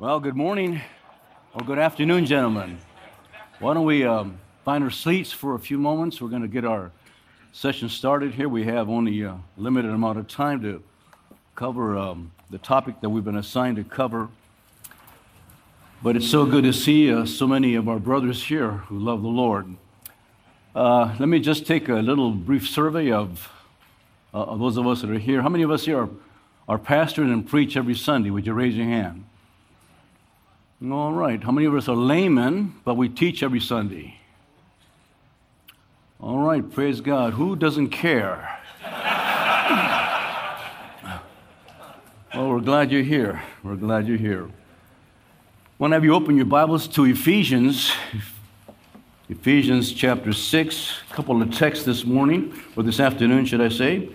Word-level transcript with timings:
Well, 0.00 0.20
good 0.20 0.36
morning 0.36 0.80
or 1.52 1.66
good 1.66 1.80
afternoon, 1.80 2.24
gentlemen. 2.24 2.78
Why 3.58 3.74
don't 3.74 3.84
we 3.84 4.04
um, 4.04 4.38
find 4.64 4.84
our 4.84 4.92
seats 4.92 5.32
for 5.32 5.56
a 5.56 5.58
few 5.58 5.76
moments? 5.76 6.20
We're 6.20 6.28
going 6.28 6.42
to 6.42 6.46
get 6.46 6.64
our 6.64 6.92
session 7.50 7.88
started 7.88 8.32
here. 8.32 8.48
We 8.48 8.62
have 8.66 8.88
only 8.88 9.22
a 9.22 9.40
limited 9.56 9.90
amount 9.90 10.20
of 10.20 10.28
time 10.28 10.62
to 10.62 10.84
cover 11.56 11.98
um, 11.98 12.30
the 12.48 12.58
topic 12.58 13.00
that 13.00 13.08
we've 13.08 13.24
been 13.24 13.38
assigned 13.38 13.74
to 13.74 13.82
cover. 13.82 14.28
But 16.00 16.14
it's 16.14 16.30
so 16.30 16.46
good 16.46 16.62
to 16.62 16.72
see 16.72 17.12
uh, 17.12 17.26
so 17.26 17.48
many 17.48 17.74
of 17.74 17.88
our 17.88 17.98
brothers 17.98 18.44
here 18.44 18.70
who 18.70 19.00
love 19.00 19.22
the 19.22 19.26
Lord. 19.26 19.74
Uh, 20.76 21.16
let 21.18 21.28
me 21.28 21.40
just 21.40 21.66
take 21.66 21.88
a 21.88 21.94
little 21.94 22.30
brief 22.30 22.68
survey 22.68 23.10
of, 23.10 23.50
uh, 24.32 24.44
of 24.44 24.60
those 24.60 24.76
of 24.76 24.86
us 24.86 25.00
that 25.00 25.10
are 25.10 25.18
here. 25.18 25.42
How 25.42 25.48
many 25.48 25.64
of 25.64 25.72
us 25.72 25.86
here 25.86 26.02
are, 26.02 26.10
are 26.68 26.78
pastored 26.78 27.32
and 27.32 27.44
preach 27.44 27.76
every 27.76 27.96
Sunday? 27.96 28.30
Would 28.30 28.46
you 28.46 28.52
raise 28.52 28.76
your 28.76 28.86
hand? 28.86 29.24
All 30.80 31.12
right. 31.12 31.42
How 31.42 31.50
many 31.50 31.66
of 31.66 31.74
us 31.74 31.88
are 31.88 31.96
laymen, 31.96 32.72
but 32.84 32.94
we 32.94 33.08
teach 33.08 33.42
every 33.42 33.58
Sunday? 33.58 34.20
All 36.20 36.38
right. 36.38 36.62
Praise 36.70 37.00
God. 37.00 37.32
Who 37.32 37.56
doesn't 37.56 37.88
care? 37.88 38.60
well, 42.32 42.48
we're 42.48 42.60
glad 42.60 42.92
you're 42.92 43.02
here. 43.02 43.42
We're 43.64 43.74
glad 43.74 44.06
you're 44.06 44.18
here. 44.18 44.48
Want 45.80 45.90
to 45.90 45.96
have 45.96 46.04
you 46.04 46.14
open 46.14 46.36
your 46.36 46.46
Bibles 46.46 46.86
to 46.88 47.06
Ephesians, 47.06 47.90
Ephesians 49.28 49.92
chapter 49.92 50.32
6, 50.32 50.92
a 51.10 51.14
couple 51.14 51.42
of 51.42 51.52
texts 51.52 51.84
this 51.84 52.04
morning, 52.04 52.54
or 52.76 52.84
this 52.84 53.00
afternoon, 53.00 53.46
should 53.46 53.60
I 53.60 53.68
say. 53.68 54.10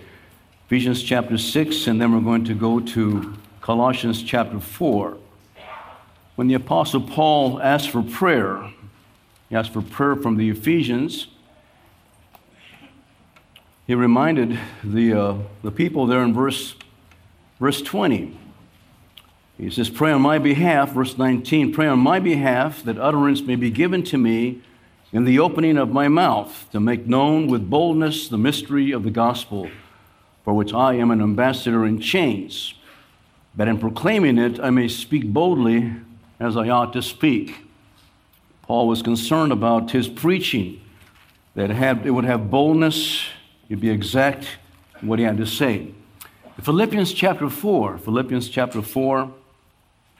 Ephesians 0.66 1.02
chapter 1.02 1.36
6, 1.36 1.88
and 1.88 2.00
then 2.00 2.14
we're 2.14 2.20
going 2.20 2.44
to 2.44 2.54
go 2.54 2.80
to 2.80 3.34
Colossians 3.60 4.22
chapter 4.22 4.58
4 4.58 5.18
when 6.36 6.48
the 6.48 6.54
Apostle 6.54 7.00
Paul 7.00 7.60
asked 7.62 7.90
for 7.90 8.02
prayer, 8.02 8.70
he 9.48 9.56
asked 9.56 9.72
for 9.72 9.82
prayer 9.82 10.16
from 10.16 10.36
the 10.36 10.50
Ephesians. 10.50 11.28
He 13.86 13.94
reminded 13.94 14.58
the, 14.82 15.12
uh, 15.12 15.36
the 15.62 15.70
people 15.70 16.06
there 16.06 16.22
in 16.22 16.34
verse, 16.34 16.74
verse 17.60 17.80
20. 17.82 18.36
He 19.58 19.70
says, 19.70 19.88
Pray 19.88 20.10
on 20.10 20.22
my 20.22 20.38
behalf, 20.38 20.92
verse 20.92 21.16
19, 21.16 21.72
pray 21.72 21.86
on 21.86 22.00
my 22.00 22.18
behalf 22.18 22.82
that 22.82 22.98
utterance 22.98 23.42
may 23.42 23.54
be 23.54 23.70
given 23.70 24.02
to 24.04 24.18
me 24.18 24.62
in 25.12 25.24
the 25.24 25.38
opening 25.38 25.78
of 25.78 25.90
my 25.90 26.08
mouth 26.08 26.66
to 26.72 26.80
make 26.80 27.06
known 27.06 27.46
with 27.46 27.70
boldness 27.70 28.26
the 28.26 28.38
mystery 28.38 28.90
of 28.90 29.04
the 29.04 29.10
gospel, 29.10 29.70
for 30.44 30.54
which 30.54 30.72
I 30.72 30.94
am 30.94 31.12
an 31.12 31.22
ambassador 31.22 31.86
in 31.86 32.00
chains, 32.00 32.74
that 33.54 33.68
in 33.68 33.78
proclaiming 33.78 34.38
it 34.38 34.58
I 34.58 34.70
may 34.70 34.88
speak 34.88 35.32
boldly 35.32 35.92
as 36.44 36.56
I 36.56 36.68
ought 36.68 36.92
to 36.92 37.02
speak. 37.02 37.56
Paul 38.62 38.86
was 38.86 39.02
concerned 39.02 39.50
about 39.50 39.90
his 39.90 40.08
preaching, 40.08 40.80
that 41.54 41.70
it, 41.70 41.76
had, 41.76 42.06
it 42.06 42.10
would 42.10 42.24
have 42.24 42.50
boldness, 42.50 43.24
it'd 43.68 43.80
be 43.80 43.90
exact 43.90 44.46
what 45.00 45.18
he 45.18 45.24
had 45.24 45.38
to 45.38 45.46
say. 45.46 45.92
Philippians 46.60 47.12
chapter 47.12 47.48
4, 47.48 47.98
Philippians 47.98 48.48
chapter 48.48 48.80
4, 48.80 49.32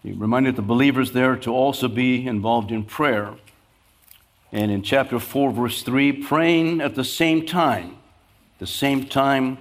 he 0.03 0.12
reminded 0.12 0.56
the 0.56 0.62
believers 0.62 1.12
there 1.12 1.36
to 1.36 1.50
also 1.50 1.89
be 1.89 2.27
involved 2.27 2.70
in 2.70 2.84
prayer. 2.84 3.34
And 4.53 4.70
in 4.70 4.83
chapter 4.83 5.19
4, 5.19 5.53
verse 5.53 5.83
3, 5.83 6.12
praying 6.12 6.81
at 6.81 6.94
the 6.94 7.05
same 7.05 7.47
time, 7.47 7.97
the 8.59 8.66
same 8.66 9.06
time 9.06 9.59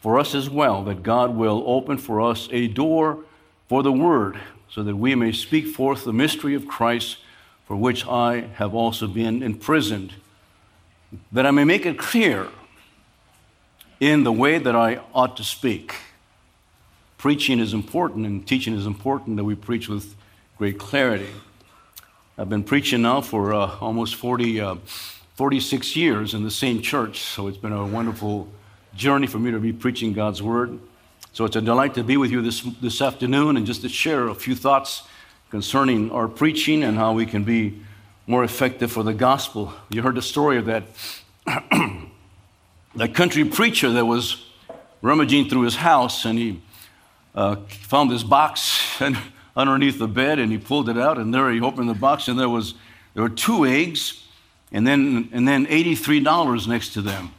for 0.00 0.18
us 0.18 0.34
as 0.34 0.48
well, 0.48 0.82
that 0.84 1.02
God 1.02 1.34
will 1.34 1.62
open 1.66 1.98
for 1.98 2.20
us 2.20 2.48
a 2.50 2.68
door 2.68 3.24
for 3.68 3.82
the 3.82 3.92
word 3.92 4.38
so 4.72 4.82
that 4.82 4.96
we 4.96 5.14
may 5.14 5.32
speak 5.32 5.66
forth 5.66 6.04
the 6.04 6.14
mystery 6.14 6.54
of 6.54 6.66
Christ, 6.66 7.18
for 7.66 7.76
which 7.76 8.06
I 8.06 8.48
have 8.54 8.74
also 8.74 9.06
been 9.06 9.42
imprisoned, 9.42 10.14
that 11.30 11.44
I 11.44 11.50
may 11.50 11.64
make 11.64 11.84
it 11.84 11.98
clear 11.98 12.48
in 14.00 14.24
the 14.24 14.32
way 14.32 14.56
that 14.56 14.74
I 14.74 15.00
ought 15.14 15.36
to 15.36 15.44
speak. 15.44 15.96
Preaching 17.18 17.60
is 17.60 17.74
important 17.74 18.24
and 18.24 18.48
teaching 18.48 18.74
is 18.74 18.86
important 18.86 19.36
that 19.36 19.44
we 19.44 19.54
preach 19.54 19.90
with 19.90 20.14
great 20.56 20.78
clarity. 20.78 21.28
I've 22.38 22.48
been 22.48 22.64
preaching 22.64 23.02
now 23.02 23.20
for 23.20 23.52
uh, 23.52 23.76
almost 23.78 24.14
40, 24.14 24.58
uh, 24.58 24.76
46 25.34 25.96
years 25.96 26.32
in 26.32 26.44
the 26.44 26.50
same 26.50 26.80
church, 26.80 27.20
so 27.20 27.46
it's 27.46 27.58
been 27.58 27.72
a 27.72 27.84
wonderful 27.84 28.48
journey 28.94 29.26
for 29.26 29.38
me 29.38 29.50
to 29.50 29.58
be 29.58 29.74
preaching 29.74 30.14
God's 30.14 30.42
Word. 30.42 30.78
So 31.34 31.46
it's 31.46 31.56
a 31.56 31.62
delight 31.62 31.94
to 31.94 32.04
be 32.04 32.18
with 32.18 32.30
you 32.30 32.42
this, 32.42 32.60
this 32.82 33.00
afternoon 33.00 33.56
and 33.56 33.64
just 33.64 33.80
to 33.82 33.88
share 33.88 34.28
a 34.28 34.34
few 34.34 34.54
thoughts 34.54 35.04
concerning 35.48 36.10
our 36.10 36.28
preaching 36.28 36.84
and 36.84 36.98
how 36.98 37.14
we 37.14 37.24
can 37.24 37.42
be 37.42 37.80
more 38.26 38.44
effective 38.44 38.92
for 38.92 39.02
the 39.02 39.14
gospel. 39.14 39.72
You 39.88 40.02
heard 40.02 40.16
the 40.16 40.22
story 40.22 40.58
of 40.58 40.66
that, 40.66 40.84
that 42.96 43.14
country 43.14 43.46
preacher 43.46 43.90
that 43.92 44.04
was 44.04 44.44
rummaging 45.00 45.48
through 45.48 45.62
his 45.62 45.76
house 45.76 46.26
and 46.26 46.38
he 46.38 46.60
uh, 47.34 47.56
found 47.66 48.10
this 48.10 48.22
box 48.22 48.82
and 49.00 49.16
underneath 49.56 49.98
the 49.98 50.08
bed 50.08 50.38
and 50.38 50.52
he 50.52 50.58
pulled 50.58 50.90
it 50.90 50.98
out 50.98 51.16
and 51.16 51.32
there 51.32 51.50
he 51.50 51.62
opened 51.62 51.88
the 51.88 51.94
box 51.94 52.28
and 52.28 52.38
there 52.38 52.48
was 52.48 52.74
there 53.14 53.22
were 53.22 53.30
two 53.30 53.64
eggs 53.64 54.22
and 54.70 54.86
then 54.86 55.30
and 55.32 55.48
then 55.48 55.66
$83 55.66 56.68
next 56.68 56.92
to 56.92 57.00
them 57.00 57.32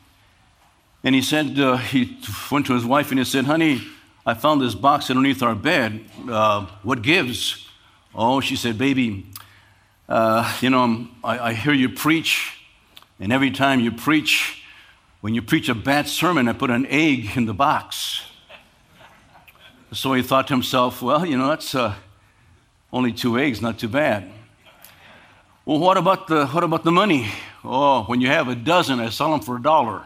and 1.03 1.13
he 1.13 1.21
said, 1.21 1.59
uh, 1.59 1.77
he 1.77 2.17
went 2.49 2.65
to 2.67 2.73
his 2.73 2.85
wife 2.85 3.09
and 3.11 3.19
he 3.19 3.25
said, 3.25 3.45
Honey, 3.45 3.81
I 4.25 4.33
found 4.33 4.61
this 4.61 4.73
box 4.73 5.09
underneath 5.09 5.43
our 5.43 5.55
bed. 5.55 6.05
Uh, 6.29 6.67
what 6.83 7.01
gives? 7.01 7.67
Oh, 8.15 8.39
she 8.39 8.55
said, 8.55 8.77
Baby, 8.77 9.25
uh, 10.07 10.51
you 10.61 10.69
know, 10.69 11.07
I, 11.23 11.39
I 11.39 11.53
hear 11.53 11.73
you 11.73 11.89
preach, 11.89 12.57
and 13.19 13.33
every 13.33 13.51
time 13.51 13.79
you 13.79 13.91
preach, 13.91 14.63
when 15.21 15.33
you 15.33 15.41
preach 15.41 15.69
a 15.69 15.75
bad 15.75 16.07
sermon, 16.07 16.47
I 16.47 16.53
put 16.53 16.69
an 16.69 16.85
egg 16.87 17.35
in 17.35 17.45
the 17.45 17.53
box. 17.53 18.23
So 19.91 20.13
he 20.13 20.21
thought 20.21 20.47
to 20.47 20.53
himself, 20.53 21.01
well, 21.01 21.25
you 21.25 21.37
know, 21.37 21.47
that's 21.47 21.75
uh, 21.75 21.95
only 22.91 23.11
two 23.11 23.37
eggs, 23.37 23.61
not 23.61 23.77
too 23.77 23.87
bad. 23.87 24.29
Well, 25.65 25.79
what 25.79 25.97
about 25.97 26.27
the 26.27 26.45
what 26.47 26.63
about 26.63 26.83
the 26.83 26.91
money? 26.91 27.27
Oh, 27.63 28.03
when 28.03 28.19
you 28.19 28.27
have 28.27 28.49
a 28.49 28.55
dozen, 28.55 28.99
I 28.99 29.09
sell 29.09 29.31
them 29.31 29.39
for 29.39 29.55
a 29.55 29.61
dollar. 29.61 30.03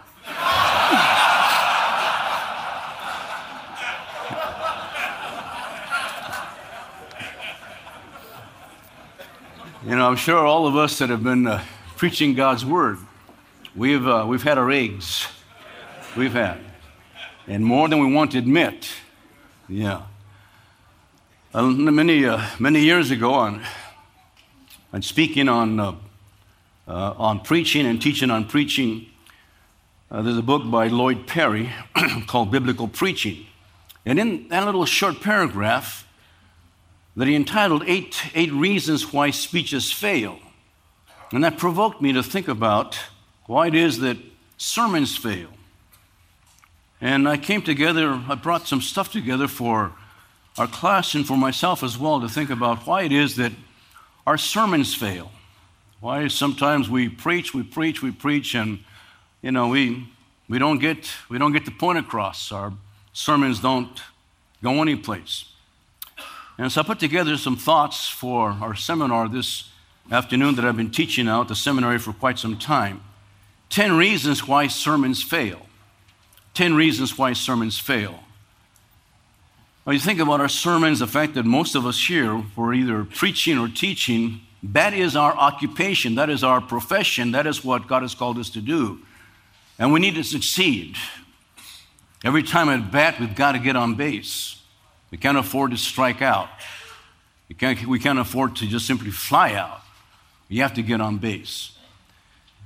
You 9.88 9.96
know, 9.96 10.06
I'm 10.06 10.18
sure 10.18 10.46
all 10.46 10.68
of 10.68 10.76
us 10.76 10.98
that 10.98 11.10
have 11.10 11.24
been 11.24 11.48
uh, 11.48 11.64
preaching 11.96 12.34
God's 12.34 12.66
word, 12.66 12.98
we've, 13.74 14.06
uh, 14.06 14.26
we've 14.28 14.44
had 14.44 14.58
our 14.58 14.70
eggs. 14.70 15.26
We've 16.18 16.34
had. 16.34 16.60
And 17.48 17.66
more 17.66 17.88
than 17.88 18.00
we 18.00 18.14
want 18.14 18.34
to 18.34 18.38
admit. 18.38 18.90
Yeah. 19.70 20.02
Uh, 21.54 21.68
many, 21.68 22.26
uh, 22.26 22.46
many 22.60 22.82
years 22.82 23.12
ago, 23.12 23.34
on, 23.34 23.64
on 24.92 25.04
speaking 25.04 25.48
on, 25.48 25.80
uh, 25.80 25.96
uh, 26.86 27.14
on 27.16 27.40
preaching 27.40 27.86
and 27.86 28.02
teaching 28.02 28.30
on 28.30 28.44
preaching, 28.44 29.06
there's 30.12 30.38
a 30.38 30.44
book 30.44 30.70
by 30.70 30.90
Lloyd 30.90 31.28
Perry 31.28 31.72
called 32.28 32.52
Biblical 32.52 32.90
Preaching. 32.90 33.46
And 34.06 34.20
in 34.20 34.50
that 34.50 34.66
little 34.66 34.86
short 34.86 35.22
paragraph, 35.22 36.06
that 37.18 37.28
he 37.28 37.36
entitled 37.36 37.84
Eight, 37.88 38.22
Eight 38.36 38.54
Reasons 38.54 39.12
Why 39.12 39.32
Speeches 39.32 39.92
Fail. 39.92 40.38
And 41.34 41.44
that 41.44 41.58
provoked 41.58 42.00
me 42.00 42.14
to 42.14 42.22
think 42.22 42.48
about 42.48 42.98
why 43.48 43.68
it 43.68 43.76
is 43.76 44.00
that 44.00 44.18
sermons 44.58 45.18
fail. 45.18 45.50
And 47.02 47.28
I 47.28 47.38
came 47.38 47.64
together, 47.64 48.22
I 48.30 48.36
brought 48.36 48.68
some 48.68 48.82
stuff 48.82 49.12
together 49.12 49.48
for 49.48 49.94
our 50.60 50.68
class 50.68 51.16
and 51.16 51.26
for 51.26 51.36
myself 51.36 51.84
as 51.84 51.98
well 51.98 52.22
to 52.22 52.30
think 52.30 52.52
about 52.52 52.86
why 52.86 53.02
it 53.02 53.12
is 53.12 53.36
that 53.38 53.52
our 54.28 54.38
sermons 54.38 54.94
fail. 54.94 55.32
Why 56.00 56.28
sometimes 56.28 56.88
we 56.88 57.10
preach, 57.10 57.52
we 57.52 57.64
preach, 57.64 58.04
we 58.04 58.12
preach, 58.12 58.54
and 58.54 58.80
you 59.42 59.52
know, 59.52 59.70
we, 59.70 60.08
we, 60.48 60.60
don't 60.60 60.78
get, 60.78 61.12
we 61.30 61.40
don't 61.40 61.52
get 61.52 61.66
the 61.66 61.72
point 61.72 61.98
across. 61.98 62.52
Our 62.52 62.74
sermons 63.12 63.60
don't 63.60 64.02
go 64.62 64.82
anyplace. 64.84 65.46
And 66.58 66.72
so 66.72 66.82
I 66.82 66.84
put 66.84 67.00
together 67.00 67.38
some 67.38 67.56
thoughts 67.56 68.10
for 68.10 68.50
our 68.50 68.76
seminar 68.76 69.30
this 69.30 69.70
afternoon 70.12 70.56
that 70.56 70.66
I've 70.66 70.78
been 70.78 70.92
teaching 70.92 71.28
out 71.28 71.42
at 71.42 71.48
the 71.50 71.56
seminary 71.56 72.00
for 72.00 72.14
quite 72.14 72.40
some 72.40 72.58
time. 72.58 73.02
10 73.70 73.98
reasons 73.98 74.48
why 74.48 74.68
sermons 74.68 75.22
fail. 75.22 75.62
10 76.54 76.74
reasons 76.74 77.18
why 77.18 77.34
sermons 77.34 77.78
fail. 77.78 78.20
When 79.84 79.94
you 79.94 80.00
think 80.00 80.20
about 80.20 80.42
our 80.42 80.50
sermons, 80.50 81.00
the 81.00 81.08
fact 81.08 81.36
that 81.36 81.46
most 81.46 81.76
of 81.76 81.86
us 81.86 82.08
here, 82.08 82.44
we're 82.56 82.74
either 82.74 83.06
preaching 83.06 83.58
or 83.58 83.68
teaching, 83.68 84.42
that 84.64 84.94
is 84.94 85.16
our 85.16 85.34
occupation, 85.36 86.16
that 86.16 86.30
is 86.30 86.44
our 86.44 86.60
profession, 86.60 87.32
that 87.32 87.46
is 87.46 87.64
what 87.64 87.88
God 87.88 88.02
has 88.02 88.16
called 88.16 88.38
us 88.38 88.50
to 88.50 88.62
do. 88.62 89.00
And 89.78 89.94
we 89.94 90.00
need 90.00 90.16
to 90.16 90.24
succeed. 90.24 90.96
Every 92.24 92.44
time 92.44 92.68
at 92.70 92.92
bat, 92.92 93.20
we've 93.20 93.36
got 93.36 93.52
to 93.52 93.60
get 93.60 93.76
on 93.76 93.96
base. 93.96 94.57
We 95.12 95.18
can't 95.18 95.38
afford 95.38 95.72
to 95.72 95.78
strike 95.78 96.22
out. 96.22 96.50
We 97.50 97.56
Can't, 97.56 97.86
we 97.86 98.00
can't 98.00 98.20
afford 98.20 98.58
to 98.58 98.68
just 98.68 98.86
simply 98.86 99.12
fly 99.12 99.54
out. 99.54 99.82
You 100.50 100.62
have 100.62 100.74
to 100.76 100.82
get 100.82 101.02
on 101.02 101.18
base. 101.18 101.72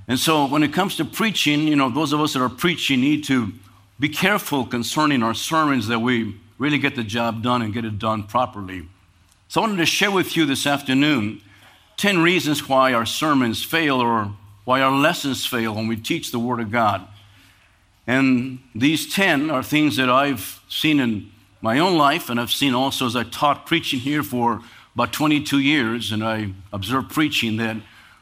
And 0.08 0.20
so 0.20 0.46
when 0.46 0.64
it 0.64 0.74
comes 0.74 0.96
to 0.98 1.06
preaching, 1.06 1.68
you 1.68 1.76
know, 1.76 1.90
those 1.90 2.14
of 2.14 2.22
us 2.22 2.34
that 2.34 2.42
are 2.42 2.50
preaching 2.50 3.02
need 3.02 3.24
to 3.26 3.54
be 4.00 4.10
careful 4.10 4.66
concerning 4.66 5.22
our 5.22 5.34
sermons 5.34 5.88
that 5.88 6.00
we 6.00 6.36
really 6.58 6.80
get 6.80 6.96
the 6.96 7.04
job 7.04 7.44
done 7.44 7.62
and 7.62 7.74
get 7.74 7.86
it 7.86 8.00
done 8.00 8.24
properly. 8.24 8.88
So 9.48 9.62
I 9.62 9.68
wanted 9.68 9.78
to 9.78 9.86
share 9.86 10.12
with 10.12 10.36
you 10.36 10.46
this 10.46 10.66
afternoon 10.66 11.42
10 11.98 12.22
reasons 12.22 12.68
why 12.68 12.94
our 12.94 13.06
sermons 13.06 13.64
fail 13.64 14.00
or 14.00 14.32
why 14.66 14.82
our 14.82 14.92
lessons 14.92 15.46
fail 15.46 15.76
when 15.76 15.88
we 15.88 15.96
teach 15.96 16.32
the 16.32 16.40
Word 16.40 16.60
of 16.60 16.72
God. 16.72 17.08
And 18.08 18.60
these 18.74 19.14
10 19.14 19.50
are 19.50 19.64
things 19.64 19.98
that 19.98 20.10
I've 20.10 20.60
seen 20.68 21.00
in 21.00 21.31
my 21.62 21.78
own 21.78 21.98
life, 21.98 22.30
and 22.30 22.40
I've 22.40 22.52
seen 22.52 22.74
also 22.74 23.06
as 23.06 23.16
I 23.16 23.24
taught 23.24 23.68
preaching 23.68 24.00
here 24.00 24.24
for 24.24 24.62
about 24.96 25.14
22 25.14 25.60
years, 25.60 26.12
and 26.12 26.24
I 26.24 26.54
observed 26.74 27.12
preaching 27.12 27.58
that 27.58 27.78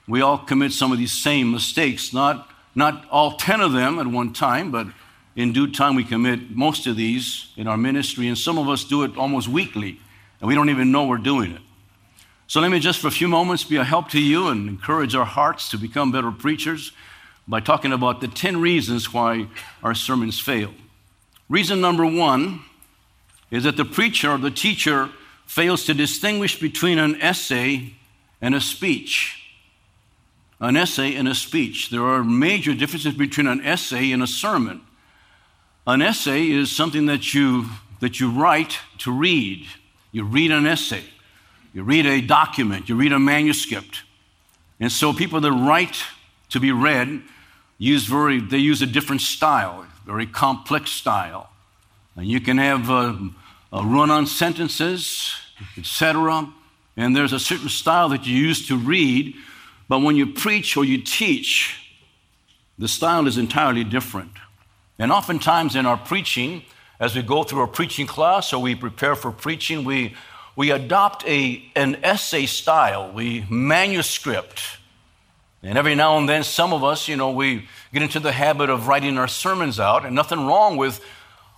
we 0.07 0.21
all 0.21 0.37
commit 0.37 0.73
some 0.73 0.91
of 0.91 0.97
these 0.97 1.13
same 1.13 1.51
mistakes. 1.51 2.13
Not, 2.13 2.49
not 2.75 3.05
all 3.09 3.37
10 3.37 3.61
of 3.61 3.71
them 3.71 3.97
at 3.97 4.07
one 4.07 4.33
time, 4.33 4.71
but 4.71 4.87
in 5.35 5.53
due 5.53 5.71
time 5.71 5.95
we 5.95 6.03
commit 6.03 6.51
most 6.51 6.85
of 6.85 6.97
these 6.97 7.51
in 7.55 7.67
our 7.67 7.77
ministry, 7.77 8.27
and 8.27 8.37
some 8.37 8.57
of 8.57 8.67
us 8.67 8.83
do 8.83 9.03
it 9.03 9.17
almost 9.17 9.47
weekly, 9.47 9.99
and 10.41 10.47
we 10.47 10.55
don't 10.55 10.69
even 10.69 10.91
know 10.91 11.05
we're 11.05 11.17
doing 11.17 11.51
it. 11.51 11.61
So 12.47 12.59
let 12.59 12.71
me 12.71 12.79
just 12.79 12.99
for 12.99 13.07
a 13.07 13.11
few 13.11 13.27
moments 13.27 13.63
be 13.63 13.77
a 13.77 13.83
help 13.83 14.09
to 14.09 14.19
you 14.19 14.47
and 14.47 14.67
encourage 14.67 15.15
our 15.15 15.25
hearts 15.25 15.69
to 15.69 15.77
become 15.77 16.11
better 16.11 16.31
preachers 16.31 16.91
by 17.47 17.59
talking 17.59 17.93
about 17.93 18.21
the 18.21 18.27
10 18.27 18.59
reasons 18.59 19.13
why 19.13 19.47
our 19.83 19.93
sermons 19.93 20.39
fail. 20.39 20.73
Reason 21.47 21.79
number 21.79 22.05
one 22.05 22.63
is 23.51 23.63
that 23.63 23.77
the 23.77 23.85
preacher 23.85 24.31
or 24.31 24.37
the 24.37 24.51
teacher 24.51 25.09
fails 25.45 25.85
to 25.85 25.93
distinguish 25.93 26.59
between 26.59 26.99
an 26.99 27.19
essay 27.21 27.93
and 28.41 28.53
a 28.53 28.61
speech. 28.61 29.35
An 30.59 30.75
essay 30.75 31.15
and 31.15 31.27
a 31.27 31.35
speech. 31.35 31.89
There 31.89 32.03
are 32.03 32.23
major 32.23 32.73
differences 32.73 33.13
between 33.13 33.47
an 33.47 33.65
essay 33.65 34.11
and 34.11 34.21
a 34.21 34.27
sermon. 34.27 34.81
An 35.87 36.01
essay 36.01 36.49
is 36.49 36.75
something 36.75 37.07
that 37.07 37.33
you, 37.33 37.65
that 37.99 38.19
you 38.19 38.29
write 38.29 38.77
to 38.99 39.11
read. 39.11 39.65
You 40.11 40.23
read 40.23 40.51
an 40.51 40.65
essay, 40.65 41.03
you 41.73 41.83
read 41.83 42.05
a 42.05 42.21
document, 42.21 42.89
you 42.89 42.95
read 42.95 43.11
a 43.11 43.19
manuscript. 43.19 44.03
And 44.79 44.91
so 44.91 45.13
people 45.13 45.39
that 45.41 45.51
write 45.51 46.03
to 46.49 46.59
be 46.59 46.71
read 46.71 47.21
use 47.77 48.05
very, 48.05 48.39
they 48.39 48.57
use 48.57 48.81
a 48.81 48.87
different 48.87 49.21
style, 49.21 49.85
very 50.05 50.25
complex 50.25 50.91
style. 50.91 51.48
And 52.19 52.27
you 52.27 52.41
can 52.41 52.57
have 52.57 52.89
uh, 52.89 53.15
a, 53.71 53.77
a 53.79 53.85
run-on 53.85 54.27
sentences, 54.27 55.33
etc. 55.77 56.51
And 56.97 57.15
there's 57.15 57.31
a 57.31 57.39
certain 57.39 57.69
style 57.69 58.09
that 58.09 58.27
you 58.27 58.35
use 58.35 58.67
to 58.67 58.77
read, 58.77 59.35
but 59.87 60.01
when 60.01 60.17
you 60.17 60.27
preach 60.27 60.75
or 60.75 60.83
you 60.83 61.01
teach, 61.01 61.79
the 62.77 62.89
style 62.89 63.25
is 63.25 63.37
entirely 63.37 63.85
different. 63.85 64.33
And 64.97 65.13
oftentimes 65.13 65.77
in 65.77 65.85
our 65.85 65.95
preaching, 65.95 66.63
as 66.99 67.15
we 67.15 67.21
go 67.21 67.43
through 67.43 67.61
our 67.61 67.67
preaching 67.67 68.05
class 68.05 68.51
or 68.51 68.61
we 68.61 68.75
prepare 68.75 69.15
for 69.15 69.31
preaching, 69.31 69.85
we, 69.85 70.13
we 70.57 70.71
adopt 70.71 71.25
a, 71.25 71.63
an 71.77 72.03
essay 72.03 72.45
style, 72.47 73.13
we 73.13 73.45
manuscript 73.49 74.61
and 75.61 75.77
every 75.77 75.95
now 75.95 76.17
and 76.17 76.29
then, 76.29 76.43
some 76.43 76.71
of 76.71 76.83
us, 76.85 77.07
you 77.07 77.17
know, 77.17 77.31
we 77.31 77.67
get 77.93 78.01
into 78.01 78.19
the 78.21 78.31
habit 78.31 78.69
of 78.69 78.87
writing 78.87 79.17
our 79.17 79.27
sermons 79.27 79.79
out, 79.79 80.05
and 80.05 80.15
nothing 80.15 80.47
wrong 80.47 80.77
with 80.77 81.03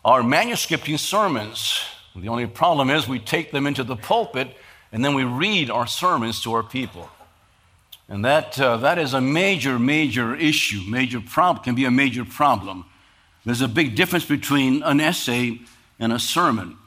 our 0.04 0.22
manuscripting 0.22 0.98
sermons. 0.98 1.82
The 2.16 2.28
only 2.28 2.48
problem 2.48 2.90
is 2.90 3.08
we 3.08 3.20
take 3.20 3.52
them 3.52 3.68
into 3.68 3.84
the 3.84 3.96
pulpit 3.96 4.56
and 4.92 5.06
then 5.06 5.14
we 5.14 5.24
read 5.24 5.70
our 5.70 5.88
sermons 5.88 6.42
to 6.44 6.54
our 6.54 6.64
people. 6.64 7.10
And 8.10 8.26
that, 8.26 8.60
uh, 8.60 8.78
that 8.78 8.98
is 8.98 9.14
a 9.14 9.22
major, 9.22 9.80
major 9.80 10.36
issue, 10.36 10.82
major 10.90 11.22
problem, 11.22 11.64
can 11.64 11.76
be 11.76 11.86
a 11.86 11.92
major 11.92 12.26
problem. 12.26 12.86
There's 13.46 13.62
a 13.62 13.68
big 13.68 13.96
difference 13.96 14.26
between 14.26 14.84
an 14.84 15.00
essay 15.00 15.62
and 15.98 16.12
a 16.12 16.20
sermon. 16.20 16.78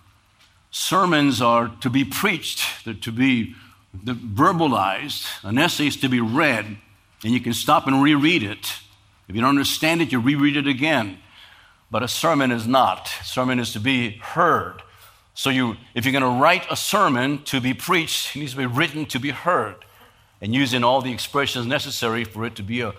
Sermons 0.70 1.40
are 1.40 1.68
to 1.80 1.88
be 1.88 2.04
preached, 2.04 2.84
they're 2.84 2.94
to 2.94 3.12
be 3.12 3.54
verbalized. 3.96 5.26
An 5.44 5.56
essay 5.56 5.86
is 5.86 5.96
to 5.98 6.08
be 6.08 6.20
read 6.20 6.76
and 7.22 7.32
you 7.32 7.40
can 7.40 7.54
stop 7.54 7.86
and 7.86 8.02
reread 8.02 8.42
it. 8.42 8.74
If 9.28 9.34
you 9.34 9.40
don't 9.40 9.50
understand 9.50 10.02
it, 10.02 10.12
you 10.12 10.20
reread 10.20 10.56
it 10.56 10.66
again. 10.66 11.18
But 11.94 12.02
a 12.02 12.08
sermon 12.08 12.50
is 12.50 12.66
not. 12.66 13.08
A 13.20 13.24
sermon 13.24 13.60
is 13.60 13.72
to 13.74 13.78
be 13.78 14.16
heard. 14.16 14.82
So 15.32 15.48
you, 15.48 15.76
if 15.94 16.04
you're 16.04 16.10
going 16.10 16.24
to 16.24 16.42
write 16.42 16.66
a 16.68 16.74
sermon 16.74 17.44
to 17.44 17.60
be 17.60 17.72
preached, 17.72 18.34
it 18.34 18.40
needs 18.40 18.50
to 18.50 18.58
be 18.58 18.66
written 18.66 19.06
to 19.06 19.20
be 19.20 19.30
heard, 19.30 19.76
and 20.40 20.52
using 20.52 20.82
all 20.82 21.02
the 21.02 21.12
expressions 21.12 21.66
necessary 21.66 22.24
for 22.24 22.44
it 22.44 22.56
to 22.56 22.64
be 22.64 22.80
a 22.80 22.94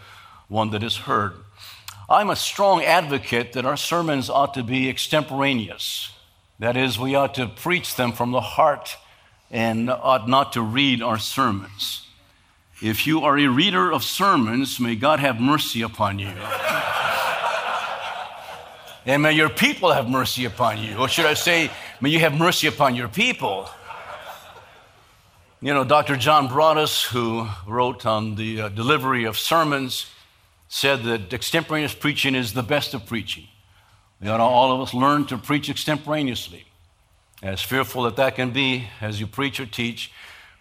one 0.47 0.69
that 0.69 0.81
is 0.81 0.95
heard. 0.95 1.33
I'm 2.09 2.29
a 2.29 2.37
strong 2.37 2.85
advocate 2.85 3.51
that 3.51 3.65
our 3.65 3.75
sermons 3.75 4.29
ought 4.29 4.53
to 4.53 4.63
be 4.63 4.89
extemporaneous. 4.89 6.13
That 6.59 6.77
is, 6.77 6.97
we 6.97 7.15
ought 7.15 7.35
to 7.35 7.47
preach 7.47 7.97
them 7.97 8.13
from 8.13 8.31
the 8.31 8.39
heart 8.39 8.95
and 9.51 9.89
ought 9.89 10.29
not 10.29 10.53
to 10.53 10.61
read 10.61 11.01
our 11.01 11.19
sermons. 11.19 12.07
If 12.81 13.05
you 13.05 13.25
are 13.25 13.37
a 13.37 13.47
reader 13.47 13.91
of 13.91 14.05
sermons, 14.05 14.79
may 14.79 14.95
God 14.95 15.19
have 15.19 15.41
mercy 15.41 15.81
upon 15.81 16.17
you. 16.19 16.33
And 19.05 19.21
may 19.21 19.33
your 19.33 19.49
people 19.49 19.91
have 19.91 20.09
mercy 20.09 20.45
upon 20.45 20.79
you. 20.79 20.97
Or 20.97 21.07
should 21.07 21.25
I 21.25 21.35
say, 21.35 21.69
may 22.01 22.09
you 22.09 22.19
have 22.19 22.33
mercy 22.33 22.67
upon 22.67 22.95
your 22.95 23.07
people. 23.07 23.69
You 25.61 25.73
know, 25.73 25.83
Dr. 25.83 26.15
John 26.15 26.47
Broadus, 26.47 27.03
who 27.03 27.47
wrote 27.67 28.05
on 28.05 28.35
the 28.35 28.61
uh, 28.61 28.69
delivery 28.69 29.23
of 29.25 29.37
sermons, 29.37 30.07
said 30.67 31.03
that 31.03 31.33
extemporaneous 31.33 31.93
preaching 31.93 32.35
is 32.35 32.53
the 32.53 32.63
best 32.63 32.93
of 32.93 33.05
preaching. 33.05 33.47
We 34.21 34.29
ought 34.29 34.37
to 34.37 34.43
all 34.43 34.73
of 34.73 34.81
us 34.81 34.93
learn 34.93 35.25
to 35.27 35.37
preach 35.37 35.69
extemporaneously. 35.69 36.65
As 37.43 37.61
fearful 37.61 38.03
that 38.03 38.15
that 38.15 38.35
can 38.35 38.51
be 38.51 38.87
as 39.01 39.19
you 39.19 39.27
preach 39.27 39.59
or 39.59 39.65
teach, 39.65 40.11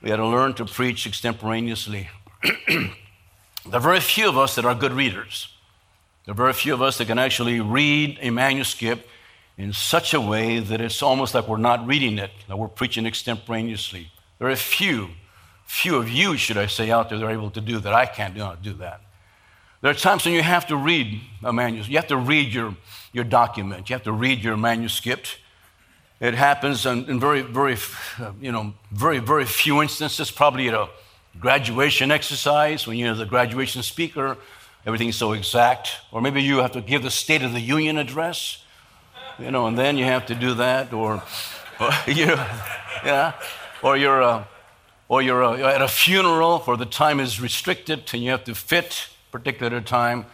we 0.03 0.11
had 0.11 0.17
to 0.17 0.27
learn 0.27 0.55
to 0.55 0.67
preach 0.67 1.07
extemporaneously. 1.07 2.11
there 2.69 2.91
are 3.73 3.81
very 3.81 4.01
few 4.01 4.29
of 4.29 4.37
us 4.37 4.55
that 4.57 4.67
are 4.67 4.75
good 4.75 4.93
readers. 4.93 5.54
There 6.25 6.33
are 6.33 6.37
very 6.37 6.53
few 6.55 6.73
of 6.73 6.81
us 6.81 6.99
that 6.99 7.07
can 7.07 7.19
actually 7.19 7.61
read 7.61 8.19
a 8.23 8.31
manuscript 8.31 9.09
in 9.59 9.73
such 9.73 10.15
a 10.15 10.21
way 10.21 10.59
that 10.59 10.81
it's 10.81 11.03
almost 11.03 11.35
like 11.35 11.47
we're 11.47 11.59
not 11.59 11.87
reading 11.87 12.19
it, 12.19 12.31
that 12.49 12.59
we're 12.59 12.69
preaching 12.69 13.07
extemporaneously. 13.07 14.11
There 14.39 14.49
are 14.49 14.53
a 14.53 14.57
few, 14.57 15.11
few 15.67 15.97
of 15.97 16.09
you, 16.09 16.37
should 16.37 16.57
I 16.57 16.67
say, 16.67 16.91
out 16.91 17.11
there 17.11 17.19
that 17.19 17.25
are 17.25 17.31
able 17.31 17.51
to 17.51 17.61
do 17.61 17.79
that. 17.79 17.93
I 17.93 18.07
can't 18.07 18.39
uh, 18.39 18.57
do 18.61 18.73
that. 18.75 19.03
There 19.83 19.91
are 19.91 19.95
times 19.95 20.25
when 20.25 20.33
you 20.33 20.43
have 20.43 20.67
to 20.69 20.77
read 20.77 21.21
a 21.43 21.53
manuscript. 21.53 21.91
You 21.91 21.99
have 21.99 22.09
to 22.09 22.17
read 22.17 22.55
your, 22.55 22.75
your 23.13 23.25
document. 23.25 23.91
You 23.91 23.95
have 23.95 24.05
to 24.05 24.13
read 24.13 24.43
your 24.43 24.57
manuscript. 24.57 25.39
It 26.21 26.33
happens 26.33 26.87
in, 26.87 27.05
in 27.05 27.21
very, 27.21 27.43
very, 27.43 27.77
you 28.41 28.51
know, 28.51 28.73
very, 28.91 29.19
very 29.19 29.45
few 29.45 29.83
instances, 29.83 30.31
probably 30.31 30.69
at 30.69 30.75
a 30.75 30.89
graduation 31.39 32.11
exercise 32.11 32.87
when 32.87 32.97
you're 32.97 33.15
the 33.15 33.27
graduation 33.27 33.83
speaker, 33.83 34.39
everything's 34.87 35.17
so 35.17 35.33
exact. 35.33 35.91
Or 36.13 36.21
maybe 36.21 36.43
you 36.43 36.59
have 36.59 36.73
to 36.73 36.81
give 36.81 37.03
the 37.03 37.11
State 37.11 37.43
of 37.43 37.53
the 37.53 37.61
Union 37.61 37.99
address, 37.99 38.65
you 39.39 39.51
know, 39.51 39.67
and 39.67 39.79
then 39.79 39.97
you 39.97 40.05
have 40.05 40.27
to 40.27 40.35
do 40.35 40.55
that. 40.55 40.93
Or, 40.93 41.23
or 41.81 41.91
you 42.07 42.27
know, 42.27 42.47
yeah, 43.05 43.33
or 43.83 43.97
you're, 43.97 44.23
uh, 44.23 44.45
or 45.09 45.23
you're 45.23 45.45
uh, 45.45 45.57
at 45.57 45.83
a 45.83 45.89
funeral 45.89 46.61
where 46.61 46.77
the 46.77 46.87
time 46.87 47.21
is 47.21 47.41
restricted 47.41 48.11
and 48.13 48.23
you 48.23 48.31
have 48.31 48.45
to 48.45 48.55
fit 48.55 49.09
particular 49.31 49.81
time. 49.81 50.27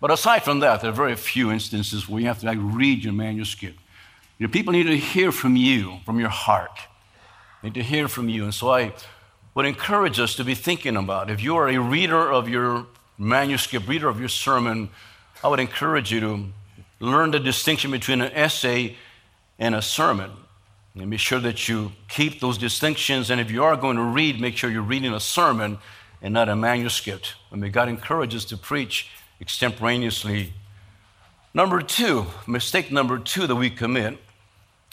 But 0.00 0.10
aside 0.10 0.44
from 0.44 0.60
that, 0.60 0.80
there 0.80 0.90
are 0.90 0.94
very 0.94 1.16
few 1.16 1.50
instances 1.50 2.08
where 2.08 2.20
you 2.20 2.26
have 2.26 2.40
to 2.40 2.46
like, 2.46 2.58
read 2.60 3.04
your 3.04 3.12
manuscript. 3.12 3.78
You 4.38 4.46
know, 4.46 4.50
people 4.50 4.72
need 4.72 4.84
to 4.84 4.96
hear 4.96 5.32
from 5.32 5.56
you, 5.56 5.98
from 6.04 6.18
your 6.18 6.28
heart. 6.28 6.78
They 7.62 7.68
need 7.68 7.74
to 7.74 7.82
hear 7.82 8.08
from 8.08 8.28
you. 8.28 8.44
And 8.44 8.52
so 8.52 8.70
I 8.70 8.92
would 9.54 9.66
encourage 9.66 10.18
us 10.18 10.34
to 10.36 10.44
be 10.44 10.54
thinking 10.54 10.96
about 10.96 11.30
if 11.30 11.42
you 11.42 11.56
are 11.56 11.68
a 11.68 11.78
reader 11.78 12.30
of 12.30 12.48
your 12.48 12.86
manuscript, 13.18 13.88
reader 13.88 14.08
of 14.08 14.18
your 14.18 14.28
sermon, 14.28 14.90
I 15.42 15.48
would 15.48 15.60
encourage 15.60 16.12
you 16.12 16.20
to 16.20 16.46
learn 17.00 17.30
the 17.30 17.40
distinction 17.40 17.90
between 17.90 18.20
an 18.20 18.32
essay 18.32 18.96
and 19.58 19.74
a 19.74 19.82
sermon. 19.82 20.30
And 20.94 21.10
be 21.10 21.16
sure 21.16 21.40
that 21.40 21.68
you 21.68 21.92
keep 22.08 22.40
those 22.40 22.56
distinctions. 22.56 23.30
And 23.30 23.40
if 23.40 23.50
you 23.50 23.64
are 23.64 23.76
going 23.76 23.96
to 23.96 24.02
read, 24.02 24.40
make 24.40 24.56
sure 24.56 24.70
you're 24.70 24.82
reading 24.82 25.12
a 25.12 25.20
sermon 25.20 25.78
and 26.22 26.32
not 26.32 26.48
a 26.48 26.56
manuscript. 26.56 27.34
And 27.50 27.60
may 27.60 27.68
God 27.68 27.88
encourage 27.88 28.34
us 28.34 28.44
to 28.46 28.56
preach 28.56 29.10
extemporaneously. 29.40 30.52
Number 31.52 31.82
two, 31.82 32.26
mistake 32.46 32.90
number 32.90 33.18
two 33.18 33.46
that 33.46 33.56
we 33.56 33.70
commit 33.70 34.18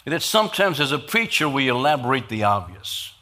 is 0.05 0.11
that 0.11 0.21
sometimes 0.21 0.79
as 0.79 0.91
a 0.91 0.99
preacher 0.99 1.47
we 1.47 1.67
elaborate 1.67 2.29
the 2.29 2.43
obvious. 2.43 3.13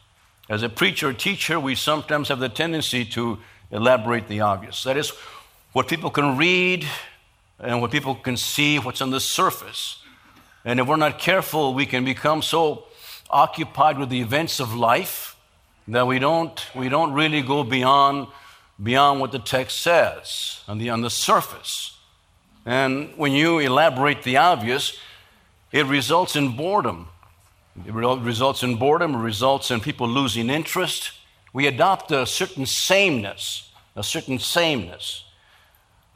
As 0.49 0.63
a 0.63 0.69
preacher 0.69 1.09
or 1.09 1.13
teacher, 1.13 1.59
we 1.59 1.75
sometimes 1.75 2.29
have 2.29 2.39
the 2.39 2.49
tendency 2.49 3.05
to 3.05 3.37
elaborate 3.71 4.27
the 4.27 4.41
obvious. 4.41 4.83
That 4.83 4.97
is, 4.97 5.13
what 5.73 5.87
people 5.87 6.09
can 6.09 6.37
read 6.37 6.85
and 7.59 7.81
what 7.81 7.91
people 7.91 8.15
can 8.15 8.37
see, 8.37 8.79
what's 8.79 9.01
on 9.01 9.11
the 9.11 9.19
surface. 9.19 10.01
And 10.65 10.79
if 10.79 10.87
we're 10.87 10.97
not 10.97 11.19
careful, 11.19 11.73
we 11.73 11.85
can 11.85 12.03
become 12.05 12.41
so 12.41 12.85
occupied 13.29 13.99
with 13.99 14.09
the 14.09 14.21
events 14.21 14.59
of 14.59 14.73
life 14.73 15.35
that 15.87 16.05
we 16.05 16.19
don't, 16.19 16.65
we 16.75 16.89
don't 16.89 17.13
really 17.13 17.41
go 17.41 17.63
beyond, 17.63 18.27
beyond 18.81 19.19
what 19.19 19.31
the 19.31 19.39
text 19.39 19.81
says 19.81 20.61
on 20.67 20.77
the, 20.77 20.89
on 20.89 21.01
the 21.01 21.09
surface. 21.09 21.97
And 22.65 23.13
when 23.17 23.31
you 23.31 23.59
elaborate 23.59 24.23
the 24.23 24.37
obvious, 24.37 24.97
it 25.71 25.85
results 25.85 26.35
in 26.35 26.55
boredom. 26.55 27.07
It 27.85 27.93
results 27.93 28.63
in 28.63 28.75
boredom, 28.75 29.15
it 29.15 29.19
results 29.19 29.71
in 29.71 29.79
people 29.79 30.07
losing 30.07 30.49
interest. 30.49 31.11
We 31.53 31.67
adopt 31.67 32.11
a 32.11 32.25
certain 32.25 32.65
sameness, 32.65 33.71
a 33.95 34.03
certain 34.03 34.39
sameness. 34.39 35.23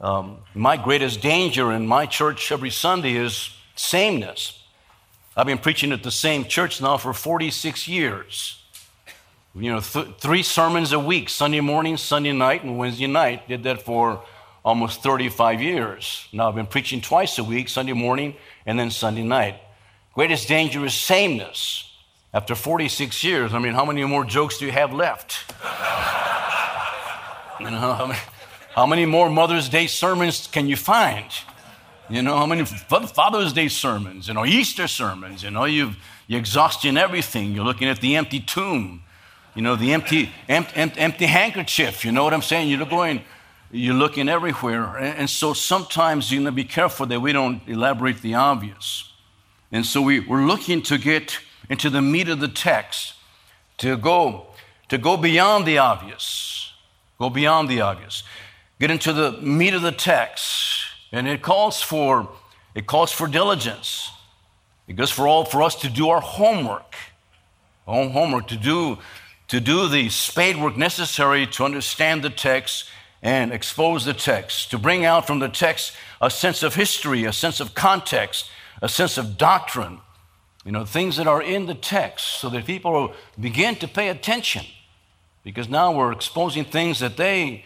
Um, 0.00 0.38
my 0.54 0.76
greatest 0.76 1.20
danger 1.20 1.72
in 1.72 1.86
my 1.86 2.06
church 2.06 2.52
every 2.52 2.70
Sunday 2.70 3.16
is 3.16 3.50
sameness. 3.74 4.60
I've 5.36 5.46
been 5.46 5.58
preaching 5.58 5.92
at 5.92 6.02
the 6.02 6.10
same 6.10 6.44
church 6.44 6.80
now 6.80 6.96
for 6.96 7.12
46 7.12 7.88
years. 7.88 8.62
You 9.54 9.72
know, 9.72 9.80
th- 9.80 10.08
three 10.18 10.42
sermons 10.42 10.92
a 10.92 10.98
week, 10.98 11.28
Sunday 11.28 11.60
morning, 11.60 11.96
Sunday 11.96 12.32
night, 12.32 12.64
and 12.64 12.76
Wednesday 12.76 13.06
night. 13.06 13.48
Did 13.48 13.62
that 13.64 13.82
for 13.82 14.22
almost 14.64 15.02
35 15.02 15.60
years. 15.60 16.26
Now 16.32 16.48
I've 16.48 16.54
been 16.54 16.66
preaching 16.66 17.00
twice 17.00 17.38
a 17.38 17.44
week, 17.44 17.68
Sunday 17.68 17.92
morning 17.92 18.34
and 18.66 18.78
then 18.78 18.90
Sunday 18.90 19.22
night. 19.22 19.56
Greatest 20.14 20.48
danger 20.48 20.84
is 20.84 20.94
sameness. 20.94 21.93
After 22.34 22.56
46 22.56 23.22
years, 23.22 23.54
I 23.54 23.60
mean, 23.60 23.74
how 23.74 23.84
many 23.84 24.02
more 24.04 24.24
jokes 24.24 24.58
do 24.58 24.66
you 24.66 24.72
have 24.72 24.92
left? 24.92 25.44
you 27.60 27.70
know, 27.70 28.12
how 28.74 28.86
many, 28.86 29.06
more 29.06 29.30
Mother's 29.30 29.68
Day 29.68 29.86
sermons 29.86 30.48
can 30.48 30.66
you 30.66 30.74
find? 30.74 31.26
You 32.10 32.22
know, 32.22 32.36
how 32.36 32.46
many 32.46 32.64
Father's 32.64 33.52
Day 33.52 33.68
sermons, 33.68 34.26
you 34.26 34.34
know, 34.34 34.44
Easter 34.44 34.88
sermons, 34.88 35.44
you 35.44 35.52
know, 35.52 35.64
you've, 35.64 35.96
you're 36.26 36.40
exhausting 36.40 36.96
everything. 36.96 37.52
You're 37.52 37.64
looking 37.64 37.88
at 37.88 38.00
the 38.00 38.16
empty 38.16 38.40
tomb, 38.40 39.04
you 39.54 39.62
know, 39.62 39.76
the 39.76 39.92
empty, 39.92 40.32
empty, 40.48 40.74
empty 40.76 41.26
handkerchief. 41.26 42.04
You 42.04 42.10
know 42.10 42.24
what 42.24 42.34
I'm 42.34 42.42
saying? 42.42 42.68
You're 42.68 42.84
going, 42.84 43.22
you're 43.70 43.94
looking 43.94 44.28
everywhere. 44.28 44.96
And 44.96 45.30
so 45.30 45.52
sometimes 45.52 46.32
you 46.32 46.40
know, 46.40 46.50
be 46.50 46.64
careful 46.64 47.06
that 47.06 47.20
we 47.20 47.32
don't 47.32 47.62
elaborate 47.68 48.22
the 48.22 48.34
obvious. 48.34 49.12
And 49.70 49.86
so 49.86 50.02
we, 50.02 50.18
we're 50.18 50.46
looking 50.46 50.82
to 50.82 50.98
get 50.98 51.38
into 51.68 51.90
the 51.90 52.02
meat 52.02 52.28
of 52.28 52.40
the 52.40 52.48
text, 52.48 53.14
to 53.78 53.96
go, 53.96 54.46
to 54.88 54.98
go 54.98 55.16
beyond 55.16 55.66
the 55.66 55.78
obvious, 55.78 56.72
go 57.18 57.30
beyond 57.30 57.68
the 57.68 57.80
obvious, 57.80 58.22
get 58.80 58.90
into 58.90 59.12
the 59.12 59.32
meat 59.40 59.74
of 59.74 59.82
the 59.82 59.92
text. 59.92 60.84
And 61.12 61.28
it 61.28 61.42
calls 61.42 61.80
for, 61.80 62.28
it 62.74 62.86
calls 62.86 63.12
for 63.12 63.26
diligence. 63.26 64.10
It 64.86 64.94
goes 64.94 65.10
for 65.10 65.26
all 65.26 65.44
for 65.44 65.62
us 65.62 65.76
to 65.76 65.88
do 65.88 66.10
our 66.10 66.20
homework, 66.20 66.94
our 67.86 68.08
homework, 68.08 68.48
to 68.48 68.56
do 68.56 68.98
to 69.48 69.60
do 69.60 69.88
the 69.88 70.08
spade 70.08 70.56
work 70.56 70.76
necessary 70.76 71.46
to 71.46 71.64
understand 71.64 72.22
the 72.22 72.30
text 72.30 72.88
and 73.22 73.52
expose 73.52 74.04
the 74.04 74.14
text, 74.14 74.70
to 74.70 74.78
bring 74.78 75.04
out 75.04 75.26
from 75.26 75.38
the 75.38 75.48
text 75.48 75.92
a 76.20 76.30
sense 76.30 76.62
of 76.62 76.74
history, 76.74 77.24
a 77.24 77.32
sense 77.32 77.60
of 77.60 77.74
context, 77.74 78.50
a 78.82 78.88
sense 78.88 79.16
of 79.16 79.38
doctrine, 79.38 80.00
you 80.64 80.72
know, 80.72 80.84
things 80.84 81.16
that 81.16 81.26
are 81.26 81.42
in 81.42 81.66
the 81.66 81.74
text, 81.74 82.40
so 82.40 82.48
that 82.48 82.64
people 82.64 83.12
begin 83.38 83.76
to 83.76 83.88
pay 83.88 84.08
attention. 84.08 84.64
Because 85.42 85.68
now 85.68 85.92
we're 85.92 86.12
exposing 86.12 86.64
things 86.64 87.00
that 87.00 87.16
they, 87.16 87.64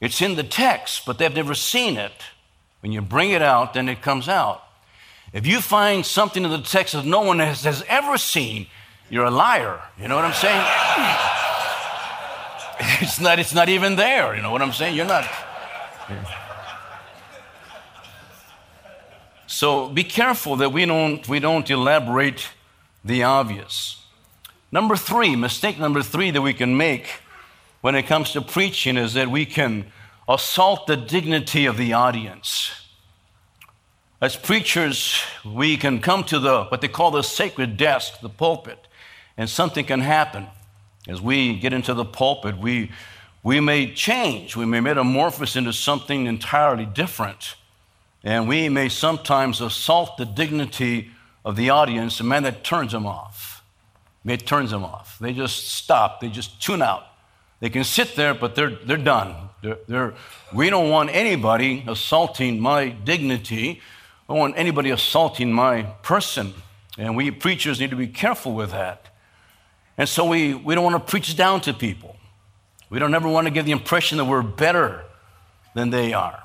it's 0.00 0.22
in 0.22 0.36
the 0.36 0.44
text, 0.44 1.04
but 1.04 1.18
they've 1.18 1.34
never 1.34 1.54
seen 1.54 1.96
it. 1.96 2.12
When 2.80 2.92
you 2.92 3.02
bring 3.02 3.30
it 3.30 3.42
out, 3.42 3.74
then 3.74 3.88
it 3.88 4.02
comes 4.02 4.28
out. 4.28 4.62
If 5.32 5.46
you 5.46 5.60
find 5.60 6.06
something 6.06 6.44
in 6.44 6.50
the 6.50 6.62
text 6.62 6.94
that 6.94 7.04
no 7.04 7.20
one 7.20 7.40
has, 7.40 7.64
has 7.64 7.82
ever 7.88 8.16
seen, 8.16 8.68
you're 9.10 9.24
a 9.24 9.30
liar. 9.30 9.80
You 10.00 10.08
know 10.08 10.16
what 10.16 10.24
I'm 10.24 10.34
saying? 10.34 10.64
It's 13.00 13.18
not, 13.20 13.40
it's 13.40 13.52
not 13.52 13.68
even 13.68 13.96
there. 13.96 14.36
You 14.36 14.42
know 14.42 14.52
what 14.52 14.62
I'm 14.62 14.72
saying? 14.72 14.94
You're 14.94 15.04
not. 15.04 15.28
So 19.48 19.88
be 19.88 20.04
careful 20.04 20.56
that 20.56 20.72
we 20.72 20.84
don't, 20.84 21.26
we 21.26 21.40
don't 21.40 21.68
elaborate 21.70 22.50
the 23.02 23.22
obvious. 23.22 24.04
Number 24.70 24.94
three, 24.94 25.34
mistake 25.36 25.78
number 25.78 26.02
three 26.02 26.30
that 26.30 26.42
we 26.42 26.52
can 26.52 26.76
make 26.76 27.22
when 27.80 27.94
it 27.94 28.02
comes 28.02 28.32
to 28.32 28.42
preaching 28.42 28.98
is 28.98 29.14
that 29.14 29.30
we 29.30 29.46
can 29.46 29.86
assault 30.28 30.86
the 30.86 30.96
dignity 30.96 31.64
of 31.64 31.78
the 31.78 31.94
audience. 31.94 32.72
As 34.20 34.36
preachers, 34.36 35.18
we 35.42 35.78
can 35.78 36.00
come 36.02 36.24
to 36.24 36.38
the 36.38 36.64
what 36.64 36.82
they 36.82 36.88
call 36.88 37.10
the 37.10 37.22
sacred 37.22 37.78
desk, 37.78 38.20
the 38.20 38.28
pulpit, 38.28 38.86
and 39.38 39.48
something 39.48 39.86
can 39.86 40.00
happen. 40.00 40.46
As 41.08 41.22
we 41.22 41.58
get 41.58 41.72
into 41.72 41.94
the 41.94 42.04
pulpit, 42.04 42.58
we, 42.58 42.90
we 43.42 43.60
may 43.60 43.94
change. 43.94 44.56
We 44.56 44.66
may 44.66 44.80
metamorphose 44.80 45.56
into 45.56 45.72
something 45.72 46.26
entirely 46.26 46.84
different. 46.84 47.54
And 48.24 48.48
we 48.48 48.68
may 48.68 48.88
sometimes 48.88 49.60
assault 49.60 50.16
the 50.16 50.24
dignity 50.26 51.10
of 51.44 51.56
the 51.56 51.70
audience, 51.70 52.20
and 52.20 52.28
man, 52.28 52.42
that 52.42 52.64
turns 52.64 52.92
them 52.92 53.06
off. 53.06 53.62
It 54.24 54.46
turns 54.46 54.70
them 54.70 54.84
off. 54.84 55.18
They 55.18 55.32
just 55.32 55.68
stop, 55.68 56.20
they 56.20 56.28
just 56.28 56.60
tune 56.60 56.82
out. 56.82 57.04
They 57.60 57.70
can 57.70 57.84
sit 57.84 58.14
there, 58.14 58.34
but 58.34 58.54
they're, 58.54 58.70
they're 58.70 58.96
done. 58.96 59.34
They're, 59.62 59.78
they're, 59.88 60.14
we 60.52 60.70
don't 60.70 60.90
want 60.90 61.10
anybody 61.10 61.84
assaulting 61.86 62.60
my 62.60 62.90
dignity. 62.90 63.80
I 64.28 64.32
don't 64.32 64.38
want 64.38 64.54
anybody 64.56 64.90
assaulting 64.90 65.52
my 65.52 65.82
person. 66.02 66.54
And 66.98 67.16
we 67.16 67.30
preachers 67.30 67.80
need 67.80 67.90
to 67.90 67.96
be 67.96 68.06
careful 68.06 68.52
with 68.52 68.70
that. 68.72 69.06
And 69.96 70.08
so 70.08 70.24
we, 70.24 70.54
we 70.54 70.74
don't 70.74 70.84
want 70.84 70.94
to 70.94 71.10
preach 71.10 71.36
down 71.36 71.60
to 71.62 71.74
people. 71.74 72.16
We 72.90 72.98
don't 72.98 73.14
ever 73.14 73.28
want 73.28 73.46
to 73.46 73.50
give 73.52 73.64
the 73.64 73.72
impression 73.72 74.18
that 74.18 74.24
we're 74.24 74.42
better 74.42 75.04
than 75.74 75.90
they 75.90 76.12
are. 76.12 76.42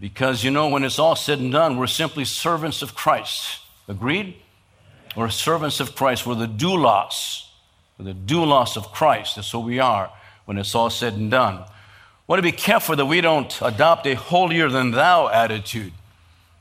Because, 0.00 0.42
you 0.42 0.50
know, 0.50 0.68
when 0.68 0.82
it's 0.82 0.98
all 0.98 1.14
said 1.14 1.40
and 1.40 1.52
done, 1.52 1.76
we're 1.76 1.86
simply 1.86 2.24
servants 2.24 2.80
of 2.80 2.94
Christ. 2.94 3.60
Agreed? 3.86 4.34
We're 5.14 5.28
servants 5.28 5.78
of 5.78 5.94
Christ. 5.94 6.26
We're 6.26 6.36
the 6.36 6.46
doulos. 6.46 7.44
We're 7.98 8.06
the 8.06 8.14
doulos 8.14 8.78
of 8.78 8.92
Christ. 8.92 9.36
That's 9.36 9.52
what 9.52 9.64
we 9.64 9.78
are 9.78 10.10
when 10.46 10.56
it's 10.56 10.74
all 10.74 10.88
said 10.88 11.12
and 11.14 11.30
done. 11.30 11.56
We 11.56 12.32
want 12.32 12.38
to 12.38 12.42
be 12.42 12.52
careful 12.52 12.96
that 12.96 13.06
we 13.06 13.20
don't 13.20 13.60
adopt 13.60 14.06
a 14.06 14.14
holier 14.14 14.70
than 14.70 14.92
thou 14.92 15.28
attitude. 15.28 15.92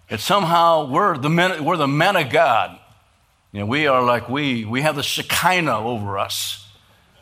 That 0.09 0.19
somehow 0.19 0.89
we're 0.89 1.17
the 1.17 1.29
men, 1.29 1.63
we're 1.63 1.77
the 1.77 1.87
men 1.87 2.17
of 2.17 2.29
God. 2.29 2.77
You 3.51 3.61
know, 3.61 3.65
we 3.67 3.87
are 3.87 4.03
like 4.03 4.27
we, 4.27 4.65
we 4.65 4.81
have 4.81 4.95
the 4.95 5.03
Shekinah 5.03 5.79
over 5.79 6.17
us. 6.17 6.67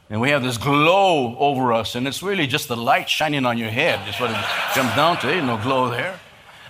And 0.10 0.22
we 0.22 0.30
have 0.30 0.42
this 0.42 0.58
glow 0.58 1.38
over 1.38 1.74
us, 1.74 1.96
and 1.96 2.08
it's 2.08 2.24
really 2.24 2.48
just 2.48 2.70
the 2.70 2.78
light 2.78 3.10
shining 3.10 3.46
on 3.46 3.58
your 3.58 3.70
head. 3.70 4.00
That's 4.06 4.20
what 4.20 4.32
it 4.32 4.38
comes 4.74 4.96
down 4.96 5.18
to. 5.20 5.28
There 5.28 5.36
ain't 5.36 5.46
no 5.46 5.58
glow 5.58 5.90
there. 5.90 6.18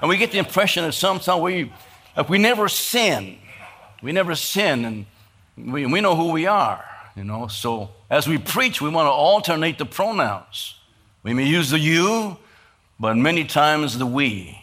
And 0.02 0.10
we 0.10 0.18
get 0.18 0.32
the 0.32 0.40
impression 0.40 0.84
that 0.86 0.94
somehow 0.94 1.38
we, 1.40 1.72
we 2.28 2.40
never 2.40 2.68
sin, 2.68 3.38
we 4.02 4.12
never 4.12 4.34
sin, 4.34 4.86
and 4.86 5.06
we, 5.56 5.86
we 5.86 6.02
know 6.02 6.16
who 6.16 6.32
we 6.32 6.48
are, 6.48 6.84
you 7.16 7.24
know. 7.24 7.48
So 7.48 7.92
as 8.10 8.28
we 8.28 8.40
preach, 8.40 8.82
we 8.82 8.90
want 8.90 9.06
to 9.06 9.12
alternate 9.12 9.78
the 9.78 9.86
pronouns. 9.86 10.76
We 11.22 11.34
may 11.34 11.46
use 11.46 11.70
the 11.70 11.80
you, 11.80 12.38
but 13.00 13.18
many 13.18 13.44
times 13.44 13.98
the 13.98 14.06
we. 14.06 14.60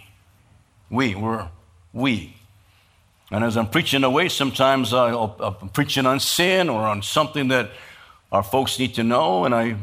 We, 0.91 1.15
we're 1.15 1.49
we. 1.93 2.37
And 3.31 3.45
as 3.45 3.57
I'm 3.57 3.69
preaching 3.69 4.05
away, 4.05 4.29
sometimes 4.29 4.93
I'll, 4.93 5.37
I'm 5.41 5.69
preaching 5.71 6.07
on 6.07 6.21
sin 6.21 6.69
or 6.69 6.83
on 6.83 7.03
something 7.03 7.49
that 7.49 7.71
our 8.35 8.43
folks 8.43 8.79
need 8.79 8.95
to 8.95 9.05
know, 9.05 9.45
and 9.45 9.55
I, 9.55 9.77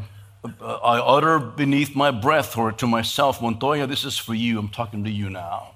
I 0.43 0.99
utter 0.99 1.39
beneath 1.39 1.95
my 1.95 2.11
breath 2.11 2.57
or 2.57 2.71
to 2.73 2.87
myself, 2.87 3.41
Montoya, 3.41 3.87
this 3.87 4.03
is 4.03 4.17
for 4.17 4.33
you. 4.33 4.59
I'm 4.59 4.69
talking 4.69 5.03
to 5.05 5.09
you 5.09 5.29
now. 5.29 5.71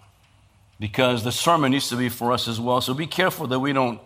Because 0.79 1.23
the 1.23 1.31
sermon 1.31 1.71
needs 1.71 1.89
to 1.89 1.95
be 1.95 2.09
for 2.09 2.31
us 2.33 2.47
as 2.47 2.59
well. 2.59 2.81
So 2.81 2.93
be 2.93 3.07
careful 3.07 3.47
that 3.47 3.59
we 3.59 3.71
don't, 3.71 4.01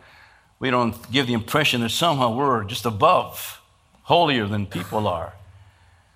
we 0.59 0.69
don't 0.69 1.11
give 1.11 1.25
the 1.27 1.33
impression 1.33 1.81
that 1.81 1.89
somehow 1.89 2.35
we're 2.35 2.63
just 2.63 2.85
above, 2.85 3.59
holier 4.03 4.45
than 4.45 4.67
people 4.67 5.07
are. 5.07 5.33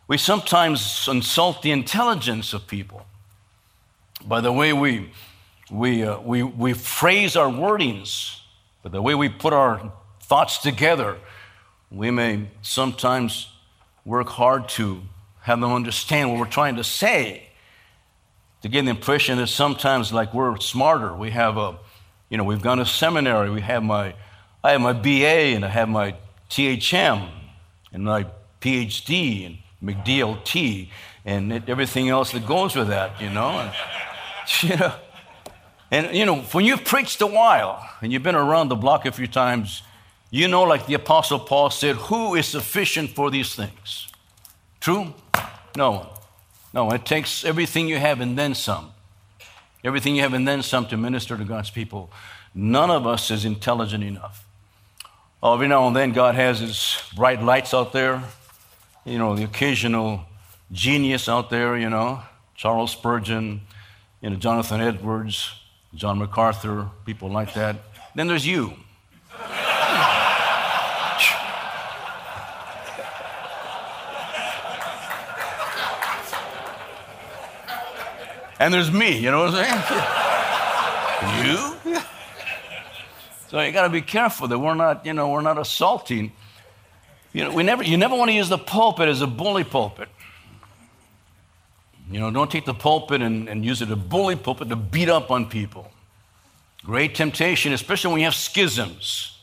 We 0.07 0.17
sometimes 0.17 1.07
insult 1.09 1.63
the 1.63 1.71
intelligence 1.71 2.53
of 2.53 2.67
people 2.67 3.05
by 4.25 4.41
the 4.41 4.51
way 4.51 4.73
we 4.73 5.09
we, 5.71 6.03
uh, 6.03 6.19
we, 6.19 6.43
we 6.43 6.73
phrase 6.73 7.35
our 7.35 7.47
wordings, 7.47 8.39
by 8.83 8.89
the 8.91 9.01
way 9.01 9.15
we 9.15 9.27
put 9.27 9.53
our 9.53 9.91
thoughts 10.21 10.59
together, 10.59 11.17
we 11.93 12.09
may 12.09 12.47
sometimes 12.61 13.49
work 14.03 14.27
hard 14.27 14.67
to 14.67 15.01
have 15.41 15.59
them 15.59 15.71
understand 15.71 16.31
what 16.31 16.39
we're 16.39 16.45
trying 16.45 16.75
to 16.77 16.83
say. 16.83 17.49
To 18.63 18.69
get 18.69 18.85
the 18.85 18.91
impression 18.91 19.37
that 19.37 19.47
sometimes, 19.47 20.11
like 20.11 20.33
we're 20.33 20.57
smarter, 20.59 21.13
we 21.13 21.31
have 21.31 21.57
a, 21.57 21.77
you 22.29 22.37
know, 22.37 22.45
we've 22.45 22.61
gone 22.61 22.77
to 22.77 22.85
seminary. 22.85 23.49
We 23.49 23.61
have 23.61 23.83
my, 23.83 24.15
I 24.63 24.71
have 24.71 24.81
my 24.81 24.93
BA 24.93 25.53
and 25.55 25.65
I 25.65 25.67
have 25.67 25.89
my 25.89 26.15
THM 26.49 27.29
and 27.91 28.05
my 28.05 28.25
PhD 28.61 29.45
and 29.45 29.57
McDLT 29.83 30.89
and 31.25 31.69
everything 31.69 32.09
else 32.09 32.31
that 32.31 32.47
goes 32.47 32.75
with 32.75 32.87
that, 32.87 33.21
you 33.21 33.29
know. 33.29 33.49
And, 33.49 33.71
you 34.61 34.77
know, 34.77 34.93
and 35.91 36.15
you 36.15 36.25
know, 36.25 36.37
when 36.37 36.65
you've 36.65 36.85
preached 36.85 37.21
a 37.21 37.27
while 37.27 37.87
and 38.01 38.11
you've 38.11 38.23
been 38.23 38.35
around 38.35 38.69
the 38.69 38.75
block 38.75 39.05
a 39.05 39.11
few 39.11 39.27
times, 39.27 39.83
You 40.33 40.47
know, 40.47 40.63
like 40.63 40.87
the 40.87 40.95
Apostle 40.95 41.37
Paul 41.37 41.69
said, 41.69 41.95
who 41.95 42.33
is 42.33 42.47
sufficient 42.47 43.11
for 43.11 43.29
these 43.29 43.53
things? 43.53 44.07
True? 44.79 45.13
No 45.77 45.91
one. 45.91 46.07
No, 46.73 46.89
it 46.89 47.05
takes 47.05 47.45
everything 47.45 47.87
you 47.87 47.97
have 47.97 48.19
and 48.19 48.35
then 48.35 48.55
some. 48.55 48.93
Everything 49.83 50.15
you 50.15 50.23
have 50.23 50.33
and 50.33 50.47
then 50.47 50.63
some 50.63 50.87
to 50.87 50.97
minister 50.97 51.37
to 51.37 51.43
God's 51.43 51.69
people. 51.69 52.09
None 52.55 52.89
of 52.89 53.05
us 53.05 53.29
is 53.29 53.45
intelligent 53.45 54.03
enough. 54.03 54.43
Every 55.43 55.67
now 55.67 55.85
and 55.85 55.95
then, 55.95 56.13
God 56.13 56.33
has 56.33 56.61
His 56.61 56.97
bright 57.15 57.43
lights 57.43 57.71
out 57.71 57.93
there. 57.93 58.23
You 59.05 59.19
know, 59.19 59.35
the 59.35 59.43
occasional 59.43 60.25
genius 60.71 61.29
out 61.29 61.51
there, 61.51 61.77
you 61.77 61.91
know, 61.91 62.23
Charles 62.55 62.91
Spurgeon, 62.91 63.61
you 64.19 64.31
know, 64.31 64.35
Jonathan 64.37 64.81
Edwards, 64.81 65.51
John 65.93 66.17
MacArthur, 66.17 66.89
people 67.05 67.29
like 67.29 67.53
that. 67.53 67.75
Then 68.15 68.25
there's 68.25 68.47
you. 68.47 68.73
And 78.63 78.73
there's 78.73 78.91
me, 78.93 79.17
you 79.17 79.29
know 79.29 79.43
what 79.43 79.55
I'm 79.55 79.83
saying? 81.25 81.45
you? 81.45 82.01
So 83.49 83.59
you 83.59 83.73
got 83.73 83.83
to 83.83 83.89
be 83.89 84.01
careful 84.01 84.47
that 84.47 84.57
we're 84.57 84.73
not, 84.73 85.05
you 85.05 85.11
know, 85.11 85.29
we're 85.29 85.41
not 85.41 85.57
assaulting. 85.57 86.31
You 87.33 87.43
know, 87.43 87.53
we 87.53 87.63
never, 87.63 87.83
you 87.83 87.97
never 87.97 88.15
want 88.15 88.31
to 88.31 88.35
use 88.35 88.47
the 88.47 88.57
pulpit 88.57 89.09
as 89.09 89.21
a 89.21 89.27
bully 89.27 89.65
pulpit. 89.65 90.07
You 92.09 92.21
know, 92.21 92.31
don't 92.31 92.49
take 92.49 92.63
the 92.63 92.73
pulpit 92.73 93.21
and, 93.21 93.49
and 93.49 93.65
use 93.65 93.81
it 93.81 93.91
a 93.91 93.97
bully 93.97 94.37
pulpit 94.37 94.69
to 94.69 94.77
beat 94.77 95.09
up 95.09 95.29
on 95.29 95.49
people. 95.49 95.91
Great 96.85 97.15
temptation, 97.15 97.73
especially 97.73 98.13
when 98.13 98.21
you 98.21 98.25
have 98.25 98.35
schisms, 98.35 99.39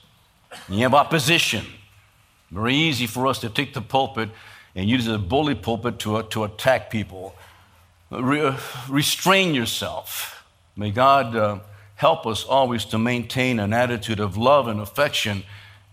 you 0.70 0.78
have 0.78 0.94
opposition. 0.94 1.66
Very 2.50 2.74
easy 2.74 3.06
for 3.06 3.26
us 3.26 3.38
to 3.40 3.50
take 3.50 3.74
the 3.74 3.82
pulpit 3.82 4.30
and 4.74 4.88
use 4.88 5.06
it 5.06 5.10
as 5.10 5.16
a 5.16 5.18
bully 5.18 5.54
pulpit 5.54 5.98
to, 5.98 6.22
to 6.22 6.44
attack 6.44 6.90
people 6.90 7.34
re- 8.10 8.56
restrain 8.88 9.54
yourself. 9.54 10.44
May 10.76 10.90
God 10.90 11.36
uh, 11.36 11.58
help 11.96 12.26
us 12.26 12.44
always 12.44 12.84
to 12.86 12.98
maintain 12.98 13.60
an 13.60 13.72
attitude 13.72 14.20
of 14.20 14.36
love 14.36 14.68
and 14.68 14.80
affection 14.80 15.42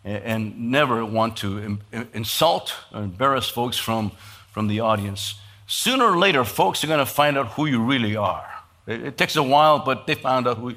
and, 0.03 0.23
and 0.23 0.71
never 0.71 1.05
want 1.05 1.37
to 1.37 1.59
Im- 1.59 1.81
insult 2.13 2.73
or 2.93 3.03
embarrass 3.03 3.49
folks 3.49 3.77
from, 3.77 4.11
from 4.51 4.67
the 4.67 4.79
audience. 4.79 5.35
Sooner 5.67 6.05
or 6.05 6.17
later, 6.17 6.43
folks 6.43 6.83
are 6.83 6.87
going 6.87 6.99
to 6.99 7.05
find 7.05 7.37
out 7.37 7.47
who 7.47 7.65
you 7.65 7.83
really 7.83 8.15
are. 8.15 8.47
It, 8.87 9.03
it 9.03 9.17
takes 9.17 9.35
a 9.35 9.43
while, 9.43 9.79
but 9.79 10.07
they 10.07 10.15
found 10.15 10.47
out 10.47 10.57
who, 10.57 10.75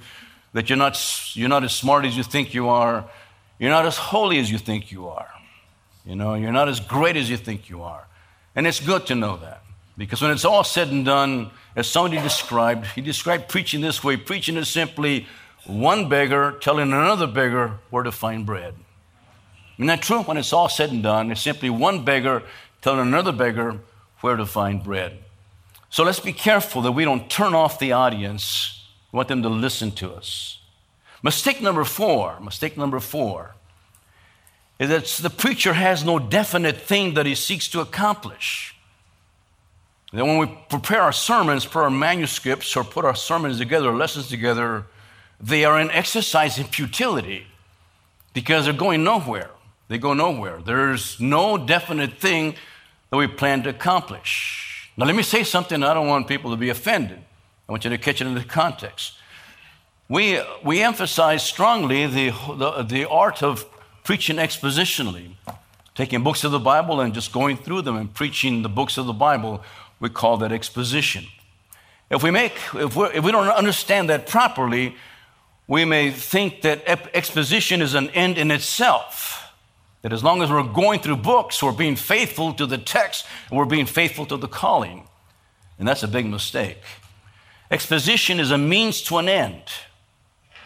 that 0.53 0.69
you're 0.69 0.77
not, 0.77 0.99
you're 1.35 1.49
not 1.49 1.65
as 1.65 1.73
smart 1.73 2.05
as 2.05 2.17
you 2.17 2.25
think 2.25 2.53
you 2.55 2.69
are. 2.69 3.09
You're 3.59 3.71
not 3.71 3.87
as 3.87 3.97
holy 3.97 4.39
as 4.39 4.51
you 4.51 4.59
think 4.59 4.91
you 4.91 5.09
are. 5.09 5.29
You 6.05 6.17
know, 6.17 6.35
you're 6.35 6.53
not 6.53 6.69
as 6.69 6.81
great 6.81 7.17
as 7.17 7.31
you 7.31 7.37
think 7.37 7.69
you 7.69 7.83
are. 7.83 8.07
And 8.57 8.67
it's 8.67 8.81
good 8.81 9.07
to 9.07 9.15
know 9.15 9.37
that. 9.37 9.63
Because 10.01 10.23
when 10.23 10.31
it's 10.31 10.47
all 10.47 10.65
said 10.65 10.89
and 10.89 11.05
done, 11.05 11.51
as 11.77 11.87
somebody 11.87 12.17
described, 12.23 12.87
he 12.87 13.03
described 13.03 13.51
preaching 13.51 13.83
this 13.83 14.03
way 14.03 14.17
preaching 14.17 14.57
is 14.57 14.67
simply 14.67 15.27
one 15.67 16.09
beggar 16.09 16.53
telling 16.53 16.91
another 16.91 17.27
beggar 17.27 17.81
where 17.91 18.03
to 18.03 18.11
find 18.11 18.47
bread. 18.47 18.75
Isn't 19.77 19.89
that 19.89 20.01
true? 20.01 20.23
When 20.23 20.39
it's 20.39 20.55
all 20.55 20.71
said 20.71 20.91
and 20.91 21.03
done, 21.03 21.31
it's 21.31 21.43
simply 21.43 21.69
one 21.69 22.03
beggar 22.03 22.45
telling 22.81 23.01
another 23.01 23.31
beggar 23.31 23.81
where 24.23 24.37
to 24.37 24.47
find 24.47 24.83
bread. 24.83 25.19
So 25.91 26.03
let's 26.03 26.19
be 26.19 26.33
careful 26.33 26.81
that 26.81 26.93
we 26.93 27.05
don't 27.05 27.29
turn 27.29 27.55
off 27.55 27.79
the 27.79 27.93
audience. 27.93 28.83
We 29.13 29.19
want 29.19 29.29
them 29.29 29.43
to 29.43 29.51
listen 29.51 29.91
to 29.93 30.15
us. 30.15 30.61
Mistake 31.23 31.61
number 31.61 31.85
four, 31.85 32.41
mistake 32.41 32.79
number 32.79 33.01
four, 33.01 33.55
is 34.79 34.89
that 34.89 35.23
the 35.23 35.29
preacher 35.29 35.75
has 35.75 36.03
no 36.03 36.19
definite 36.19 36.79
thing 36.79 37.13
that 37.15 37.27
he 37.27 37.35
seeks 37.35 37.69
to 37.69 37.81
accomplish. 37.81 38.75
Then, 40.13 40.27
when 40.27 40.39
we 40.39 40.47
prepare 40.69 41.03
our 41.03 41.13
sermons, 41.13 41.65
put 41.65 41.81
our 41.81 41.91
manuscripts, 41.91 42.77
or 42.77 42.83
put 42.83 43.05
our 43.05 43.15
sermons 43.15 43.59
together, 43.59 43.93
lessons 43.93 44.29
together, 44.29 44.87
they 45.41 45.65
are 45.65 45.79
an 45.79 45.91
exercise 45.93 46.59
in 46.59 46.65
futility 46.65 47.47
because 48.35 48.65
they're 48.65 48.75
going 48.75 49.05
nowhere. 49.05 49.51
They 49.89 49.99
go 49.99 50.13
nowhere. 50.13 50.61
There's 50.65 51.21
no 51.21 51.59
definite 51.59 52.19
thing 52.19 52.55
that 53.11 53.17
we 53.17 53.27
plan 53.27 53.63
to 53.65 53.71
accomplish. 53.71 54.91
Now, 54.97 55.07
let 55.07 55.15
me 55.15 55.23
say 55.23 55.45
something. 55.45 55.83
I 55.83 55.95
don't 55.95 56.09
want 56.09 56.29
people 56.29 56.51
to 56.51 56.57
be 56.57 56.69
offended. 56.69 57.19
I 57.69 57.73
want 57.73 57.85
you 57.85 57.91
to 57.91 57.99
catch 57.99 58.21
it 58.21 58.27
in 58.27 58.35
the 58.35 58.45
context. 58.45 59.15
We, 60.09 60.41
we 60.65 60.83
emphasize 60.83 61.43
strongly 61.45 62.07
the, 62.07 62.31
the, 62.57 62.83
the 62.83 63.09
art 63.09 63.45
of 63.45 63.65
preaching 64.03 64.37
expositionally, 64.37 65.35
taking 65.95 66.25
books 66.25 66.43
of 66.43 66.51
the 66.51 66.59
Bible 66.59 67.01
and 67.01 67.15
just 67.15 67.33
going 67.33 67.57
through 67.57 67.83
them 67.83 67.97
and 67.97 68.13
preaching 68.13 68.63
the 68.63 68.69
books 68.69 68.99
of 68.99 69.07
the 69.07 69.13
Bible 69.13 69.63
we 70.01 70.09
call 70.09 70.39
that 70.39 70.51
exposition. 70.51 71.27
If 72.11 72.23
we, 72.23 72.31
make, 72.31 72.55
if, 72.75 72.97
if 72.97 73.23
we 73.23 73.31
don't 73.31 73.47
understand 73.49 74.11
that 74.11 74.27
properly, 74.27 74.97
we 75.69 75.85
may 75.85 76.11
think 76.11 76.63
that 76.63 76.83
exposition 77.15 77.81
is 77.81 77.95
an 77.95 78.11
end 78.11 78.37
in 78.39 78.51
itself. 78.51 79.53
That 80.03 80.13
as 80.13 80.25
long 80.25 80.43
as 80.43 80.51
we're 80.51 80.65
going 80.65 81.01
through 81.01 81.17
books, 81.17 81.63
we're 81.63 81.73
being 81.73 81.95
faithful 81.95 82.53
to 82.55 82.67
the 82.67 82.79
text 82.79 83.27
and 83.49 83.59
we're 83.59 83.67
being 83.67 83.87
faithful 83.87 84.27
to 84.27 84.37
the 84.37 84.49
calling. 84.49 85.07
And 85.79 85.87
that's 85.87 86.03
a 86.03 86.09
big 86.09 86.27
mistake. 86.27 86.79
Exposition 87.71 88.41
is 88.41 88.51
a 88.51 88.59
means 88.59 89.03
to 89.03 89.19
an 89.19 89.29
end. 89.29 89.63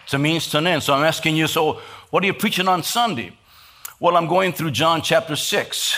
It's 0.04 0.14
a 0.14 0.18
means 0.18 0.48
to 0.50 0.58
an 0.58 0.66
end. 0.66 0.82
So 0.82 0.94
I'm 0.94 1.04
asking 1.04 1.36
you, 1.36 1.46
so 1.48 1.80
what 2.10 2.22
are 2.22 2.26
you 2.26 2.32
preaching 2.32 2.68
on 2.68 2.82
Sunday? 2.82 3.36
Well, 4.00 4.16
I'm 4.16 4.26
going 4.26 4.52
through 4.52 4.70
John 4.70 5.02
chapter 5.02 5.36
6. 5.36 5.96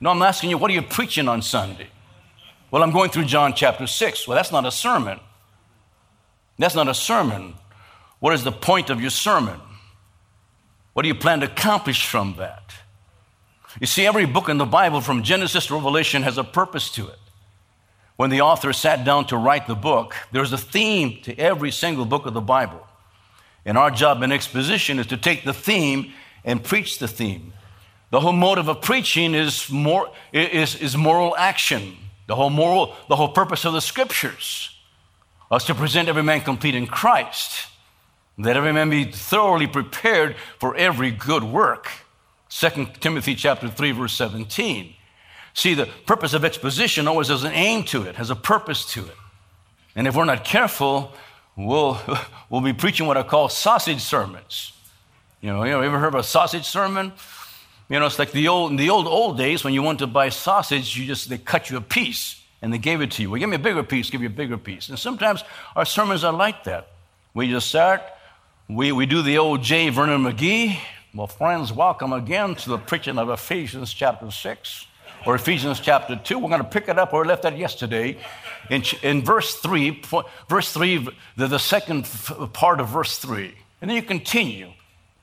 No, 0.00 0.10
I'm 0.10 0.22
asking 0.22 0.50
you, 0.50 0.58
what 0.58 0.70
are 0.70 0.74
you 0.74 0.82
preaching 0.82 1.28
on 1.28 1.42
Sunday? 1.42 1.88
Well, 2.70 2.82
I'm 2.82 2.90
going 2.90 3.10
through 3.10 3.24
John 3.24 3.54
chapter 3.54 3.86
6. 3.86 4.28
Well, 4.28 4.36
that's 4.36 4.52
not 4.52 4.66
a 4.66 4.70
sermon. 4.70 5.20
That's 6.58 6.74
not 6.74 6.88
a 6.88 6.94
sermon. 6.94 7.54
What 8.20 8.34
is 8.34 8.44
the 8.44 8.52
point 8.52 8.90
of 8.90 9.00
your 9.00 9.10
sermon? 9.10 9.60
What 10.92 11.02
do 11.02 11.08
you 11.08 11.14
plan 11.14 11.40
to 11.40 11.46
accomplish 11.46 12.06
from 12.06 12.34
that? 12.38 12.74
You 13.80 13.86
see, 13.86 14.06
every 14.06 14.26
book 14.26 14.48
in 14.48 14.58
the 14.58 14.66
Bible, 14.66 15.00
from 15.00 15.22
Genesis 15.22 15.66
to 15.66 15.74
Revelation, 15.74 16.24
has 16.24 16.36
a 16.36 16.44
purpose 16.44 16.90
to 16.92 17.06
it. 17.06 17.18
When 18.16 18.30
the 18.30 18.40
author 18.40 18.72
sat 18.72 19.04
down 19.04 19.26
to 19.26 19.36
write 19.36 19.68
the 19.68 19.76
book, 19.76 20.16
there's 20.32 20.52
a 20.52 20.58
theme 20.58 21.22
to 21.22 21.38
every 21.38 21.70
single 21.70 22.04
book 22.04 22.26
of 22.26 22.34
the 22.34 22.40
Bible. 22.40 22.84
And 23.64 23.78
our 23.78 23.90
job 23.90 24.22
in 24.22 24.32
exposition 24.32 24.98
is 24.98 25.06
to 25.06 25.16
take 25.16 25.44
the 25.44 25.52
theme 25.52 26.12
and 26.44 26.64
preach 26.64 26.98
the 26.98 27.06
theme. 27.06 27.52
The 28.10 28.20
whole 28.20 28.32
motive 28.32 28.68
of 28.68 28.82
preaching 28.82 29.34
is, 29.34 29.70
more, 29.70 30.10
is, 30.32 30.74
is 30.74 30.96
moral 30.96 31.36
action. 31.36 31.96
The 32.28 32.36
whole 32.36 32.50
moral, 32.50 32.94
the 33.08 33.16
whole 33.16 33.30
purpose 33.30 33.64
of 33.64 33.72
the 33.72 33.80
scriptures 33.80 34.70
was 35.50 35.64
to 35.64 35.74
present 35.74 36.08
every 36.08 36.22
man 36.22 36.42
complete 36.42 36.74
in 36.74 36.86
Christ, 36.86 37.66
that 38.36 38.54
every 38.54 38.72
man 38.72 38.90
be 38.90 39.10
thoroughly 39.10 39.66
prepared 39.66 40.36
for 40.60 40.76
every 40.76 41.10
good 41.10 41.42
work. 41.42 41.88
2 42.50 42.88
Timothy 43.00 43.34
chapter 43.34 43.68
3, 43.68 43.92
verse 43.92 44.12
17. 44.12 44.94
See, 45.54 45.72
the 45.72 45.88
purpose 46.06 46.34
of 46.34 46.44
exposition 46.44 47.08
always 47.08 47.28
has 47.28 47.44
an 47.44 47.52
aim 47.52 47.84
to 47.84 48.02
it, 48.02 48.16
has 48.16 48.28
a 48.28 48.36
purpose 48.36 48.84
to 48.92 49.06
it. 49.06 49.16
And 49.96 50.06
if 50.06 50.14
we're 50.14 50.26
not 50.26 50.44
careful, 50.44 51.14
we'll, 51.56 51.98
we'll 52.50 52.60
be 52.60 52.74
preaching 52.74 53.06
what 53.06 53.16
I 53.16 53.22
call 53.22 53.48
sausage 53.48 54.02
sermons. 54.02 54.72
You 55.40 55.50
know, 55.50 55.64
you 55.64 55.72
ever 55.72 55.98
heard 55.98 56.14
of 56.14 56.20
a 56.20 56.24
sausage 56.24 56.66
sermon? 56.66 57.12
You 57.88 57.98
know, 57.98 58.06
it's 58.06 58.18
like 58.18 58.32
the 58.32 58.48
old, 58.48 58.70
in 58.70 58.76
the 58.76 58.90
old, 58.90 59.06
old 59.06 59.38
days 59.38 59.64
when 59.64 59.72
you 59.72 59.82
wanted 59.82 60.00
to 60.00 60.06
buy 60.08 60.28
sausage, 60.28 60.96
you 60.96 61.06
just, 61.06 61.30
they 61.30 61.38
cut 61.38 61.70
you 61.70 61.78
a 61.78 61.80
piece 61.80 62.42
and 62.60 62.72
they 62.72 62.78
gave 62.78 63.00
it 63.00 63.12
to 63.12 63.22
you. 63.22 63.30
Well, 63.30 63.40
give 63.40 63.48
me 63.48 63.56
a 63.56 63.60
bigger 63.60 63.82
piece, 63.82 64.10
give 64.10 64.20
you 64.20 64.26
a 64.26 64.30
bigger 64.30 64.58
piece. 64.58 64.90
And 64.90 64.98
sometimes 64.98 65.42
our 65.74 65.86
sermons 65.86 66.22
are 66.22 66.32
like 66.32 66.64
that. 66.64 66.88
We 67.32 67.48
just 67.48 67.68
start, 67.68 68.02
we, 68.68 68.92
we 68.92 69.06
do 69.06 69.22
the 69.22 69.38
old 69.38 69.62
J. 69.62 69.88
Vernon 69.88 70.22
McGee. 70.22 70.78
Well, 71.14 71.28
friends, 71.28 71.72
welcome 71.72 72.12
again 72.12 72.54
to 72.56 72.68
the 72.68 72.78
preaching 72.78 73.16
of 73.16 73.30
Ephesians 73.30 73.94
chapter 73.94 74.30
6 74.30 74.86
or 75.24 75.34
Ephesians 75.34 75.80
chapter 75.80 76.14
2. 76.22 76.38
We're 76.38 76.50
going 76.50 76.62
to 76.62 76.68
pick 76.68 76.88
it 76.88 76.98
up 76.98 77.14
where 77.14 77.22
we 77.22 77.28
left 77.28 77.44
that 77.44 77.56
yesterday. 77.56 78.18
In, 78.68 78.82
in 79.02 79.24
verse 79.24 79.54
3, 79.54 80.02
verse 80.50 80.74
3, 80.74 81.08
the, 81.36 81.46
the 81.46 81.58
second 81.58 82.04
part 82.52 82.80
of 82.80 82.90
verse 82.90 83.16
3. 83.16 83.54
And 83.80 83.88
then 83.88 83.96
you 83.96 84.02
continue 84.02 84.72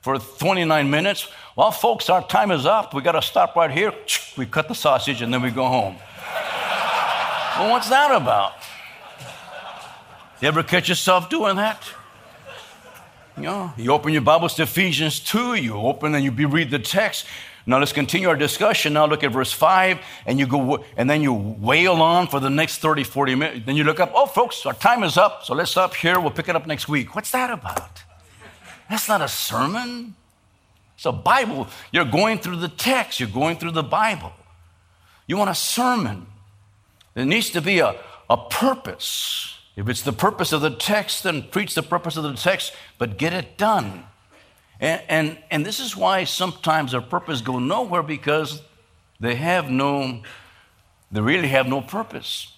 for 0.06 0.20
29 0.20 0.88
minutes. 0.88 1.28
Well, 1.56 1.72
folks, 1.72 2.08
our 2.08 2.24
time 2.24 2.52
is 2.52 2.64
up. 2.64 2.94
We 2.94 3.02
got 3.02 3.18
to 3.18 3.22
stop 3.22 3.56
right 3.56 3.72
here. 3.72 3.92
We 4.36 4.46
cut 4.46 4.68
the 4.68 4.74
sausage 4.74 5.20
and 5.20 5.34
then 5.34 5.42
we 5.42 5.50
go 5.50 5.66
home. 5.66 5.96
well, 7.58 7.72
what's 7.72 7.88
that 7.88 8.12
about? 8.12 8.52
You 10.40 10.46
ever 10.46 10.62
catch 10.62 10.88
yourself 10.88 11.28
doing 11.28 11.56
that? 11.56 11.82
You 13.36 13.42
know, 13.42 13.72
you 13.76 13.90
open 13.90 14.12
your 14.12 14.22
Bibles 14.22 14.54
to 14.54 14.62
Ephesians 14.62 15.18
2, 15.18 15.54
you 15.54 15.74
open 15.74 16.14
and 16.14 16.22
you 16.22 16.30
read 16.30 16.70
the 16.70 16.78
text. 16.78 17.26
Now 17.66 17.80
let's 17.80 17.92
continue 17.92 18.28
our 18.28 18.36
discussion. 18.36 18.92
Now 18.92 19.06
look 19.06 19.24
at 19.24 19.32
verse 19.32 19.52
5, 19.52 19.98
and 20.26 20.38
you 20.38 20.46
go 20.46 20.84
and 20.96 21.10
then 21.10 21.20
you 21.20 21.32
wail 21.32 21.94
on 21.94 22.28
for 22.28 22.38
the 22.38 22.48
next 22.48 22.78
30, 22.78 23.02
40 23.02 23.34
minutes. 23.34 23.66
Then 23.66 23.74
you 23.74 23.82
look 23.82 23.98
up, 23.98 24.12
oh 24.14 24.26
folks, 24.26 24.64
our 24.66 24.72
time 24.72 25.02
is 25.02 25.16
up, 25.16 25.44
so 25.44 25.52
let's 25.52 25.72
stop 25.72 25.96
here. 25.96 26.20
We'll 26.20 26.30
pick 26.30 26.48
it 26.48 26.54
up 26.54 26.68
next 26.68 26.88
week. 26.88 27.16
What's 27.16 27.32
that 27.32 27.50
about? 27.50 28.05
That's 28.88 29.08
not 29.08 29.20
a 29.20 29.28
sermon. 29.28 30.14
It's 30.96 31.04
a 31.04 31.12
Bible, 31.12 31.68
you're 31.92 32.06
going 32.06 32.38
through 32.38 32.56
the 32.56 32.68
text, 32.68 33.20
you're 33.20 33.28
going 33.28 33.58
through 33.58 33.72
the 33.72 33.82
Bible. 33.82 34.32
You 35.26 35.36
want 35.36 35.50
a 35.50 35.54
sermon. 35.54 36.26
There 37.14 37.26
needs 37.26 37.50
to 37.50 37.60
be 37.60 37.80
a, 37.80 38.00
a 38.30 38.36
purpose. 38.36 39.58
If 39.76 39.90
it's 39.90 40.00
the 40.00 40.12
purpose 40.12 40.52
of 40.52 40.62
the 40.62 40.70
text, 40.70 41.22
then 41.22 41.42
preach 41.42 41.74
the 41.74 41.82
purpose 41.82 42.16
of 42.16 42.22
the 42.22 42.32
text, 42.32 42.72
but 42.96 43.18
get 43.18 43.34
it 43.34 43.58
done. 43.58 44.04
And, 44.80 45.02
and, 45.08 45.38
and 45.50 45.66
this 45.66 45.80
is 45.80 45.94
why 45.94 46.24
sometimes 46.24 46.94
our 46.94 47.02
purpose 47.02 47.42
go 47.42 47.58
nowhere 47.58 48.02
because 48.02 48.62
they 49.20 49.34
have 49.34 49.70
no, 49.70 50.22
they 51.12 51.20
really 51.20 51.48
have 51.48 51.66
no 51.66 51.82
purpose. 51.82 52.54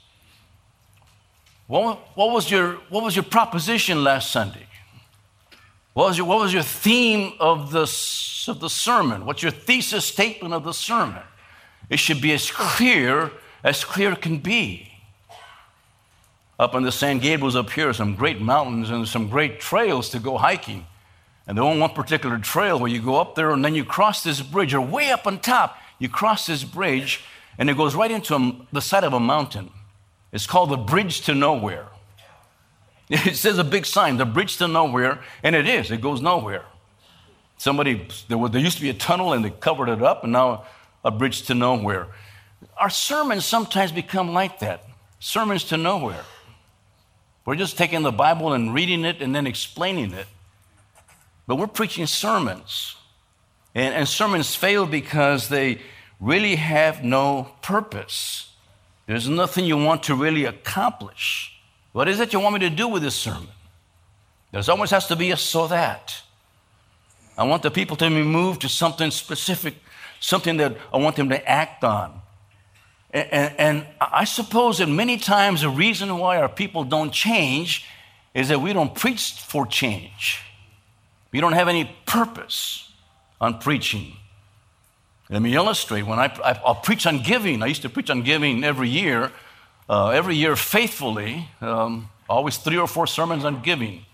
What, 1.66 1.98
what, 2.16 2.30
was, 2.30 2.50
your, 2.50 2.74
what 2.88 3.02
was 3.02 3.16
your 3.16 3.24
proposition 3.24 4.04
last 4.04 4.30
Sunday? 4.30 4.66
What 5.98 6.10
was 6.10 6.16
your, 6.16 6.28
what 6.28 6.38
was 6.38 6.52
your 6.52 6.62
theme 6.62 7.32
of 7.40 7.72
the, 7.72 7.80
of 7.80 8.60
the 8.60 8.70
sermon? 8.70 9.26
What's 9.26 9.42
your 9.42 9.50
thesis 9.50 10.04
statement 10.04 10.54
of 10.54 10.62
the 10.62 10.72
sermon? 10.72 11.24
It 11.90 11.98
should 11.98 12.20
be 12.20 12.32
as 12.32 12.52
clear 12.52 13.32
as 13.64 13.84
clear 13.84 14.14
can 14.14 14.38
be. 14.38 14.92
Up 16.56 16.76
in 16.76 16.84
the 16.84 16.92
San 16.92 17.18
Gabriel's 17.18 17.56
up 17.56 17.70
here, 17.70 17.92
some 17.92 18.14
great 18.14 18.40
mountains 18.40 18.90
and 18.90 19.08
some 19.08 19.28
great 19.28 19.58
trails 19.58 20.08
to 20.10 20.20
go 20.20 20.38
hiking. 20.38 20.86
And 21.48 21.58
there's 21.58 21.64
only 21.64 21.80
one 21.80 21.94
particular 21.94 22.38
trail 22.38 22.78
where 22.78 22.92
you 22.92 23.02
go 23.02 23.16
up 23.16 23.34
there 23.34 23.50
and 23.50 23.64
then 23.64 23.74
you 23.74 23.84
cross 23.84 24.22
this 24.22 24.40
bridge, 24.40 24.74
or 24.74 24.80
way 24.80 25.10
up 25.10 25.26
on 25.26 25.40
top, 25.40 25.78
you 25.98 26.08
cross 26.08 26.46
this 26.46 26.62
bridge 26.62 27.24
and 27.58 27.68
it 27.68 27.76
goes 27.76 27.96
right 27.96 28.12
into 28.12 28.36
a, 28.36 28.56
the 28.70 28.80
side 28.80 29.02
of 29.02 29.14
a 29.14 29.18
mountain. 29.18 29.72
It's 30.30 30.46
called 30.46 30.70
the 30.70 30.76
Bridge 30.76 31.22
to 31.22 31.34
Nowhere. 31.34 31.88
It 33.26 33.36
says 33.36 33.58
a 33.58 33.64
big 33.64 33.86
sign, 33.86 34.18
the 34.18 34.26
Bridge 34.26 34.58
to 34.58 34.68
Nowhere, 34.68 35.20
and 35.42 35.56
it 35.56 35.66
is, 35.66 35.90
it 35.90 36.02
goes 36.02 36.20
nowhere. 36.20 36.64
Somebody, 37.56 38.06
there, 38.28 38.36
was, 38.36 38.50
there 38.50 38.60
used 38.60 38.76
to 38.76 38.82
be 38.82 38.90
a 38.90 38.94
tunnel 38.94 39.32
and 39.32 39.44
they 39.44 39.50
covered 39.50 39.88
it 39.88 40.02
up, 40.02 40.24
and 40.24 40.32
now 40.32 40.64
a 41.04 41.10
bridge 41.10 41.42
to 41.42 41.54
nowhere. 41.54 42.08
Our 42.76 42.90
sermons 42.90 43.44
sometimes 43.44 43.92
become 43.92 44.32
like 44.32 44.58
that 44.60 44.84
sermons 45.20 45.64
to 45.64 45.76
nowhere. 45.76 46.24
We're 47.44 47.56
just 47.56 47.78
taking 47.78 48.02
the 48.02 48.12
Bible 48.12 48.52
and 48.52 48.74
reading 48.74 49.04
it 49.04 49.22
and 49.22 49.34
then 49.34 49.46
explaining 49.46 50.12
it. 50.12 50.26
But 51.46 51.56
we're 51.56 51.66
preaching 51.66 52.06
sermons. 52.06 52.96
And, 53.74 53.94
and 53.94 54.08
sermons 54.08 54.54
fail 54.54 54.86
because 54.86 55.48
they 55.48 55.80
really 56.20 56.56
have 56.56 57.02
no 57.02 57.52
purpose. 57.62 58.52
There's 59.06 59.28
nothing 59.28 59.64
you 59.64 59.78
want 59.78 60.02
to 60.04 60.14
really 60.14 60.44
accomplish. 60.44 61.57
What 61.92 62.08
is 62.08 62.20
it 62.20 62.32
you 62.32 62.40
want 62.40 62.54
me 62.54 62.60
to 62.60 62.70
do 62.70 62.88
with 62.88 63.02
this 63.02 63.14
sermon? 63.14 63.48
There's 64.52 64.68
always 64.68 64.90
has 64.90 65.06
to 65.08 65.16
be 65.16 65.30
a 65.30 65.36
so 65.36 65.66
that. 65.68 66.22
I 67.36 67.44
want 67.44 67.62
the 67.62 67.70
people 67.70 67.96
to 67.96 68.08
be 68.08 68.22
moved 68.22 68.62
to 68.62 68.68
something 68.68 69.10
specific, 69.10 69.74
something 70.20 70.56
that 70.56 70.76
I 70.92 70.96
want 70.96 71.16
them 71.16 71.28
to 71.28 71.48
act 71.48 71.84
on. 71.84 72.20
And, 73.10 73.32
and, 73.32 73.54
and 73.58 73.86
I 74.00 74.24
suppose 74.24 74.78
that 74.78 74.88
many 74.88 75.18
times 75.18 75.62
the 75.62 75.70
reason 75.70 76.18
why 76.18 76.38
our 76.38 76.48
people 76.48 76.84
don't 76.84 77.12
change 77.12 77.86
is 78.34 78.48
that 78.48 78.60
we 78.60 78.72
don't 78.72 78.94
preach 78.94 79.32
for 79.32 79.66
change. 79.66 80.42
We 81.32 81.40
don't 81.40 81.52
have 81.52 81.68
any 81.68 81.90
purpose 82.06 82.90
on 83.40 83.58
preaching. 83.58 84.16
Let 85.30 85.42
me 85.42 85.54
illustrate. 85.54 86.02
When 86.02 86.18
I, 86.18 86.34
I 86.42 86.60
will 86.64 86.74
preach 86.74 87.06
on 87.06 87.22
giving, 87.22 87.62
I 87.62 87.66
used 87.66 87.82
to 87.82 87.88
preach 87.88 88.10
on 88.10 88.22
giving 88.22 88.64
every 88.64 88.88
year, 88.88 89.30
uh, 89.88 90.08
every 90.08 90.36
year 90.36 90.56
faithfully, 90.56 91.48
um, 91.60 92.10
always 92.28 92.58
three 92.58 92.76
or 92.76 92.86
four 92.86 93.06
sermons 93.06 93.44
on 93.44 93.62
giving. 93.62 94.04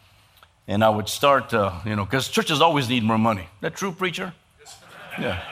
And 0.66 0.82
I 0.82 0.88
would 0.88 1.08
start, 1.08 1.52
uh, 1.52 1.72
you 1.84 1.96
know, 1.96 2.04
because 2.04 2.28
churches 2.28 2.60
always 2.60 2.88
need 2.88 3.02
more 3.02 3.18
money. 3.18 3.48
That 3.60 3.76
true, 3.76 3.92
preacher? 3.92 4.32
Yeah. 5.18 5.42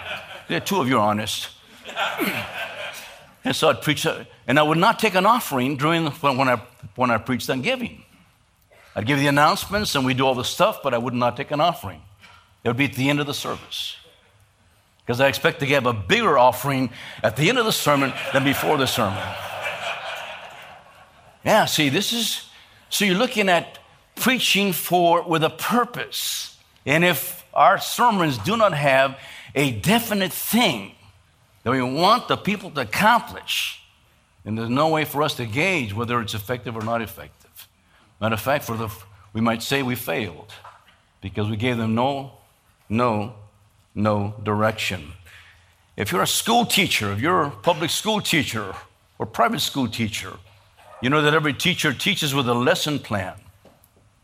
Yeah, 0.49 0.61
two 0.61 0.81
of 0.81 0.89
you 0.89 0.99
are 0.99 1.09
honest. 1.09 1.51
and 3.45 3.55
so 3.55 3.69
I'd 3.69 3.83
preach, 3.83 4.07
uh, 4.07 4.25
and 4.47 4.59
I 4.59 4.63
would 4.63 4.79
not 4.79 4.99
take 4.99 5.15
an 5.15 5.27
offering 5.27 5.77
during 5.77 6.05
the, 6.05 6.11
when 6.11 6.49
I 6.49 6.63
when 6.95 7.11
I 7.11 7.19
preached 7.19 7.49
on 7.51 7.63
giving. 7.63 8.05
I'd 8.95 9.07
give 9.07 9.19
the 9.19 9.27
announcements 9.27 9.95
and 9.95 10.05
we'd 10.05 10.19
do 10.19 10.27
all 10.27 10.35
the 10.35 10.45
stuff, 10.45 10.83
but 10.83 10.93
I 10.93 10.99
would 10.99 11.15
not 11.15 11.37
take 11.37 11.51
an 11.51 11.61
offering. 11.61 12.03
It 12.65 12.69
would 12.69 12.77
be 12.77 12.85
at 12.85 12.95
the 12.95 13.09
end 13.09 13.21
of 13.21 13.27
the 13.27 13.35
service. 13.35 13.97
Because 15.05 15.21
I 15.21 15.29
expect 15.29 15.61
to 15.61 15.67
give 15.67 15.87
a 15.87 15.93
bigger 15.93 16.39
offering 16.39 16.91
at 17.23 17.37
the 17.37 17.49
end 17.49 17.59
of 17.59 17.65
the 17.65 17.73
sermon 17.73 18.13
than 18.33 18.45
before 18.45 18.77
the 18.77 18.87
sermon. 18.87 19.23
Yeah, 21.45 21.65
see, 21.65 21.89
this 21.89 22.13
is, 22.13 22.49
so 22.89 23.05
you're 23.05 23.17
looking 23.17 23.49
at 23.49 23.79
preaching 24.15 24.73
for 24.73 25.23
with 25.23 25.43
a 25.43 25.51
purpose. 25.51 26.57
And 26.87 27.05
if 27.05 27.45
our 27.53 27.79
sermons 27.79 28.39
do 28.39 28.57
not 28.57 28.75
have 28.75 29.19
a 29.55 29.73
definite 29.73 30.33
thing 30.33 30.93
that 31.63 31.71
we 31.71 31.83
want 31.83 32.29
the 32.29 32.37
people 32.37 32.71
to 32.71 32.81
accomplish, 32.83 33.83
then 34.45 34.55
there's 34.55 34.71
no 34.71 34.89
way 34.89 35.05
for 35.05 35.23
us 35.23 35.35
to 35.35 35.47
gauge 35.47 35.95
whether 35.95 36.21
it's 36.21 36.35
effective 36.35 36.77
or 36.77 36.83
not 36.83 37.03
effective. 37.03 37.69
Matter 38.21 38.35
of 38.35 38.41
fact, 38.41 38.65
for 38.65 38.77
the, 38.77 38.89
we 39.33 39.41
might 39.41 39.63
say 39.63 39.83
we 39.83 39.95
failed 39.95 40.53
because 41.21 41.49
we 41.49 41.57
gave 41.57 41.77
them 41.77 41.95
no, 41.95 42.33
no, 42.89 43.35
no 43.95 44.35
direction. 44.43 45.13
If 45.97 46.11
you're 46.11 46.23
a 46.23 46.27
school 46.27 46.65
teacher, 46.65 47.13
if 47.13 47.21
you're 47.21 47.43
a 47.43 47.51
public 47.51 47.91
school 47.91 48.21
teacher 48.21 48.75
or 49.19 49.27
private 49.27 49.61
school 49.61 49.89
teacher, 49.89 50.33
you 51.03 51.11
know 51.11 51.21
that 51.23 51.35
every 51.35 51.53
teacher 51.53 51.93
teaches 51.93 52.33
with 52.33 52.49
a 52.49 52.55
lesson 52.55 53.01
plan 53.01 53.35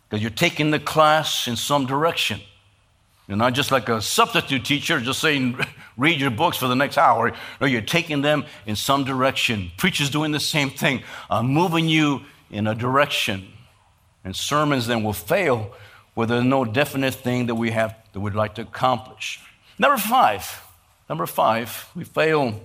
because 0.09 0.23
you're 0.23 0.31
taking 0.31 0.71
the 0.71 0.79
class 0.79 1.49
in 1.49 1.57
some 1.57 1.87
direction. 1.87 2.41
You're 3.27 3.37
not 3.37 3.53
just 3.53 3.71
like 3.73 3.89
a 3.89 4.01
substitute 4.01 4.65
teacher, 4.65 5.01
just 5.01 5.21
saying, 5.21 5.59
read 5.99 6.21
your 6.21 6.31
books 6.31 6.57
for 6.57 6.69
the 6.69 6.77
next 6.77 6.97
hour. 6.97 7.33
No, 7.61 7.67
you're 7.67 7.83
taking 7.83 8.23
them 8.23 8.47
in 8.65 8.77
some 8.77 9.05
direction. 9.05 9.71
Preachers 9.77 10.09
doing 10.09 10.31
the 10.31 10.41
same 10.41 10.71
thing, 10.71 11.03
uh, 11.29 11.43
moving 11.43 11.89
you 11.89 12.23
in 12.51 12.67
a 12.67 12.75
direction. 12.75 13.49
And 14.25 14.35
sermons 14.35 14.87
then 14.87 15.03
will 15.03 15.13
fail 15.13 15.75
where 16.15 16.27
there's 16.27 16.45
no 16.45 16.65
definite 16.65 17.15
thing 17.15 17.47
that 17.47 17.57
we 17.57 17.73
have 17.73 17.95
that 18.13 18.21
we'd 18.21 18.35
like 18.35 18.55
to 18.55 18.63
accomplish. 18.63 19.41
Number 19.79 19.99
five, 19.99 20.63
number 21.09 21.27
five, 21.27 21.91
we 21.95 22.05
fail 22.05 22.61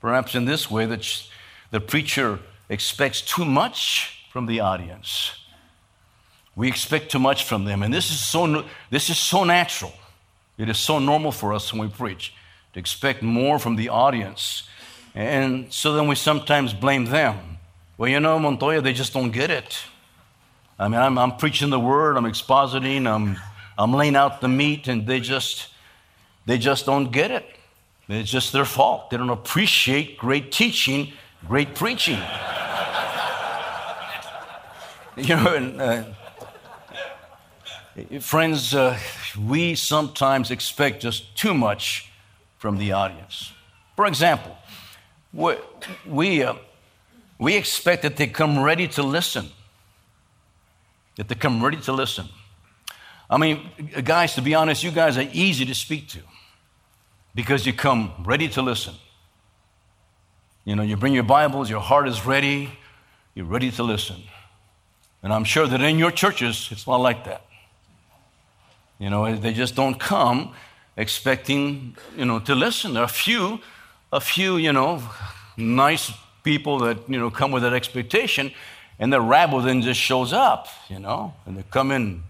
perhaps 0.00 0.34
in 0.34 0.44
this 0.46 0.70
way 0.70 0.84
that 0.86 1.22
the 1.70 1.80
preacher 1.80 2.38
expects 2.72 3.20
too 3.20 3.44
much 3.44 4.26
from 4.32 4.46
the 4.46 4.60
audience. 4.60 5.32
We 6.56 6.68
expect 6.68 7.10
too 7.10 7.18
much 7.18 7.44
from 7.44 7.64
them, 7.64 7.82
and 7.82 7.92
this 7.92 8.10
is 8.10 8.20
so 8.20 8.64
this 8.90 9.10
is 9.10 9.18
so 9.18 9.44
natural. 9.44 9.92
It 10.58 10.68
is 10.68 10.78
so 10.78 10.98
normal 10.98 11.32
for 11.32 11.52
us 11.52 11.72
when 11.72 11.82
we 11.82 11.88
preach 11.88 12.34
to 12.72 12.80
expect 12.80 13.22
more 13.22 13.58
from 13.58 13.76
the 13.76 13.88
audience. 13.88 14.68
And 15.14 15.72
so 15.72 15.94
then 15.94 16.08
we 16.08 16.14
sometimes 16.14 16.72
blame 16.72 17.06
them. 17.06 17.58
Well, 17.98 18.10
you 18.10 18.20
know, 18.20 18.38
Montoya, 18.38 18.80
they 18.80 18.92
just 18.92 19.12
don't 19.12 19.30
get 19.30 19.50
it. 19.50 19.78
I 20.78 20.88
mean, 20.88 21.00
I'm, 21.00 21.18
I'm 21.18 21.36
preaching 21.36 21.70
the 21.70 21.80
word, 21.80 22.16
I'm 22.16 22.24
expositing, 22.24 23.06
I'm, 23.06 23.38
I'm 23.78 23.92
laying 23.92 24.16
out 24.16 24.40
the 24.40 24.48
meat, 24.48 24.88
and 24.88 25.06
they 25.06 25.20
just, 25.20 25.68
they 26.46 26.58
just 26.58 26.86
don't 26.86 27.12
get 27.12 27.30
it. 27.30 27.46
It's 28.08 28.30
just 28.30 28.52
their 28.52 28.64
fault. 28.64 29.10
They 29.10 29.16
don't 29.16 29.30
appreciate 29.30 30.18
great 30.18 30.50
teaching, 30.50 31.12
great 31.46 31.74
preaching. 31.74 32.20
you 35.16 35.36
know, 35.36 35.54
and, 35.54 35.80
uh, 35.80 36.04
friends, 38.20 38.74
uh, 38.74 38.98
we 39.38 39.74
sometimes 39.74 40.50
expect 40.50 41.02
just 41.02 41.36
too 41.36 41.54
much 41.54 42.10
from 42.58 42.78
the 42.78 42.92
audience. 42.92 43.52
For 43.96 44.06
example, 44.06 44.56
we, 45.32 45.54
we, 46.06 46.42
uh, 46.42 46.54
we 47.38 47.56
expect 47.56 48.02
that 48.02 48.16
they 48.16 48.26
come 48.26 48.62
ready 48.62 48.88
to 48.88 49.02
listen 49.02 49.50
that 51.16 51.28
they 51.28 51.34
come 51.34 51.62
ready 51.62 51.76
to 51.78 51.92
listen. 51.92 52.28
I 53.28 53.38
mean, 53.38 53.70
guys, 54.04 54.34
to 54.34 54.42
be 54.42 54.54
honest, 54.54 54.82
you 54.82 54.90
guys 54.90 55.16
are 55.16 55.28
easy 55.32 55.64
to 55.64 55.74
speak 55.74 56.08
to 56.08 56.20
because 57.34 57.66
you 57.66 57.72
come 57.72 58.12
ready 58.24 58.48
to 58.50 58.62
listen. 58.62 58.94
You 60.64 60.76
know, 60.76 60.82
you 60.82 60.96
bring 60.96 61.14
your 61.14 61.24
Bibles, 61.24 61.68
your 61.68 61.80
heart 61.80 62.08
is 62.08 62.24
ready, 62.24 62.70
you're 63.34 63.46
ready 63.46 63.70
to 63.72 63.82
listen. 63.82 64.22
And 65.22 65.32
I'm 65.32 65.44
sure 65.44 65.66
that 65.66 65.80
in 65.80 65.98
your 65.98 66.10
churches, 66.10 66.68
it's 66.70 66.86
not 66.86 66.96
like 66.96 67.24
that. 67.24 67.44
You 68.98 69.10
know, 69.10 69.34
they 69.36 69.52
just 69.52 69.74
don't 69.74 69.98
come 69.98 70.52
expecting, 70.96 71.96
you 72.16 72.24
know, 72.24 72.38
to 72.40 72.54
listen. 72.54 72.94
There 72.94 73.02
are 73.02 73.06
a 73.06 73.08
few, 73.08 73.60
a 74.12 74.20
few, 74.20 74.56
you 74.56 74.72
know, 74.72 75.02
nice 75.56 76.12
people 76.42 76.78
that, 76.80 77.08
you 77.08 77.18
know, 77.18 77.30
come 77.30 77.52
with 77.52 77.62
that 77.62 77.72
expectation, 77.72 78.52
and 78.98 79.12
the 79.12 79.20
rabble 79.20 79.60
then 79.60 79.82
just 79.82 80.00
shows 80.00 80.32
up, 80.32 80.68
you 80.88 80.98
know, 80.98 81.34
and 81.46 81.56
they 81.56 81.64
come 81.70 81.90
in. 81.90 82.22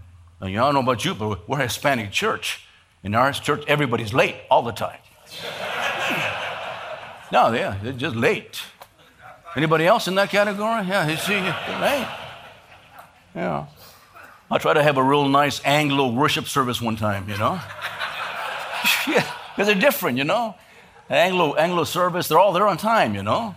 You 0.43 0.57
don't 0.57 0.75
know 0.75 0.81
about 0.81 1.05
you, 1.05 1.15
but 1.15 1.49
we're 1.49 1.61
a 1.61 1.65
Hispanic 1.65 2.11
church. 2.11 2.67
In 3.05 3.15
our 3.15 3.33
church, 3.33 3.65
everybody's 3.69 4.13
late 4.13 4.37
all 4.51 4.63
the 4.63 4.73
time. 4.73 4.99
no, 7.33 7.53
yeah, 7.53 7.77
they're 7.83 7.93
just 7.93 8.17
late. 8.17 8.63
Anybody 9.57 9.87
else 9.87 10.09
in 10.09 10.15
that 10.17 10.31
category? 10.31 10.87
Yeah, 10.87 11.09
you 11.09 11.17
see, 11.17 11.41
late. 11.81 12.09
Yeah. 13.35 13.67
I 14.51 14.59
tried 14.59 14.75
to 14.75 14.83
have 14.83 14.99
a 14.99 15.03
real 15.03 15.29
nice 15.29 15.63
Anglo 15.65 16.13
worship 16.13 16.47
service 16.47 16.81
one 16.81 16.97
time, 16.97 17.29
you 17.29 17.39
know. 17.39 17.55
yeah, 19.09 19.27
because 19.55 19.67
they're 19.67 19.75
different, 19.75 20.19
you 20.19 20.25
know. 20.25 20.55
Anglo, 21.09 21.55
Anglo 21.55 21.85
service, 21.85 22.29
they're 22.29 22.39
all 22.39 22.53
there 22.53 22.67
on 22.67 22.77
time, 22.77 23.15
you 23.15 23.23
know. 23.23 23.55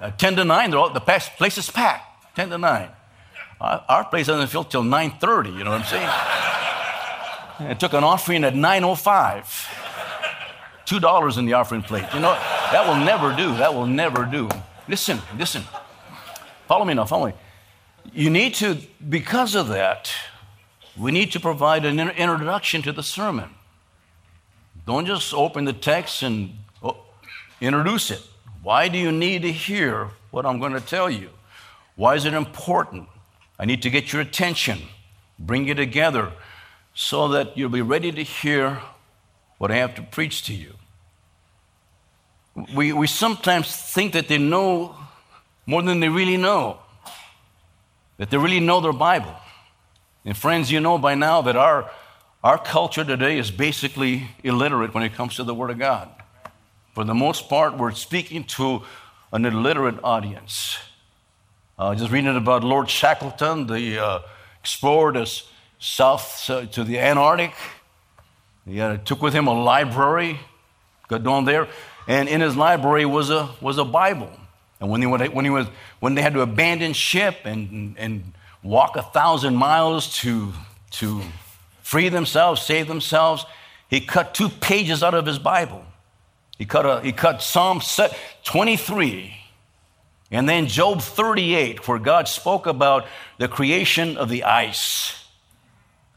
Uh, 0.00 0.10
10 0.10 0.36
to 0.36 0.44
nine—they're 0.44 0.78
all, 0.78 0.90
the 0.90 1.00
place 1.00 1.58
is 1.58 1.70
packed, 1.70 2.36
10 2.36 2.48
to 2.50 2.58
9. 2.58 2.88
Uh, 3.60 3.80
our 3.88 4.04
place 4.04 4.26
doesn't 4.26 4.48
fill 4.48 4.64
till 4.64 4.82
9.30, 4.82 5.56
you 5.56 5.64
know 5.64 5.70
what 5.70 5.82
I'm 5.82 5.86
saying? 5.86 7.70
it 7.70 7.78
took 7.78 7.92
an 7.92 8.02
offering 8.02 8.44
at 8.44 8.54
9.05. 8.54 9.80
$2 10.86 11.38
in 11.38 11.46
the 11.46 11.52
offering 11.52 11.82
plate. 11.82 12.04
You 12.12 12.20
know, 12.20 12.32
that 12.72 12.86
will 12.86 12.96
never 13.04 13.34
do. 13.36 13.54
That 13.56 13.72
will 13.72 13.86
never 13.86 14.24
do. 14.24 14.48
Listen, 14.88 15.20
listen. 15.38 15.62
Follow 16.66 16.84
me 16.84 16.94
now, 16.94 17.04
follow 17.04 17.26
me. 17.26 17.34
You 18.12 18.30
need 18.30 18.54
to, 18.54 18.78
because 19.08 19.54
of 19.54 19.68
that, 19.68 20.12
we 20.96 21.12
need 21.12 21.32
to 21.32 21.40
provide 21.40 21.84
an 21.84 21.98
introduction 21.98 22.82
to 22.82 22.92
the 22.92 23.02
sermon. 23.02 23.50
Don't 24.86 25.06
just 25.06 25.32
open 25.32 25.64
the 25.64 25.72
text 25.72 26.22
and 26.22 26.56
oh, 26.82 26.96
introduce 27.60 28.10
it. 28.10 28.20
Why 28.62 28.88
do 28.88 28.98
you 28.98 29.12
need 29.12 29.42
to 29.42 29.52
hear 29.52 30.10
what 30.30 30.44
I'm 30.44 30.58
going 30.58 30.72
to 30.72 30.80
tell 30.80 31.08
you? 31.08 31.30
Why 31.96 32.14
is 32.14 32.24
it 32.24 32.34
important? 32.34 33.08
I 33.58 33.64
need 33.64 33.82
to 33.82 33.90
get 33.90 34.12
your 34.12 34.22
attention, 34.22 34.80
bring 35.38 35.68
you 35.68 35.74
together 35.74 36.32
so 36.94 37.28
that 37.28 37.56
you'll 37.56 37.70
be 37.70 37.82
ready 37.82 38.12
to 38.12 38.22
hear 38.22 38.80
what 39.58 39.70
I 39.70 39.76
have 39.76 39.94
to 39.94 40.02
preach 40.02 40.42
to 40.46 40.54
you. 40.54 40.74
We, 42.74 42.92
we 42.92 43.06
sometimes 43.06 43.74
think 43.74 44.12
that 44.12 44.28
they 44.28 44.38
know 44.38 44.94
more 45.64 45.82
than 45.82 46.00
they 46.00 46.08
really 46.08 46.36
know, 46.36 46.81
that 48.22 48.30
they 48.30 48.36
really 48.36 48.60
know 48.60 48.80
their 48.80 48.92
Bible. 48.92 49.34
And 50.24 50.36
friends, 50.36 50.70
you 50.70 50.78
know 50.78 50.96
by 50.96 51.16
now 51.16 51.42
that 51.42 51.56
our, 51.56 51.90
our 52.44 52.56
culture 52.56 53.02
today 53.02 53.36
is 53.36 53.50
basically 53.50 54.28
illiterate 54.44 54.94
when 54.94 55.02
it 55.02 55.12
comes 55.14 55.34
to 55.34 55.42
the 55.42 55.52
Word 55.52 55.70
of 55.70 55.80
God. 55.80 56.08
For 56.94 57.02
the 57.02 57.14
most 57.14 57.48
part, 57.48 57.76
we're 57.76 57.90
speaking 57.90 58.44
to 58.44 58.82
an 59.32 59.44
illiterate 59.44 59.98
audience. 60.04 60.78
Uh, 61.76 61.96
just 61.96 62.12
reading 62.12 62.36
about 62.36 62.62
Lord 62.62 62.88
Shackleton, 62.88 63.66
the 63.66 63.98
uh, 63.98 64.18
explorer 64.60 65.14
to 65.14 65.26
south 65.80 66.48
uh, 66.48 66.66
to 66.66 66.84
the 66.84 67.00
Antarctic. 67.00 67.54
He 68.64 68.76
took 69.04 69.20
with 69.20 69.34
him 69.34 69.48
a 69.48 69.64
library, 69.64 70.38
got 71.08 71.24
down 71.24 71.44
there, 71.44 71.66
and 72.06 72.28
in 72.28 72.40
his 72.40 72.56
library 72.56 73.04
was 73.04 73.30
a, 73.30 73.50
was 73.60 73.78
a 73.78 73.84
Bible. 73.84 74.30
And 74.82 74.90
when, 74.90 75.00
he, 75.00 75.06
when, 75.06 75.44
he 75.44 75.50
was, 75.50 75.68
when 76.00 76.16
they 76.16 76.22
had 76.22 76.34
to 76.34 76.40
abandon 76.40 76.92
ship 76.92 77.36
and, 77.44 77.94
and 77.96 78.32
walk 78.64 78.96
a 78.96 79.02
thousand 79.02 79.54
miles 79.54 80.18
to, 80.18 80.52
to 80.90 81.22
free 81.82 82.08
themselves, 82.08 82.62
save 82.62 82.88
themselves, 82.88 83.46
he 83.88 84.00
cut 84.00 84.34
two 84.34 84.48
pages 84.48 85.04
out 85.04 85.14
of 85.14 85.24
his 85.24 85.38
Bible. 85.38 85.84
He 86.58 86.64
cut, 86.64 86.84
a, 86.84 87.00
he 87.00 87.12
cut 87.12 87.42
Psalm 87.42 87.80
23 88.42 89.36
and 90.32 90.48
then 90.48 90.66
Job 90.66 91.00
38, 91.00 91.86
where 91.86 92.00
God 92.00 92.26
spoke 92.26 92.66
about 92.66 93.06
the 93.38 93.46
creation 93.46 94.16
of 94.16 94.28
the 94.28 94.42
ice. 94.42 95.24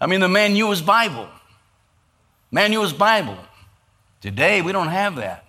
I 0.02 0.08
mean, 0.08 0.22
the 0.22 0.28
man 0.28 0.54
knew 0.54 0.72
his 0.72 0.82
Bible. 0.82 1.30
Man 2.50 2.72
knew 2.72 2.82
his 2.82 2.94
Bible. 2.94 3.38
Today, 4.22 4.64
we 4.64 4.72
don't 4.72 4.88
have 4.88 5.18
that. 5.18 5.46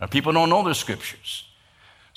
Our 0.00 0.08
people 0.08 0.32
don't 0.32 0.48
know 0.48 0.64
their 0.64 0.72
scriptures. 0.72 1.44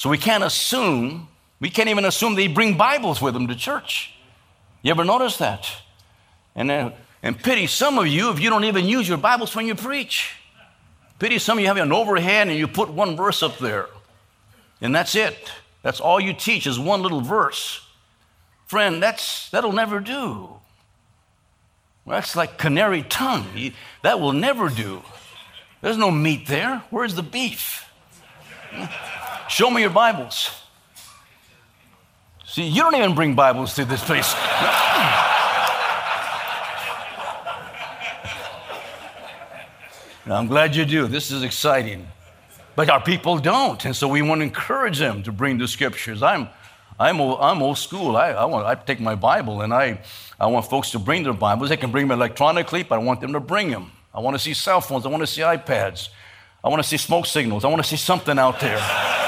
So 0.01 0.09
we 0.09 0.17
can't 0.17 0.43
assume, 0.43 1.27
we 1.59 1.69
can't 1.69 1.87
even 1.87 2.05
assume 2.05 2.33
they 2.33 2.47
bring 2.47 2.75
Bibles 2.75 3.21
with 3.21 3.35
them 3.35 3.47
to 3.49 3.55
church. 3.55 4.11
You 4.81 4.89
ever 4.89 5.05
notice 5.05 5.37
that? 5.37 5.71
And, 6.55 6.71
uh, 6.71 6.89
and 7.21 7.37
pity 7.37 7.67
some 7.67 7.99
of 7.99 8.07
you 8.07 8.31
if 8.31 8.39
you 8.39 8.49
don't 8.49 8.63
even 8.63 8.87
use 8.87 9.07
your 9.07 9.19
Bibles 9.19 9.55
when 9.55 9.67
you 9.67 9.75
preach. 9.75 10.37
Pity 11.19 11.37
some 11.37 11.59
of 11.59 11.61
you 11.61 11.67
have 11.67 11.77
an 11.77 11.91
overhead 11.91 12.47
and 12.47 12.57
you 12.57 12.67
put 12.67 12.89
one 12.89 13.15
verse 13.15 13.43
up 13.43 13.59
there. 13.59 13.89
And 14.81 14.95
that's 14.95 15.13
it. 15.13 15.51
That's 15.83 15.99
all 15.99 16.19
you 16.19 16.33
teach 16.33 16.65
is 16.65 16.79
one 16.79 17.03
little 17.03 17.21
verse. 17.21 17.85
Friend, 18.65 19.03
that's, 19.03 19.51
that'll 19.51 19.71
never 19.71 19.99
do. 19.99 20.49
That's 22.07 22.35
like 22.35 22.57
canary 22.57 23.03
tongue. 23.03 23.45
That 24.01 24.19
will 24.19 24.33
never 24.33 24.67
do. 24.67 25.03
There's 25.81 25.95
no 25.95 26.09
meat 26.09 26.47
there. 26.47 26.81
Where's 26.89 27.13
the 27.13 27.21
beef? 27.21 27.85
Show 29.51 29.69
me 29.69 29.81
your 29.81 29.89
Bibles. 29.89 30.49
See, 32.45 32.63
you 32.63 32.83
don't 32.83 32.95
even 32.95 33.13
bring 33.13 33.35
Bibles 33.35 33.73
to 33.73 33.83
this 33.83 34.01
place. 34.01 34.33
I'm 40.25 40.47
glad 40.47 40.73
you 40.73 40.85
do. 40.85 41.05
This 41.07 41.31
is 41.31 41.43
exciting. 41.43 42.07
But 42.77 42.89
our 42.89 43.01
people 43.01 43.39
don't. 43.39 43.83
And 43.83 43.93
so 43.93 44.07
we 44.07 44.21
want 44.21 44.39
to 44.39 44.43
encourage 44.43 44.99
them 44.99 45.21
to 45.23 45.33
bring 45.33 45.57
the 45.57 45.67
scriptures. 45.67 46.23
I'm, 46.23 46.47
I'm, 46.97 47.19
old, 47.19 47.39
I'm 47.41 47.61
old 47.61 47.77
school. 47.77 48.15
I, 48.15 48.29
I, 48.29 48.45
want, 48.45 48.65
I 48.65 48.75
take 48.75 49.01
my 49.01 49.15
Bible 49.15 49.59
and 49.59 49.73
I, 49.73 49.99
I 50.39 50.47
want 50.47 50.65
folks 50.67 50.91
to 50.91 50.99
bring 50.99 51.23
their 51.23 51.33
Bibles. 51.33 51.67
They 51.67 51.75
can 51.75 51.91
bring 51.91 52.07
them 52.07 52.17
electronically, 52.17 52.83
but 52.83 52.95
I 52.95 52.99
want 52.99 53.19
them 53.19 53.33
to 53.33 53.41
bring 53.41 53.69
them. 53.69 53.91
I 54.13 54.21
want 54.21 54.33
to 54.35 54.39
see 54.39 54.53
cell 54.53 54.79
phones. 54.79 55.05
I 55.05 55.09
want 55.09 55.23
to 55.23 55.27
see 55.27 55.41
iPads. 55.41 56.07
I 56.63 56.69
want 56.69 56.81
to 56.81 56.87
see 56.87 56.95
smoke 56.95 57.25
signals. 57.25 57.65
I 57.65 57.67
want 57.67 57.83
to 57.83 57.87
see 57.87 57.97
something 57.97 58.39
out 58.39 58.61
there. 58.61 59.19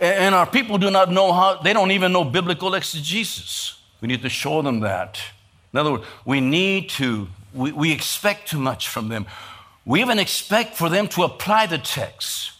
And 0.00 0.34
our 0.34 0.46
people 0.46 0.78
do 0.78 0.90
not 0.90 1.10
know 1.10 1.32
how, 1.32 1.60
they 1.62 1.72
don't 1.72 1.90
even 1.90 2.12
know 2.12 2.24
biblical 2.24 2.74
exegesis. 2.74 3.78
We 4.00 4.08
need 4.08 4.22
to 4.22 4.28
show 4.28 4.62
them 4.62 4.80
that. 4.80 5.20
In 5.72 5.78
other 5.78 5.92
words, 5.92 6.04
we 6.24 6.40
need 6.40 6.88
to, 6.90 7.28
we, 7.52 7.72
we 7.72 7.92
expect 7.92 8.48
too 8.48 8.58
much 8.58 8.88
from 8.88 9.08
them. 9.08 9.26
We 9.84 10.00
even 10.00 10.18
expect 10.18 10.76
for 10.76 10.88
them 10.88 11.08
to 11.08 11.24
apply 11.24 11.66
the 11.66 11.78
text. 11.78 12.52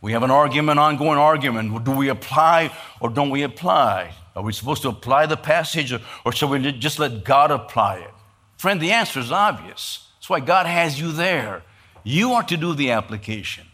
We 0.00 0.12
have 0.12 0.22
an 0.22 0.30
argument, 0.30 0.78
ongoing 0.78 1.18
argument. 1.18 1.84
Do 1.84 1.90
we 1.90 2.08
apply 2.08 2.70
or 3.00 3.10
don't 3.10 3.30
we 3.30 3.42
apply? 3.42 4.12
Are 4.34 4.42
we 4.42 4.52
supposed 4.52 4.82
to 4.82 4.88
apply 4.88 5.26
the 5.26 5.36
passage 5.36 5.92
or, 5.92 6.00
or 6.24 6.32
shall 6.32 6.48
we 6.48 6.72
just 6.72 6.98
let 6.98 7.24
God 7.24 7.50
apply 7.50 7.98
it? 7.98 8.10
Friend, 8.58 8.80
the 8.80 8.92
answer 8.92 9.20
is 9.20 9.32
obvious. 9.32 10.06
That's 10.16 10.30
why 10.30 10.40
God 10.40 10.66
has 10.66 11.00
you 11.00 11.12
there. 11.12 11.62
You 12.04 12.32
are 12.34 12.42
to 12.44 12.56
do 12.56 12.74
the 12.74 12.90
application. 12.92 13.66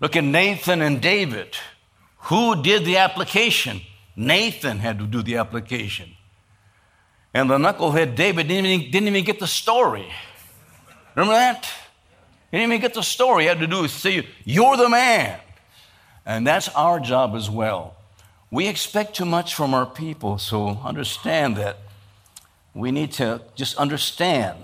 Look 0.00 0.14
at 0.14 0.24
Nathan 0.24 0.82
and 0.82 1.00
David. 1.00 1.56
Who 2.26 2.60
did 2.60 2.84
the 2.84 2.96
application? 2.96 3.82
Nathan 4.16 4.80
had 4.80 4.98
to 4.98 5.06
do 5.06 5.22
the 5.22 5.36
application. 5.36 6.10
And 7.32 7.48
the 7.48 7.56
knucklehead 7.56 8.16
David 8.16 8.48
didn't 8.48 8.66
even, 8.66 8.90
didn't 8.90 9.08
even 9.08 9.24
get 9.24 9.38
the 9.38 9.46
story. 9.46 10.08
Remember 11.14 11.34
that? 11.34 11.66
He 12.50 12.58
didn't 12.58 12.72
even 12.72 12.80
get 12.80 12.94
the 12.94 13.02
story. 13.02 13.44
He 13.44 13.48
had 13.48 13.60
to 13.60 13.68
do 13.68 13.84
is 13.84 13.92
say, 13.92 14.26
You're 14.44 14.76
the 14.76 14.88
man. 14.88 15.38
And 16.24 16.44
that's 16.44 16.68
our 16.70 16.98
job 16.98 17.36
as 17.36 17.48
well. 17.48 17.94
We 18.50 18.66
expect 18.66 19.14
too 19.14 19.24
much 19.24 19.54
from 19.54 19.72
our 19.72 19.86
people, 19.86 20.38
so 20.38 20.80
understand 20.84 21.56
that. 21.56 21.78
We 22.74 22.90
need 22.90 23.12
to 23.12 23.40
just 23.54 23.76
understand 23.76 24.56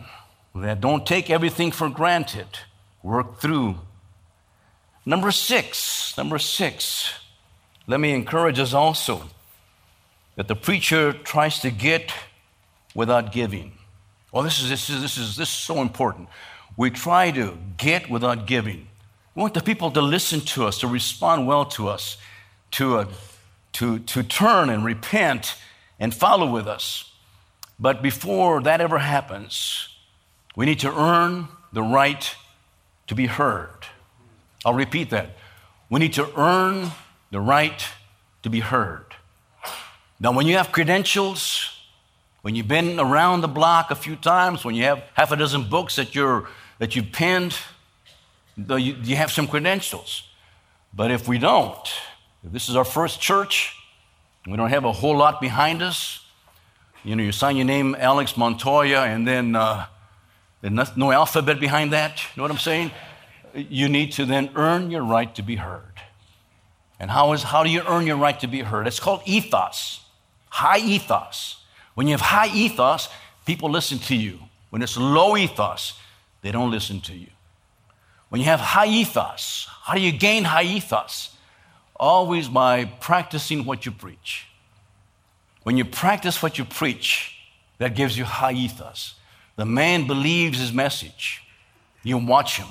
that 0.54 0.80
don't 0.80 1.06
take 1.06 1.30
everything 1.30 1.70
for 1.70 1.88
granted. 1.88 2.48
Work 3.04 3.40
through. 3.40 3.76
Number 5.06 5.30
six, 5.30 6.16
number 6.16 6.38
six, 6.38 7.21
let 7.92 8.00
me 8.00 8.12
encourage 8.12 8.58
us 8.58 8.72
also 8.72 9.22
that 10.36 10.48
the 10.48 10.56
preacher 10.56 11.12
tries 11.12 11.58
to 11.58 11.70
get 11.70 12.10
without 12.94 13.32
giving. 13.32 13.72
Well, 14.32 14.42
this 14.42 14.62
is, 14.62 14.70
this 14.70 14.88
is, 14.88 15.02
this 15.02 15.18
is, 15.18 15.36
this 15.36 15.50
is 15.50 15.54
so 15.54 15.82
important. 15.82 16.30
We 16.74 16.88
try 16.88 17.30
to 17.32 17.58
get 17.76 18.08
without 18.08 18.46
giving. 18.46 18.86
We 19.34 19.42
want 19.42 19.52
the 19.52 19.60
people 19.60 19.90
to 19.90 20.00
listen 20.00 20.40
to 20.40 20.64
us, 20.64 20.78
to 20.78 20.86
respond 20.86 21.46
well 21.46 21.66
to 21.66 21.88
us, 21.88 22.16
to, 22.70 22.96
uh, 22.96 23.06
to, 23.74 23.98
to 23.98 24.22
turn 24.22 24.70
and 24.70 24.86
repent 24.86 25.56
and 26.00 26.14
follow 26.14 26.50
with 26.50 26.66
us. 26.66 27.12
But 27.78 28.00
before 28.00 28.62
that 28.62 28.80
ever 28.80 29.00
happens, 29.00 29.88
we 30.56 30.64
need 30.64 30.80
to 30.80 30.98
earn 30.98 31.46
the 31.74 31.82
right 31.82 32.34
to 33.08 33.14
be 33.14 33.26
heard. 33.26 33.84
I'll 34.64 34.72
repeat 34.72 35.10
that. 35.10 35.36
We 35.90 36.00
need 36.00 36.14
to 36.14 36.26
earn 36.40 36.92
the 37.32 37.40
right 37.40 37.84
to 38.42 38.50
be 38.50 38.60
heard. 38.60 39.06
Now, 40.20 40.30
when 40.30 40.46
you 40.46 40.56
have 40.56 40.70
credentials, 40.70 41.76
when 42.42 42.54
you've 42.54 42.68
been 42.68 43.00
around 43.00 43.40
the 43.40 43.48
block 43.48 43.90
a 43.90 43.96
few 43.96 44.14
times, 44.14 44.64
when 44.64 44.76
you 44.76 44.84
have 44.84 45.02
half 45.14 45.32
a 45.32 45.36
dozen 45.36 45.68
books 45.68 45.96
that, 45.96 46.14
you're, 46.14 46.48
that 46.78 46.94
you've 46.94 47.10
penned, 47.10 47.56
you, 48.56 48.76
you 49.02 49.16
have 49.16 49.32
some 49.32 49.48
credentials. 49.48 50.22
But 50.94 51.10
if 51.10 51.26
we 51.26 51.38
don't, 51.38 51.88
if 52.44 52.52
this 52.52 52.68
is 52.68 52.76
our 52.76 52.84
first 52.84 53.20
church, 53.20 53.74
we 54.46 54.56
don't 54.56 54.70
have 54.70 54.84
a 54.84 54.92
whole 54.92 55.16
lot 55.16 55.40
behind 55.40 55.82
us, 55.82 56.24
you 57.04 57.16
know, 57.16 57.22
you 57.22 57.32
sign 57.32 57.56
your 57.56 57.64
name, 57.64 57.96
Alex 57.98 58.36
Montoya, 58.36 59.00
and 59.00 59.26
then 59.26 59.56
uh, 59.56 59.86
no 60.62 61.10
alphabet 61.10 61.58
behind 61.58 61.92
that. 61.92 62.22
You 62.22 62.28
know 62.36 62.44
what 62.44 62.52
I'm 62.52 62.58
saying? 62.58 62.92
You 63.54 63.88
need 63.88 64.12
to 64.12 64.24
then 64.24 64.50
earn 64.54 64.90
your 64.90 65.02
right 65.02 65.34
to 65.34 65.42
be 65.42 65.56
heard. 65.56 65.91
And 67.02 67.10
how, 67.10 67.32
is, 67.32 67.42
how 67.42 67.64
do 67.64 67.68
you 67.68 67.82
earn 67.88 68.06
your 68.06 68.16
right 68.16 68.38
to 68.38 68.46
be 68.46 68.60
heard? 68.60 68.86
It's 68.86 69.00
called 69.00 69.22
ethos, 69.26 70.02
high 70.48 70.78
ethos. 70.78 71.56
When 71.94 72.06
you 72.06 72.12
have 72.12 72.20
high 72.20 72.46
ethos, 72.54 73.08
people 73.44 73.68
listen 73.70 73.98
to 73.98 74.14
you. 74.14 74.38
When 74.70 74.82
it's 74.82 74.96
low 74.96 75.36
ethos, 75.36 75.94
they 76.42 76.52
don't 76.52 76.70
listen 76.70 77.00
to 77.00 77.12
you. 77.12 77.26
When 78.28 78.40
you 78.40 78.44
have 78.44 78.60
high 78.60 78.86
ethos, 78.86 79.66
how 79.82 79.94
do 79.94 80.00
you 80.00 80.12
gain 80.12 80.44
high 80.44 80.62
ethos? 80.62 81.36
Always 81.96 82.46
by 82.46 82.84
practicing 82.84 83.64
what 83.64 83.84
you 83.84 83.90
preach. 83.90 84.46
When 85.64 85.76
you 85.76 85.84
practice 85.84 86.40
what 86.40 86.56
you 86.56 86.64
preach, 86.64 87.36
that 87.78 87.96
gives 87.96 88.16
you 88.16 88.22
high 88.22 88.52
ethos. 88.52 89.16
The 89.56 89.66
man 89.66 90.06
believes 90.06 90.60
his 90.60 90.72
message. 90.72 91.42
You 92.04 92.18
watch 92.18 92.58
him. 92.58 92.68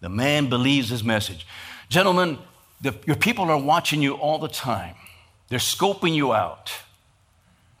The 0.00 0.08
man 0.08 0.48
believes 0.48 0.88
his 0.88 1.04
message. 1.04 1.46
Gentlemen, 1.88 2.36
the, 2.80 2.94
your 3.06 3.16
people 3.16 3.50
are 3.50 3.58
watching 3.58 4.02
you 4.02 4.14
all 4.14 4.38
the 4.38 4.48
time. 4.48 4.94
They're 5.48 5.58
scoping 5.58 6.14
you 6.14 6.32
out. 6.32 6.72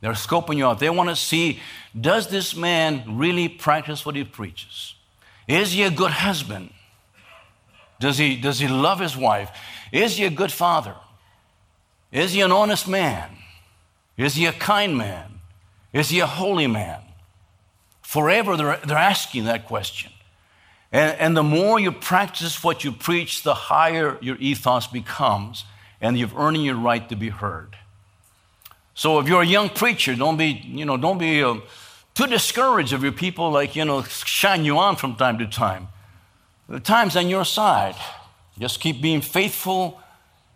They're 0.00 0.12
scoping 0.12 0.56
you 0.56 0.66
out. 0.66 0.78
They 0.78 0.90
want 0.90 1.10
to 1.10 1.16
see 1.16 1.60
does 1.98 2.28
this 2.28 2.54
man 2.54 3.18
really 3.18 3.48
practice 3.48 4.06
what 4.06 4.14
he 4.14 4.24
preaches? 4.24 4.94
Is 5.48 5.72
he 5.72 5.82
a 5.82 5.90
good 5.90 6.12
husband? 6.12 6.72
Does 7.98 8.16
he, 8.16 8.36
does 8.36 8.60
he 8.60 8.68
love 8.68 9.00
his 9.00 9.16
wife? 9.16 9.50
Is 9.92 10.16
he 10.16 10.24
a 10.24 10.30
good 10.30 10.52
father? 10.52 10.94
Is 12.12 12.32
he 12.32 12.40
an 12.40 12.52
honest 12.52 12.88
man? 12.88 13.30
Is 14.16 14.34
he 14.34 14.46
a 14.46 14.52
kind 14.52 14.96
man? 14.96 15.40
Is 15.92 16.08
he 16.08 16.20
a 16.20 16.26
holy 16.26 16.66
man? 16.66 17.00
Forever 18.02 18.56
they're, 18.56 18.80
they're 18.84 18.96
asking 18.96 19.44
that 19.44 19.66
question. 19.66 20.12
And, 20.92 21.18
and 21.18 21.36
the 21.36 21.42
more 21.42 21.78
you 21.78 21.92
practice 21.92 22.64
what 22.64 22.84
you 22.84 22.92
preach, 22.92 23.42
the 23.42 23.54
higher 23.54 24.18
your 24.20 24.36
ethos 24.36 24.86
becomes, 24.86 25.64
and 26.00 26.18
you've 26.18 26.36
earned 26.36 26.64
your 26.64 26.76
right 26.76 27.08
to 27.08 27.16
be 27.16 27.28
heard. 27.28 27.76
So 28.94 29.18
if 29.18 29.28
you're 29.28 29.42
a 29.42 29.46
young 29.46 29.68
preacher, 29.68 30.14
don't 30.14 30.36
be, 30.36 30.46
you 30.46 30.84
know, 30.84 30.96
don't 30.96 31.18
be 31.18 31.42
uh, 31.42 31.56
too 32.14 32.26
discouraged 32.26 32.92
of 32.92 33.02
your 33.02 33.12
people, 33.12 33.50
like, 33.50 33.76
you 33.76 33.84
know, 33.84 34.02
shine 34.02 34.64
you 34.64 34.78
on 34.78 34.96
from 34.96 35.14
time 35.14 35.38
to 35.38 35.46
time. 35.46 35.88
The 36.68 36.80
time's 36.80 37.16
on 37.16 37.28
your 37.28 37.44
side. 37.44 37.96
Just 38.58 38.80
keep 38.80 39.00
being 39.00 39.22
faithful 39.22 40.00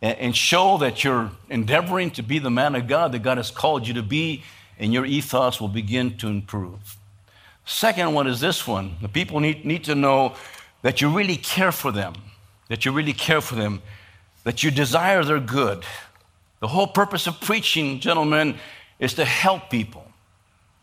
and, 0.03 0.19
and 0.19 0.37
show 0.37 0.79
that 0.79 1.05
you're 1.05 1.31
endeavoring 1.49 2.11
to 2.13 2.23
be 2.23 2.39
the 2.39 2.51
man 2.51 2.75
of 2.75 2.87
God 2.87 3.13
that 3.13 3.23
God 3.23 3.39
has 3.39 3.51
called 3.51 3.89
you 3.89 3.95
to 3.95 4.03
be, 4.03 4.43
and 4.79 4.93
your 4.93 5.07
ethos 5.07 5.61
will 5.61 5.69
begin 5.69 6.17
to 6.19 6.29
improve. 6.29 6.97
Second 7.65 8.13
one 8.13 8.27
is 8.27 8.41
this 8.41 8.67
one 8.67 8.97
the 9.01 9.09
people 9.09 9.41
need, 9.41 9.65
need 9.65 9.85
to 9.85 9.95
know 9.95 10.35
that 10.83 11.01
you 11.01 11.09
really 11.09 11.37
care 11.37 11.73
for 11.73 11.91
them, 11.91 12.15
that 12.69 12.85
you 12.85 12.93
really 12.93 13.13
care 13.13 13.41
for 13.41 13.55
them, 13.55 13.83
that 14.45 14.63
you 14.63 14.71
desire 14.71 15.25
their 15.25 15.41
good. 15.41 15.85
The 16.61 16.69
whole 16.69 16.87
purpose 16.87 17.27
of 17.27 17.41
preaching, 17.41 18.01
gentlemen, 18.01 18.57
is 18.99 19.15
to 19.15 19.25
help 19.25 19.71
people. 19.71 20.07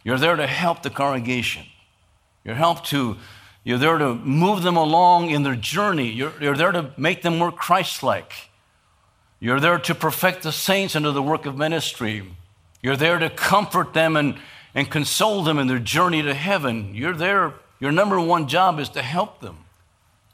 You're 0.04 0.17
there 0.17 0.36
to 0.36 0.48
help 0.48 0.82
the 0.82 0.89
congregation. 0.89 1.65
You're 2.44 2.56
help 2.56 2.84
to 2.86 3.17
you're 3.63 3.78
there 3.78 4.00
to 4.00 4.15
move 4.15 4.63
them 4.63 4.76
along 4.76 5.30
in 5.30 5.44
their 5.44 5.56
journey. 5.56 6.10
You're, 6.10 6.34
you're 6.41 6.58
there 6.58 6.72
to 6.72 6.91
make 6.98 7.22
them 7.22 7.38
more 7.38 7.52
Christ-like. 7.52 8.50
You're 9.39 9.60
there 9.60 9.78
to 9.78 9.94
perfect 9.94 10.44
the 10.44 10.52
saints 10.52 10.96
under 10.96 11.12
the 11.12 11.22
work 11.22 11.46
of 11.46 11.58
ministry. 11.58 12.28
You're 12.82 12.96
there 12.96 13.20
to 13.20 13.30
comfort 13.30 13.94
them 13.94 14.15
and 14.15 14.39
and 14.73 14.89
console 14.89 15.43
them 15.43 15.60
in 15.60 15.67
their 15.67 15.79
journey 15.79 16.21
to 16.21 16.34
heaven. 16.34 16.93
You're 16.95 17.15
there, 17.15 17.53
your 17.79 17.91
number 17.91 18.19
one 18.19 18.47
job 18.47 18.79
is 18.79 18.89
to 18.89 19.01
help 19.01 19.41
them. 19.41 19.57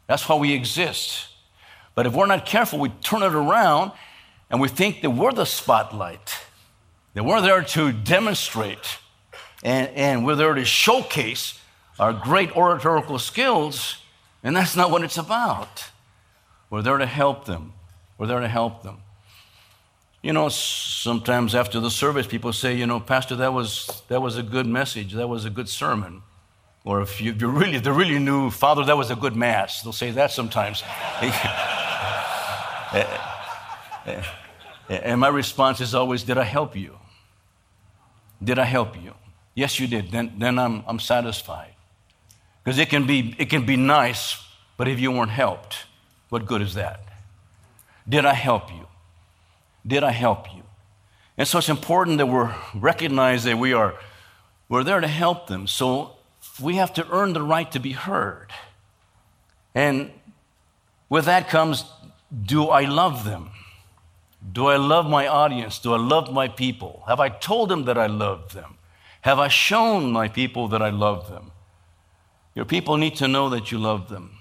That's 0.08 0.28
why 0.28 0.36
we 0.36 0.54
exist. 0.54 1.28
But 1.96 2.06
if 2.06 2.14
we're 2.14 2.28
not 2.28 2.46
careful, 2.46 2.80
we 2.80 2.90
turn 2.90 3.24
it 3.24 3.34
around 3.34 3.92
and 4.50 4.62
we 4.62 4.68
think 4.68 5.02
that 5.02 5.10
we're 5.10 5.32
the 5.32 5.46
spotlight, 5.46 6.38
that 7.14 7.26
we're 7.26 7.42
there 7.42 7.64
to 7.64 7.92
demonstrate 7.92 9.00
and, 9.64 9.90
and 9.90 10.26
we're 10.26 10.36
there 10.36 10.54
to 10.54 10.66
showcase 10.66 11.60
our 12.00 12.14
great 12.14 12.56
oratorical 12.56 13.18
skills, 13.18 13.98
and 14.44 14.56
that's 14.56 14.76
not 14.76 14.92
what 14.92 15.04
it's 15.04 15.18
about. 15.18 15.90
We're 16.70 16.84
there 16.84 16.98
to 16.98 17.06
help 17.06 17.46
them. 17.46 17.74
We're 18.18 18.28
there 18.28 18.40
to 18.40 18.48
help 18.48 18.84
them. 18.84 19.00
You 20.28 20.34
know, 20.34 20.50
sometimes 20.50 21.56
after 21.56 21.80
the 21.80 21.90
service, 21.90 22.28
people 22.28 22.52
say, 22.52 22.76
you 22.76 22.86
know, 22.86 23.00
Pastor, 23.00 23.38
that 23.38 23.54
was, 23.54 24.02
that 24.10 24.22
was 24.22 24.36
a 24.36 24.44
good 24.44 24.68
message. 24.68 25.14
That 25.14 25.30
was 25.30 25.46
a 25.46 25.50
good 25.50 25.70
sermon. 25.70 26.22
Or 26.84 27.02
if 27.02 27.22
you, 27.22 27.32
you 27.32 27.48
really, 27.48 27.80
they 27.80 27.92
really 27.92 28.20
knew, 28.20 28.52
Father, 28.52 28.84
that 28.84 28.98
was 28.98 29.10
a 29.10 29.16
good 29.16 29.38
mass. 29.38 29.84
They'll 29.84 29.94
say 29.94 30.12
that 30.12 30.32
sometimes. 30.32 30.84
Eh, 32.94 33.04
eh, 34.06 34.24
eh, 34.90 35.00
and 35.04 35.20
my 35.20 35.28
response 35.28 35.82
is 35.82 35.94
always, 35.94 36.24
Did 36.24 36.38
I 36.38 36.46
help 36.46 36.76
you? 36.76 36.98
Did 38.42 38.60
I 38.60 38.64
help 38.64 39.02
you? 39.02 39.14
Yes, 39.56 39.78
you 39.78 39.88
did. 39.88 40.10
Then, 40.10 40.34
then 40.38 40.58
I'm, 40.58 40.84
I'm 40.88 41.00
satisfied. 41.00 41.74
Because 42.64 42.80
it, 42.80 42.90
can 42.90 43.06
be, 43.06 43.36
it 43.38 43.50
can 43.50 43.66
be 43.66 43.76
nice, 43.76 44.42
but 44.78 44.88
if 44.88 45.02
you 45.02 45.12
weren't 45.12 45.32
helped, 45.32 45.86
what 46.30 46.46
good 46.46 46.62
is 46.62 46.76
that? 46.76 47.02
Did 48.08 48.26
I 48.26 48.34
help 48.34 48.72
you? 48.72 48.87
Did 49.88 50.04
I 50.04 50.12
help 50.12 50.54
you? 50.54 50.64
And 51.38 51.48
so 51.48 51.60
it's 51.60 51.70
important 51.70 52.18
that 52.18 52.26
we 52.26 52.46
recognize 52.76 53.46
that 53.46 53.58
we 53.58 53.74
are 53.74 53.96
we're 54.70 54.84
there 54.84 55.00
to 55.00 55.08
help 55.08 55.48
them. 55.48 55.66
So 55.66 56.18
we 56.62 56.76
have 56.76 56.94
to 56.96 57.08
earn 57.10 57.34
the 57.34 57.42
right 57.42 57.72
to 57.72 57.80
be 57.80 57.94
heard. 57.94 58.52
And 59.74 60.12
with 61.10 61.26
that 61.26 61.48
comes 61.50 61.86
do 62.44 62.66
I 62.66 62.82
love 62.84 63.24
them? 63.24 63.52
Do 64.52 64.68
I 64.68 64.76
love 64.76 65.10
my 65.10 65.28
audience? 65.28 65.80
Do 65.80 65.94
I 65.94 65.98
love 65.98 66.34
my 66.34 66.48
people? 66.48 67.04
Have 67.08 67.20
I 67.20 67.30
told 67.30 67.70
them 67.70 67.86
that 67.86 67.98
I 67.98 68.08
love 68.08 68.54
them? 68.54 68.78
Have 69.22 69.40
I 69.40 69.48
shown 69.48 70.12
my 70.12 70.28
people 70.28 70.68
that 70.70 70.82
I 70.82 70.90
love 70.90 71.30
them? 71.30 71.52
Your 72.54 72.66
people 72.66 72.98
need 72.98 73.16
to 73.18 73.28
know 73.28 73.50
that 73.50 73.72
you 73.72 73.78
love 73.78 74.10
them. 74.10 74.38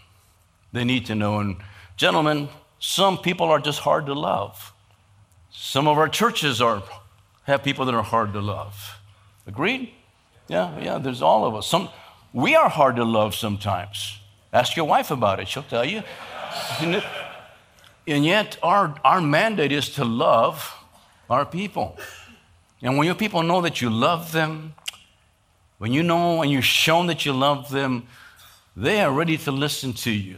They 0.72 0.84
need 0.84 1.06
to 1.06 1.14
know. 1.14 1.38
And, 1.38 1.56
gentlemen, 1.96 2.48
some 2.78 3.18
people 3.18 3.46
are 3.46 3.60
just 3.60 3.80
hard 3.80 4.06
to 4.06 4.14
love. 4.14 4.72
Some 5.58 5.88
of 5.88 5.96
our 5.96 6.08
churches 6.08 6.60
are, 6.60 6.82
have 7.44 7.64
people 7.64 7.86
that 7.86 7.94
are 7.94 8.02
hard 8.02 8.34
to 8.34 8.40
love. 8.40 9.00
Agreed? 9.46 9.90
Yeah, 10.48 10.78
yeah, 10.78 10.98
there's 10.98 11.22
all 11.22 11.46
of 11.46 11.54
us. 11.54 11.66
Some, 11.66 11.88
we 12.34 12.54
are 12.54 12.68
hard 12.68 12.96
to 12.96 13.04
love 13.04 13.34
sometimes. 13.34 14.20
Ask 14.52 14.76
your 14.76 14.84
wife 14.84 15.10
about 15.10 15.40
it, 15.40 15.48
she'll 15.48 15.62
tell 15.62 15.84
you. 15.84 16.02
And 16.78 18.24
yet, 18.24 18.58
our, 18.62 18.94
our 19.02 19.22
mandate 19.22 19.72
is 19.72 19.88
to 19.94 20.04
love 20.04 20.74
our 21.30 21.46
people. 21.46 21.98
And 22.82 22.98
when 22.98 23.06
your 23.06 23.16
people 23.16 23.42
know 23.42 23.62
that 23.62 23.80
you 23.80 23.88
love 23.88 24.32
them, 24.32 24.74
when 25.78 25.92
you 25.92 26.02
know 26.02 26.42
and 26.42 26.50
you've 26.50 26.66
shown 26.66 27.06
that 27.06 27.24
you 27.24 27.32
love 27.32 27.70
them, 27.70 28.06
they 28.76 29.00
are 29.00 29.10
ready 29.10 29.38
to 29.38 29.50
listen 29.50 29.94
to 29.94 30.10
you. 30.10 30.36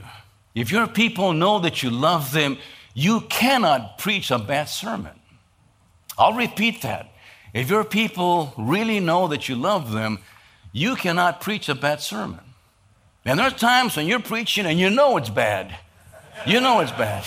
If 0.54 0.70
your 0.70 0.86
people 0.86 1.32
know 1.32 1.58
that 1.58 1.82
you 1.82 1.90
love 1.90 2.32
them, 2.32 2.56
you 2.98 3.20
cannot 3.20 3.96
preach 3.96 4.32
a 4.32 4.40
bad 4.40 4.68
sermon. 4.68 5.14
I'll 6.18 6.32
repeat 6.32 6.82
that. 6.82 7.08
If 7.54 7.70
your 7.70 7.84
people 7.84 8.52
really 8.58 8.98
know 8.98 9.28
that 9.28 9.48
you 9.48 9.54
love 9.54 9.92
them, 9.92 10.18
you 10.72 10.96
cannot 10.96 11.40
preach 11.40 11.68
a 11.68 11.76
bad 11.76 12.00
sermon. 12.00 12.40
And 13.24 13.38
there's 13.38 13.52
times 13.52 13.96
when 13.96 14.08
you're 14.08 14.18
preaching 14.18 14.66
and 14.66 14.80
you 14.80 14.90
know 14.90 15.16
it's 15.16 15.30
bad. 15.30 15.76
You 16.44 16.60
know 16.60 16.80
it's 16.80 16.90
bad. 16.90 17.24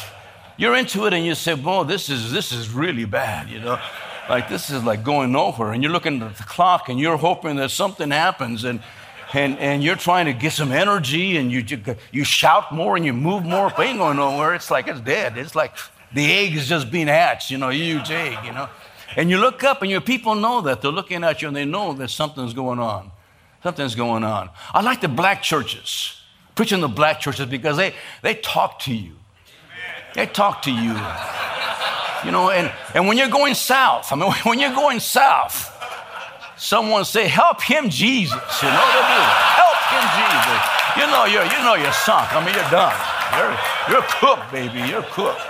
You're 0.58 0.76
into 0.76 1.06
it 1.06 1.14
and 1.14 1.26
you 1.26 1.36
say, 1.36 1.54
"Boy, 1.54 1.86
this 1.86 2.10
is 2.10 2.34
this 2.34 2.52
is 2.52 2.70
really 2.70 3.06
bad," 3.06 3.48
you 3.50 3.60
know. 3.62 3.80
Like 4.28 4.50
this 4.50 4.70
is 4.70 4.84
like 4.84 5.06
going 5.06 5.32
nowhere. 5.32 5.72
And 5.72 5.82
you're 5.82 5.94
looking 5.94 6.22
at 6.22 6.36
the 6.36 6.44
clock 6.44 6.90
and 6.90 7.00
you're 7.00 7.18
hoping 7.18 7.56
that 7.56 7.72
something 7.72 8.12
happens 8.12 8.66
and 8.66 8.82
and, 9.34 9.58
and 9.60 9.84
you're 9.84 9.96
trying 9.96 10.26
to 10.26 10.34
get 10.34 10.54
some 10.54 10.72
energy 10.72 11.38
and 11.38 11.52
you, 11.52 11.64
you 12.12 12.24
shout 12.24 12.74
more 12.74 12.96
and 12.96 13.06
you 13.06 13.14
move 13.14 13.44
more, 13.46 13.72
but 13.76 13.86
ain't 13.86 13.98
going 13.98 14.18
nowhere. 14.18 14.54
It's 14.56 14.70
like 14.70 14.88
it's 14.88 15.00
dead. 15.00 15.38
It's 15.38 15.56
like 15.56 15.76
the 16.14 16.26
egg 16.26 16.56
is 16.56 16.68
just 16.68 16.92
being 16.92 17.08
hatched, 17.08 17.50
you 17.50 17.58
know, 17.58 17.70
huge 17.70 18.12
egg, 18.12 18.38
you 18.46 18.52
know. 18.52 18.68
And 19.16 19.30
you 19.30 19.38
look 19.38 19.64
up 19.64 19.82
and 19.82 19.92
your 19.92 20.02
people 20.02 20.36
know 20.36 20.62
that. 20.62 20.82
They're 20.82 20.92
looking 20.92 21.24
at 21.24 21.42
you 21.42 21.48
and 21.48 21.56
they 21.56 21.66
know 21.66 21.94
that 21.94 22.10
something's 22.10 22.54
going 22.54 22.80
on. 22.80 23.12
Something's 23.64 23.96
going 23.96 24.24
on. 24.24 24.50
I 24.74 24.82
like 24.82 25.02
the 25.02 25.08
black 25.08 25.42
churches, 25.44 26.20
preaching 26.56 26.82
the 26.82 26.88
black 26.88 27.20
churches 27.20 27.46
because 27.46 27.78
they, 27.78 27.94
they 28.22 28.36
talk 28.36 28.80
to 28.80 28.94
you. 28.94 29.14
They 30.16 30.26
talk 30.26 30.62
to 30.64 30.72
you. 30.72 30.98
You 32.26 32.32
know, 32.32 32.50
and, 32.50 32.72
and 32.94 33.08
when 33.08 33.18
you're 33.18 33.30
going 33.30 33.56
south, 33.56 34.12
I 34.12 34.16
mean, 34.16 34.32
when 34.44 34.60
you're 34.60 34.76
going 34.76 35.00
south, 35.00 35.71
someone 36.62 37.04
say, 37.04 37.28
help 37.28 37.60
him, 37.62 37.90
Jesus. 37.90 38.38
You 38.62 38.70
know 38.70 38.76
what 38.76 39.02
I 39.02 39.10
mean? 39.10 39.28
Help 39.58 39.82
him, 39.90 40.06
Jesus. 40.14 40.62
You 40.96 41.06
know 41.10 41.26
you're, 41.26 41.46
you 41.46 41.60
know 41.66 41.74
you're 41.74 41.92
sunk. 41.92 42.32
I 42.34 42.46
mean, 42.46 42.54
you're 42.54 42.70
done. 42.70 42.94
You're, 43.36 43.58
you're 43.90 44.06
cooked, 44.20 44.52
baby. 44.52 44.88
You're 44.88 45.02
cooked. 45.04 45.42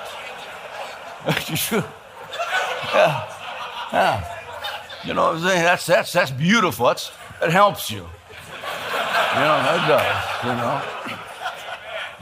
yeah. 2.93 3.27
Yeah. 3.91 4.37
You 5.03 5.13
know 5.13 5.23
what 5.23 5.35
I'm 5.35 5.41
saying? 5.43 5.63
That's, 5.63 5.85
that's, 5.85 6.13
that's 6.13 6.31
beautiful. 6.31 6.87
That's, 6.87 7.11
that 7.41 7.51
helps 7.51 7.91
you. 7.91 7.97
You 7.97 9.39
know, 9.39 9.59
that 9.67 9.87
does, 9.87 10.07
you 10.45 10.55
know. 10.55 10.81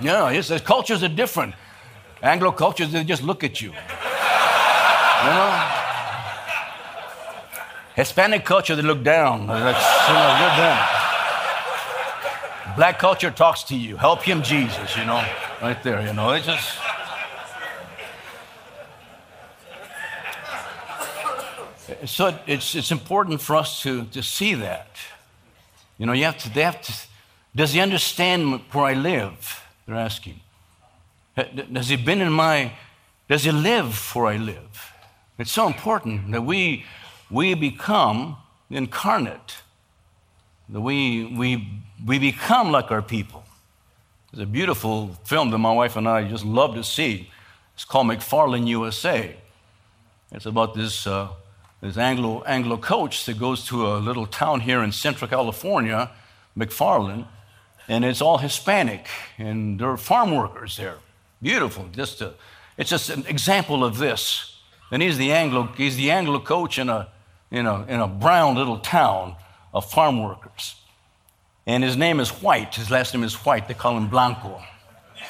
You 0.01 0.33
know, 0.33 0.41
the 0.41 0.59
cultures 0.59 1.03
are 1.03 1.09
different. 1.09 1.53
Anglo 2.23 2.51
cultures, 2.51 2.91
they 2.91 3.03
just 3.03 3.21
look 3.21 3.43
at 3.43 3.61
you. 3.61 3.69
You 3.69 3.75
know? 5.25 5.78
Hispanic 7.99 8.45
culture, 8.45 8.77
they 8.77 8.81
look 8.81 9.03
down. 9.03 9.41
You 9.41 9.47
know, 9.47 9.55
you're 9.55 10.55
done. 10.55 10.79
Black 12.77 12.97
culture 12.97 13.29
talks 13.29 13.63
to 13.63 13.75
you. 13.75 13.97
Help 13.97 14.21
him, 14.23 14.41
Jesus, 14.41 14.95
you 14.95 15.03
know, 15.03 15.21
right 15.61 15.83
there, 15.83 15.99
you 16.07 16.13
know. 16.13 16.29
It 16.31 16.43
just. 16.43 16.79
So 22.05 22.39
it's, 22.47 22.73
it's 22.73 22.91
important 22.91 23.41
for 23.41 23.57
us 23.57 23.81
to, 23.83 24.05
to 24.05 24.23
see 24.23 24.53
that. 24.53 24.87
You 25.97 26.05
know, 26.05 26.13
you 26.13 26.23
have 26.23 26.37
to, 26.37 26.53
they 26.53 26.63
have 26.63 26.81
to, 26.83 26.93
does 27.53 27.73
he 27.73 27.81
understand 27.81 28.61
where 28.71 28.85
I 28.85 28.93
live? 28.93 29.61
They're 29.85 29.97
asking. 29.97 30.39
Has 31.35 31.89
he 31.89 31.97
been 31.97 32.21
in 32.21 32.31
my, 32.31 32.71
does 33.27 33.43
he 33.43 33.51
live 33.51 34.15
where 34.15 34.27
I 34.27 34.37
live? 34.37 34.93
It's 35.37 35.51
so 35.51 35.67
important 35.67 36.31
that 36.31 36.43
we, 36.43 36.85
we 37.29 37.53
become 37.53 38.37
incarnate, 38.69 39.57
we, 40.69 41.25
we, 41.25 41.67
we 42.05 42.19
become 42.19 42.71
like 42.71 42.91
our 42.91 43.01
people. 43.01 43.43
There's 44.31 44.43
a 44.43 44.45
beautiful 44.45 45.15
film 45.25 45.49
that 45.51 45.57
my 45.57 45.73
wife 45.73 45.95
and 45.95 46.07
I 46.07 46.27
just 46.27 46.45
love 46.45 46.75
to 46.75 46.83
see. 46.83 47.31
It's 47.73 47.85
called 47.85 48.07
McFarland 48.07 48.67
USA. 48.67 49.35
It's 50.31 50.45
about 50.45 50.75
this, 50.75 51.07
uh, 51.07 51.29
this 51.81 51.97
Anglo, 51.97 52.43
Anglo 52.43 52.77
coach 52.77 53.25
that 53.25 53.39
goes 53.39 53.65
to 53.67 53.87
a 53.87 53.97
little 53.97 54.27
town 54.27 54.59
here 54.59 54.83
in 54.83 54.91
Central 54.91 55.27
California, 55.27 56.11
McFarland, 56.55 57.25
and 57.87 58.05
it's 58.05 58.21
all 58.21 58.37
Hispanic, 58.37 59.07
and 59.39 59.79
there 59.79 59.89
are 59.89 59.97
farm 59.97 60.35
workers 60.35 60.77
there. 60.77 60.97
Beautiful. 61.41 61.87
Just 61.91 62.21
a, 62.21 62.33
it's 62.77 62.91
just 62.91 63.09
an 63.09 63.25
example 63.25 63.83
of 63.83 63.97
this. 63.97 64.57
And 64.91 65.01
he's 65.01 65.17
the 65.17 65.31
Anglo, 65.31 65.69
he's 65.75 65.95
the 65.95 66.11
Anglo 66.11 66.39
coach 66.39 66.77
in 66.77 66.89
a, 66.89 67.07
in, 67.51 67.65
a, 67.65 67.85
in 67.85 67.99
a 67.99 68.07
brown 68.07 68.55
little 68.55 68.79
town 68.79 69.35
of 69.73 69.89
farm 69.89 70.23
workers. 70.23 70.75
And 71.65 71.83
his 71.83 71.95
name 71.95 72.19
is 72.19 72.29
White. 72.29 72.75
His 72.75 72.89
last 72.89 73.13
name 73.13 73.23
is 73.23 73.35
White. 73.35 73.67
They 73.67 73.73
call 73.73 73.95
him 73.97 74.07
Blanco. 74.09 74.61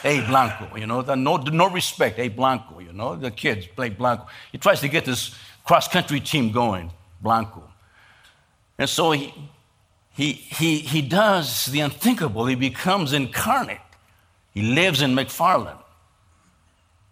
Hey, 0.01 0.25
Blanco, 0.25 0.77
you 0.77 0.87
know, 0.87 1.01
no, 1.01 1.37
no 1.37 1.69
respect. 1.69 2.15
Hey, 2.15 2.29
Blanco, 2.29 2.79
you 2.79 2.93
know, 2.93 3.17
the 3.17 3.31
kids 3.31 3.67
play 3.67 3.89
Blanco. 3.89 4.27
He 4.51 4.57
tries 4.57 4.79
to 4.79 4.87
get 4.87 5.03
this 5.03 5.35
cross 5.65 5.89
country 5.89 6.21
team 6.21 6.51
going, 6.51 6.91
Blanco. 7.21 7.63
And 8.77 8.89
so 8.89 9.11
he, 9.11 9.33
he, 10.15 10.31
he, 10.31 10.79
he 10.79 11.01
does 11.01 11.65
the 11.65 11.81
unthinkable. 11.81 12.45
He 12.45 12.55
becomes 12.55 13.11
incarnate. 13.11 13.81
He 14.53 14.61
lives 14.61 15.01
in 15.01 15.11
McFarland. 15.15 15.79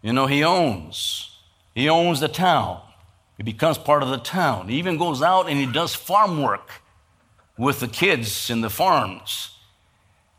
You 0.01 0.13
know, 0.13 0.27
he 0.27 0.43
owns. 0.45 1.37
He 1.75 1.89
owns 1.89 2.21
the 2.21 2.29
town. 2.29 2.81
He 3.37 3.43
becomes 3.43 3.77
part 3.77 4.01
of 4.01 4.09
the 4.09 4.17
town. 4.17 4.67
He 4.67 4.77
even 4.77 4.97
goes 4.97 5.21
out 5.21 5.47
and 5.47 5.59
he 5.59 5.67
does 5.67 5.93
farm 5.93 6.41
work 6.41 6.81
with 7.57 7.79
the 7.79 7.87
kids 7.87 8.49
in 8.49 8.61
the 8.61 8.69
farms. 8.69 9.51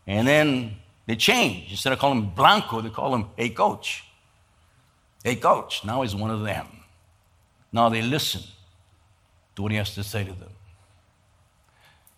And 0.07 0.26
then 0.26 0.76
they 1.07 1.14
change. 1.14 1.70
Instead 1.70 1.92
of 1.92 2.01
calling 2.01 2.18
him 2.18 2.30
Blanco, 2.30 2.80
they 2.80 2.90
call 2.90 3.14
him 3.14 3.26
a 3.38 3.51
coach. 3.51 4.05
A 5.24 5.36
coach. 5.36 5.84
Now 5.84 6.03
he's 6.03 6.14
one 6.14 6.30
of 6.30 6.42
them. 6.42 6.66
Now 7.72 7.88
they 7.88 8.03
listen 8.03 8.42
to 9.55 9.62
what 9.62 9.70
he 9.70 9.78
has 9.78 9.94
to 9.94 10.03
say 10.03 10.24
to 10.24 10.32
them. 10.32 10.51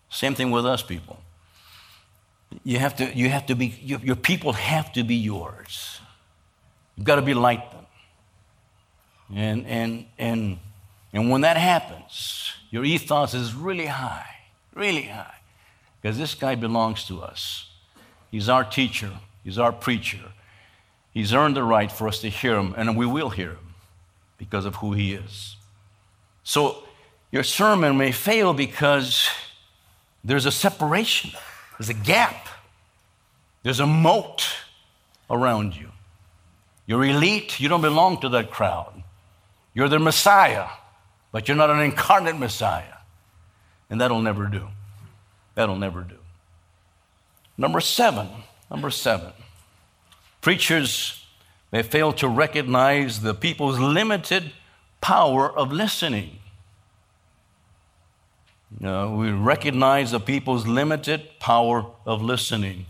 Same 0.09 0.33
thing 0.33 0.51
with 0.51 0.65
us 0.65 0.81
people. 0.81 1.19
You 2.63 2.79
have 2.79 2.95
to, 2.97 3.15
you 3.15 3.29
have 3.29 3.45
to 3.45 3.55
be, 3.55 3.67
your, 3.81 3.99
your 3.99 4.15
people 4.15 4.53
have 4.53 4.91
to 4.93 5.03
be 5.03 5.15
yours. 5.15 5.99
You've 6.97 7.05
got 7.05 7.15
to 7.15 7.21
be 7.21 7.33
like 7.33 7.71
them. 7.71 7.85
And, 9.33 9.65
and, 9.65 10.05
and, 10.17 10.59
and 11.13 11.29
when 11.29 11.41
that 11.41 11.57
happens, 11.57 12.53
your 12.69 12.85
ethos 12.85 13.33
is 13.33 13.53
really 13.53 13.87
high, 13.87 14.35
really 14.73 15.03
high, 15.03 15.35
because 16.01 16.17
this 16.17 16.35
guy 16.35 16.55
belongs 16.55 17.05
to 17.05 17.21
us. 17.21 17.69
He's 18.31 18.47
our 18.47 18.63
teacher, 18.63 19.11
he's 19.43 19.57
our 19.57 19.71
preacher. 19.71 20.31
He's 21.13 21.33
earned 21.33 21.57
the 21.57 21.63
right 21.63 21.91
for 21.91 22.07
us 22.07 22.19
to 22.19 22.29
hear 22.29 22.55
him, 22.55 22.73
and 22.77 22.95
we 22.95 23.05
will 23.05 23.29
hear 23.29 23.49
him 23.49 23.73
because 24.37 24.65
of 24.65 24.75
who 24.75 24.93
he 24.93 25.13
is. 25.13 25.57
So, 26.43 26.83
your 27.31 27.43
sermon 27.43 27.97
may 27.97 28.11
fail 28.11 28.53
because 28.53 29.29
there's 30.23 30.45
a 30.45 30.51
separation, 30.51 31.31
there's 31.77 31.89
a 31.89 31.93
gap, 31.93 32.47
there's 33.63 33.79
a 33.79 33.87
moat 33.87 34.47
around 35.29 35.75
you. 35.75 35.89
You're 36.85 37.05
elite, 37.05 37.59
you 37.59 37.69
don't 37.69 37.81
belong 37.81 38.19
to 38.21 38.29
that 38.29 38.51
crowd. 38.51 39.03
You're 39.73 39.89
the 39.89 39.99
Messiah, 39.99 40.67
but 41.31 41.47
you're 41.47 41.57
not 41.57 41.69
an 41.69 41.79
incarnate 41.79 42.37
Messiah. 42.37 42.95
And 43.89 43.99
that'll 43.99 44.21
never 44.21 44.47
do. 44.47 44.67
That'll 45.55 45.75
never 45.75 46.01
do. 46.01 46.17
Number 47.57 47.81
seven, 47.81 48.27
number 48.69 48.89
seven. 48.89 49.33
Preachers 50.41 51.25
may 51.71 51.83
fail 51.83 52.13
to 52.13 52.27
recognize 52.27 53.21
the 53.21 53.33
people's 53.33 53.79
limited 53.79 54.51
power 55.01 55.49
of 55.49 55.71
listening. 55.71 56.39
You 58.79 58.87
know, 58.87 59.15
we 59.15 59.31
recognize 59.31 60.11
the 60.11 60.19
people's 60.19 60.65
limited 60.65 61.27
power 61.39 61.85
of 62.05 62.21
listening. 62.21 62.85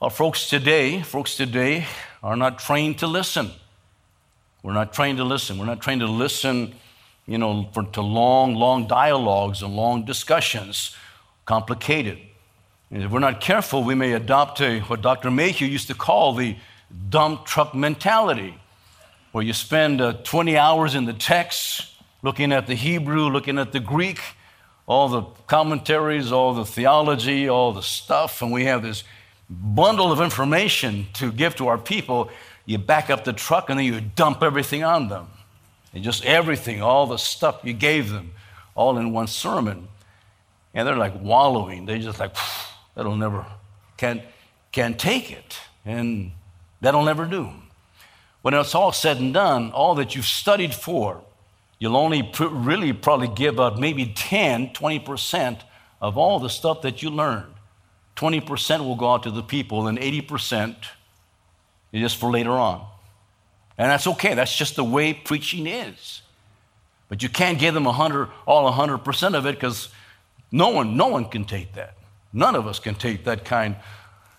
Our 0.00 0.10
folks 0.10 0.48
today, 0.48 1.02
folks 1.02 1.36
today 1.36 1.86
are 2.22 2.36
not 2.36 2.58
trained 2.58 2.98
to 3.00 3.06
listen. 3.06 3.50
We're 4.62 4.72
not 4.72 4.92
trained 4.92 5.18
to 5.18 5.24
listen. 5.24 5.58
We're 5.58 5.66
not 5.66 5.80
trained 5.80 6.00
to 6.00 6.06
listen, 6.06 6.74
you 7.32 7.38
know, 7.38 7.66
for, 7.72 7.82
to 7.82 8.02
long, 8.02 8.54
long 8.54 8.86
dialogues 8.86 9.62
and 9.62 9.74
long 9.74 10.04
discussions, 10.04 10.94
complicated. 11.46 12.18
And 12.90 13.02
if 13.02 13.10
we're 13.10 13.20
not 13.20 13.40
careful, 13.40 13.82
we 13.82 13.94
may 13.94 14.12
adopt 14.12 14.60
a, 14.60 14.80
what 14.80 15.00
Dr. 15.00 15.30
Mayhue 15.30 15.66
used 15.66 15.88
to 15.88 15.94
call 15.94 16.34
the 16.34 16.58
dump 17.08 17.46
truck 17.46 17.74
mentality, 17.74 18.60
where 19.32 19.42
you 19.42 19.54
spend 19.54 20.02
uh, 20.02 20.12
20 20.24 20.58
hours 20.58 20.94
in 20.94 21.06
the 21.06 21.14
text 21.14 21.94
looking 22.20 22.52
at 22.52 22.66
the 22.66 22.74
Hebrew, 22.74 23.30
looking 23.30 23.58
at 23.58 23.72
the 23.72 23.80
Greek, 23.80 24.20
all 24.86 25.08
the 25.08 25.22
commentaries, 25.46 26.32
all 26.32 26.52
the 26.52 26.66
theology, 26.66 27.48
all 27.48 27.72
the 27.72 27.82
stuff, 27.82 28.42
and 28.42 28.52
we 28.52 28.66
have 28.66 28.82
this 28.82 29.04
bundle 29.48 30.12
of 30.12 30.20
information 30.20 31.06
to 31.14 31.32
give 31.32 31.56
to 31.56 31.68
our 31.68 31.78
people, 31.78 32.28
you 32.66 32.76
back 32.76 33.08
up 33.08 33.24
the 33.24 33.32
truck 33.32 33.70
and 33.70 33.78
then 33.78 33.86
you 33.86 34.02
dump 34.02 34.42
everything 34.42 34.84
on 34.84 35.08
them. 35.08 35.28
And 35.92 36.02
just 36.02 36.24
everything, 36.24 36.82
all 36.82 37.06
the 37.06 37.18
stuff 37.18 37.60
you 37.64 37.72
gave 37.72 38.10
them, 38.10 38.32
all 38.74 38.98
in 38.98 39.12
one 39.12 39.26
sermon. 39.26 39.88
And 40.74 40.88
they're 40.88 40.96
like 40.96 41.20
wallowing. 41.20 41.84
They're 41.84 41.98
just 41.98 42.18
like, 42.18 42.34
that'll 42.94 43.16
never, 43.16 43.44
can't, 43.96 44.22
can't 44.72 44.98
take 44.98 45.30
it. 45.30 45.58
And 45.84 46.32
that'll 46.80 47.04
never 47.04 47.26
do. 47.26 47.50
When 48.40 48.54
it's 48.54 48.74
all 48.74 48.92
said 48.92 49.18
and 49.18 49.32
done, 49.34 49.70
all 49.70 49.94
that 49.96 50.16
you've 50.16 50.24
studied 50.24 50.74
for, 50.74 51.22
you'll 51.78 51.96
only 51.96 52.22
pr- 52.22 52.46
really 52.46 52.92
probably 52.92 53.28
give 53.28 53.60
up 53.60 53.78
maybe 53.78 54.06
10, 54.06 54.70
20% 54.70 55.60
of 56.00 56.18
all 56.18 56.40
the 56.40 56.48
stuff 56.48 56.82
that 56.82 57.02
you 57.02 57.10
learned. 57.10 57.52
20% 58.16 58.80
will 58.80 58.96
go 58.96 59.12
out 59.12 59.22
to 59.22 59.30
the 59.30 59.42
people, 59.42 59.86
and 59.86 59.98
80% 59.98 60.76
is 61.92 62.00
just 62.00 62.16
for 62.16 62.30
later 62.30 62.50
on. 62.50 62.86
And 63.78 63.90
that's 63.90 64.06
okay. 64.06 64.34
That's 64.34 64.54
just 64.54 64.76
the 64.76 64.84
way 64.84 65.12
preaching 65.14 65.66
is. 65.66 66.22
But 67.08 67.22
you 67.22 67.28
can't 67.28 67.58
give 67.58 67.74
them 67.74 67.84
100, 67.84 68.28
all 68.46 68.72
100% 68.72 69.34
of 69.34 69.46
it 69.46 69.54
because 69.54 69.88
no 70.50 70.68
one, 70.70 70.96
no 70.96 71.08
one 71.08 71.26
can 71.26 71.44
take 71.44 71.74
that. 71.74 71.94
None 72.32 72.54
of 72.54 72.66
us 72.66 72.78
can 72.78 72.94
take 72.94 73.24
that 73.24 73.44
kind. 73.44 73.76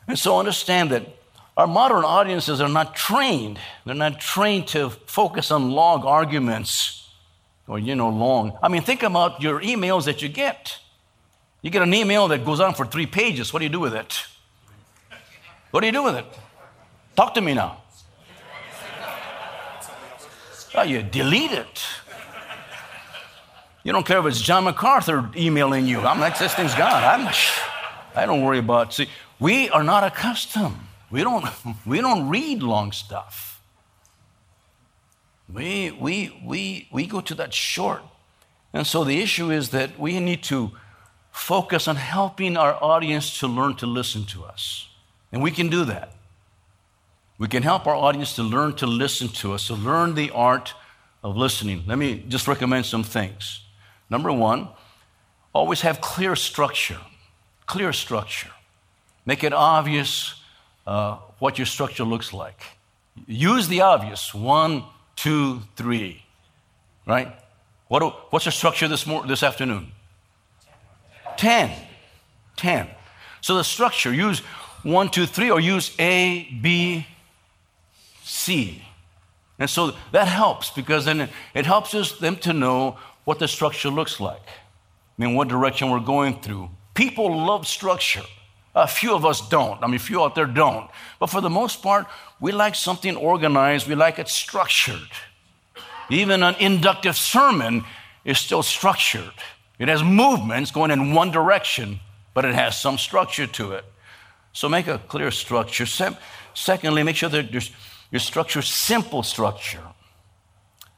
And 0.08 0.18
so 0.18 0.40
understand 0.40 0.92
that 0.92 1.08
our 1.56 1.68
modern 1.68 2.04
audiences 2.04 2.62
are 2.62 2.70
not 2.70 2.96
trained. 2.96 3.60
They're 3.86 3.94
not 3.94 4.20
trained 4.20 4.68
to 4.70 4.90
focus 4.90 5.52
on 5.52 5.72
long 5.72 6.04
arguments 6.04 7.08
or, 7.68 7.78
you 7.78 7.96
know, 7.96 8.10
long. 8.10 8.58
I 8.62 8.70
mean, 8.70 8.82
think 8.82 9.04
about 9.04 9.42
your 9.42 9.62
emails 9.62 10.06
that 10.06 10.22
you 10.22 10.30
get. 10.30 10.80
You 11.62 11.70
get 11.70 11.82
an 11.82 11.94
email 11.94 12.28
that 12.30 12.44
goes 12.44 12.60
on 12.60 12.74
for 12.74 12.86
three 12.86 13.06
pages. 13.06 13.54
What 13.54 13.60
do 13.60 13.66
you 13.66 13.72
do 13.72 13.80
with 13.80 13.94
it? 13.94 14.26
What 15.72 15.82
do 15.82 15.86
you 15.86 15.94
do 15.94 16.04
with 16.04 16.16
it? 16.16 16.26
Talk 17.16 17.36
to 17.36 17.42
me 17.42 17.54
now. 17.54 17.83
Oh, 20.76 20.82
you 20.82 21.04
delete 21.04 21.52
it. 21.52 21.84
You 23.84 23.92
don't 23.92 24.06
care 24.06 24.20
if 24.20 24.26
it's 24.26 24.42
John 24.42 24.64
MacArthur 24.64 25.30
emailing 25.36 25.86
you. 25.86 26.00
I'm 26.00 26.20
like, 26.20 26.40
this 26.40 26.54
thing's 26.56 26.74
gone. 26.74 27.04
I'm, 27.04 27.34
I 28.16 28.26
don't 28.26 28.42
worry 28.44 28.60
about. 28.60 28.94
See, 28.94 29.08
we 29.40 29.70
are 29.70 29.84
not 29.84 30.04
accustomed. 30.04 30.78
We 31.12 31.24
don't. 31.24 31.46
We 31.86 32.02
don't 32.02 32.30
read 32.30 32.64
long 32.64 32.92
stuff. 32.92 33.62
We 35.54 35.92
we 35.92 36.42
we 36.44 36.88
we 36.92 37.06
go 37.06 37.22
to 37.22 37.36
that 37.36 37.54
short, 37.54 38.02
and 38.72 38.88
so 38.88 39.04
the 39.04 39.22
issue 39.22 39.52
is 39.52 39.70
that 39.70 40.00
we 40.00 40.20
need 40.20 40.44
to 40.44 40.72
focus 41.32 41.88
on 41.88 41.98
helping 41.98 42.58
our 42.58 42.74
audience 42.82 43.38
to 43.40 43.48
learn 43.48 43.76
to 43.76 43.86
listen 43.86 44.26
to 44.26 44.44
us. 44.44 44.88
And 45.32 45.44
we 45.44 45.52
can 45.52 45.70
do 45.70 45.84
that. 45.86 46.14
We 47.44 47.50
can 47.50 47.62
help 47.62 47.88
our 47.88 47.96
audience 47.96 48.36
to 48.38 48.42
learn 48.42 48.76
to 48.76 48.88
listen 48.88 49.28
to 49.28 49.52
us, 49.52 49.68
to 49.68 49.74
learn 49.74 50.16
the 50.16 50.32
art 50.32 50.74
of 51.22 51.36
listening. 51.36 51.84
Let 51.86 51.98
me 51.98 52.24
just 52.30 52.48
recommend 52.48 52.86
some 52.86 53.04
things. 53.04 53.66
Number 54.10 54.32
one, 54.32 54.70
always 55.52 55.82
have 55.82 56.00
clear 56.00 56.38
structure. 56.38 57.02
Clear 57.66 57.92
structure. 57.92 58.52
Make 59.26 59.44
it 59.44 59.52
obvious 59.52 60.36
uh, 60.88 61.18
what 61.40 61.60
your 61.60 61.66
structure 61.66 62.06
looks 62.06 62.32
like. 62.32 62.64
Use 63.28 63.68
the 63.68 63.82
obvious 63.82 64.34
one, 64.34 64.86
two, 65.18 65.64
three, 65.76 66.24
right? 67.06 67.28
What, 67.90 68.32
what's 68.32 68.46
the 68.46 68.52
structure 68.52 68.88
this, 68.88 69.06
mor- 69.06 69.28
this 69.28 69.44
afternoon? 69.44 69.92
Ten. 71.36 71.72
Ten. 72.56 72.88
So 73.42 73.58
the 73.58 73.66
structure, 73.66 74.14
use 74.14 74.40
one, 74.84 75.10
two, 75.10 75.26
three, 75.26 75.52
or 75.52 75.60
use 75.60 75.94
A, 76.00 76.48
B, 76.62 77.06
C. 78.24 78.84
And 79.60 79.70
so 79.70 79.94
that 80.12 80.28
helps 80.28 80.72
because 80.72 81.06
then 81.06 81.30
it 81.54 81.66
helps 81.66 81.94
us 81.94 82.18
them 82.18 82.36
to 82.38 82.54
know 82.54 82.98
what 83.24 83.40
the 83.40 83.48
structure 83.48 83.90
looks 83.90 84.20
like. 84.20 84.42
I 84.48 85.26
mean, 85.26 85.36
what 85.36 85.48
direction 85.48 85.90
we're 85.90 86.00
going 86.00 86.40
through. 86.42 86.70
People 86.94 87.46
love 87.46 87.68
structure. 87.68 88.24
A 88.76 88.88
few 88.88 89.14
of 89.14 89.26
us 89.26 89.48
don't. 89.48 89.82
I 89.84 89.88
mean, 89.88 89.96
a 89.96 90.00
few 90.00 90.24
out 90.24 90.34
there 90.34 90.48
don't. 90.48 90.90
But 91.20 91.28
for 91.28 91.42
the 91.42 91.50
most 91.50 91.84
part, 91.84 92.08
we 92.40 92.52
like 92.52 92.76
something 92.76 93.16
organized, 93.16 93.88
we 93.88 93.96
like 93.96 94.18
it 94.18 94.28
structured. 94.28 95.10
Even 96.10 96.42
an 96.44 96.56
inductive 96.60 97.16
sermon 97.16 97.84
is 98.26 98.40
still 98.40 98.64
structured. 98.64 99.34
It 99.78 99.88
has 99.88 100.04
movements 100.04 100.72
going 100.72 100.92
in 100.92 101.14
one 101.14 101.32
direction, 101.32 102.00
but 102.34 102.46
it 102.46 102.56
has 102.56 102.80
some 102.80 102.98
structure 102.98 103.48
to 103.48 103.74
it. 103.74 103.86
So 104.54 104.70
make 104.70 104.88
a 104.88 104.98
clear 104.98 105.32
structure. 105.32 105.86
secondly, 106.54 107.04
make 107.04 107.16
sure 107.16 107.30
that 107.30 107.52
your 108.14 108.20
structure 108.20 108.62
simple 108.62 109.24
structure. 109.24 109.82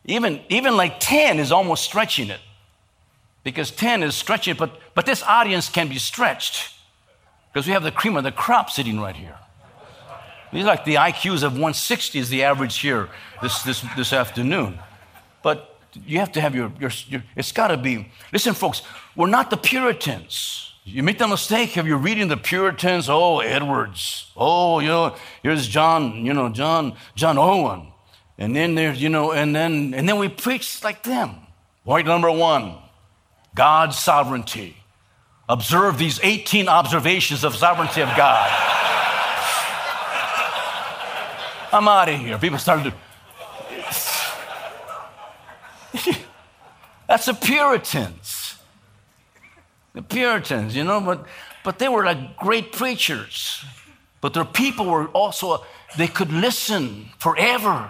Even, 0.04 0.42
even 0.50 0.76
like 0.76 1.00
10 1.00 1.40
is 1.40 1.50
almost 1.50 1.86
stretching 1.86 2.30
it 2.30 2.42
because 3.42 3.72
10 3.72 4.04
is 4.04 4.16
stretching, 4.16 4.56
but, 4.56 4.78
but 4.94 5.06
this 5.06 5.24
audience 5.24 5.70
can 5.70 5.88
be 5.88 5.98
stretched 5.98 6.76
because 7.52 7.66
we 7.66 7.72
have 7.72 7.84
the 7.84 7.92
cream 7.92 8.18
of 8.18 8.26
the 8.26 8.34
crop 8.34 8.70
sitting 8.70 9.00
right 9.00 9.16
here. 9.16 9.38
These 10.52 10.66
like 10.66 10.84
the 10.84 10.96
IQs 10.96 11.42
of 11.42 11.54
160 11.54 12.20
is 12.20 12.28
the 12.28 12.44
average 12.44 12.78
here 12.80 13.08
this, 13.42 13.64
this, 13.64 13.86
this 13.96 14.12
afternoon. 14.12 14.78
But 15.42 15.80
you 16.06 16.20
have 16.20 16.34
to 16.34 16.42
have 16.42 16.54
your, 16.54 16.72
your, 16.82 16.92
your 17.08 17.24
it's 17.38 17.54
got 17.54 17.70
to 17.70 17.78
be. 17.78 18.12
Listen, 18.34 18.54
folks, 18.54 18.82
we're 19.16 19.28
not 19.28 19.50
the 19.50 19.58
Puritans. 19.58 20.74
You 20.88 21.02
make 21.02 21.18
the 21.18 21.28
mistake 21.28 21.78
of 21.78 21.88
you 21.88 21.96
reading 21.98 22.28
the 22.28 22.38
Puritans, 22.38 23.10
oh, 23.10 23.40
Edwards, 23.40 24.32
oh, 24.38 24.80
you 24.80 24.88
know, 24.88 25.16
here's 25.42 25.68
John, 25.68 26.24
you 26.24 26.32
know, 26.32 26.50
John, 26.50 26.96
John 27.16 27.40
Owen. 27.40 27.88
And 28.38 28.56
then 28.56 28.76
there's, 28.76 29.02
you 29.02 29.10
know, 29.10 29.32
and 29.32 29.56
then 29.56 29.96
and 29.96 30.08
then 30.08 30.20
we 30.20 30.30
preach 30.30 30.84
like 30.84 31.02
them. 31.02 31.38
Point 31.86 32.06
number 32.06 32.30
one, 32.30 32.76
God's 33.56 33.98
sovereignty. 33.98 34.78
Observe 35.50 35.98
these 35.98 36.20
18 36.22 36.68
observations 36.68 37.44
of 37.44 37.56
sovereignty 37.56 38.02
of 38.02 38.10
God. 38.16 38.48
I'm 41.74 41.88
out 41.88 42.10
of 42.10 42.20
here. 42.20 42.38
People 42.38 42.60
started 42.60 42.94
to. 45.94 46.16
That's 47.08 47.26
the 47.26 47.34
Puritans. 47.34 48.35
The 49.96 50.02
Puritans, 50.02 50.76
you 50.76 50.84
know, 50.84 51.00
but, 51.00 51.26
but 51.64 51.80
they 51.80 51.88
were 51.88 52.04
like 52.04 52.36
great 52.36 52.74
preachers. 52.74 53.64
But 54.20 54.34
their 54.34 54.44
people 54.44 54.86
were 54.86 55.08
also, 55.08 55.64
they 55.98 56.08
could 56.08 56.34
listen 56.34 57.08
forever. 57.18 57.90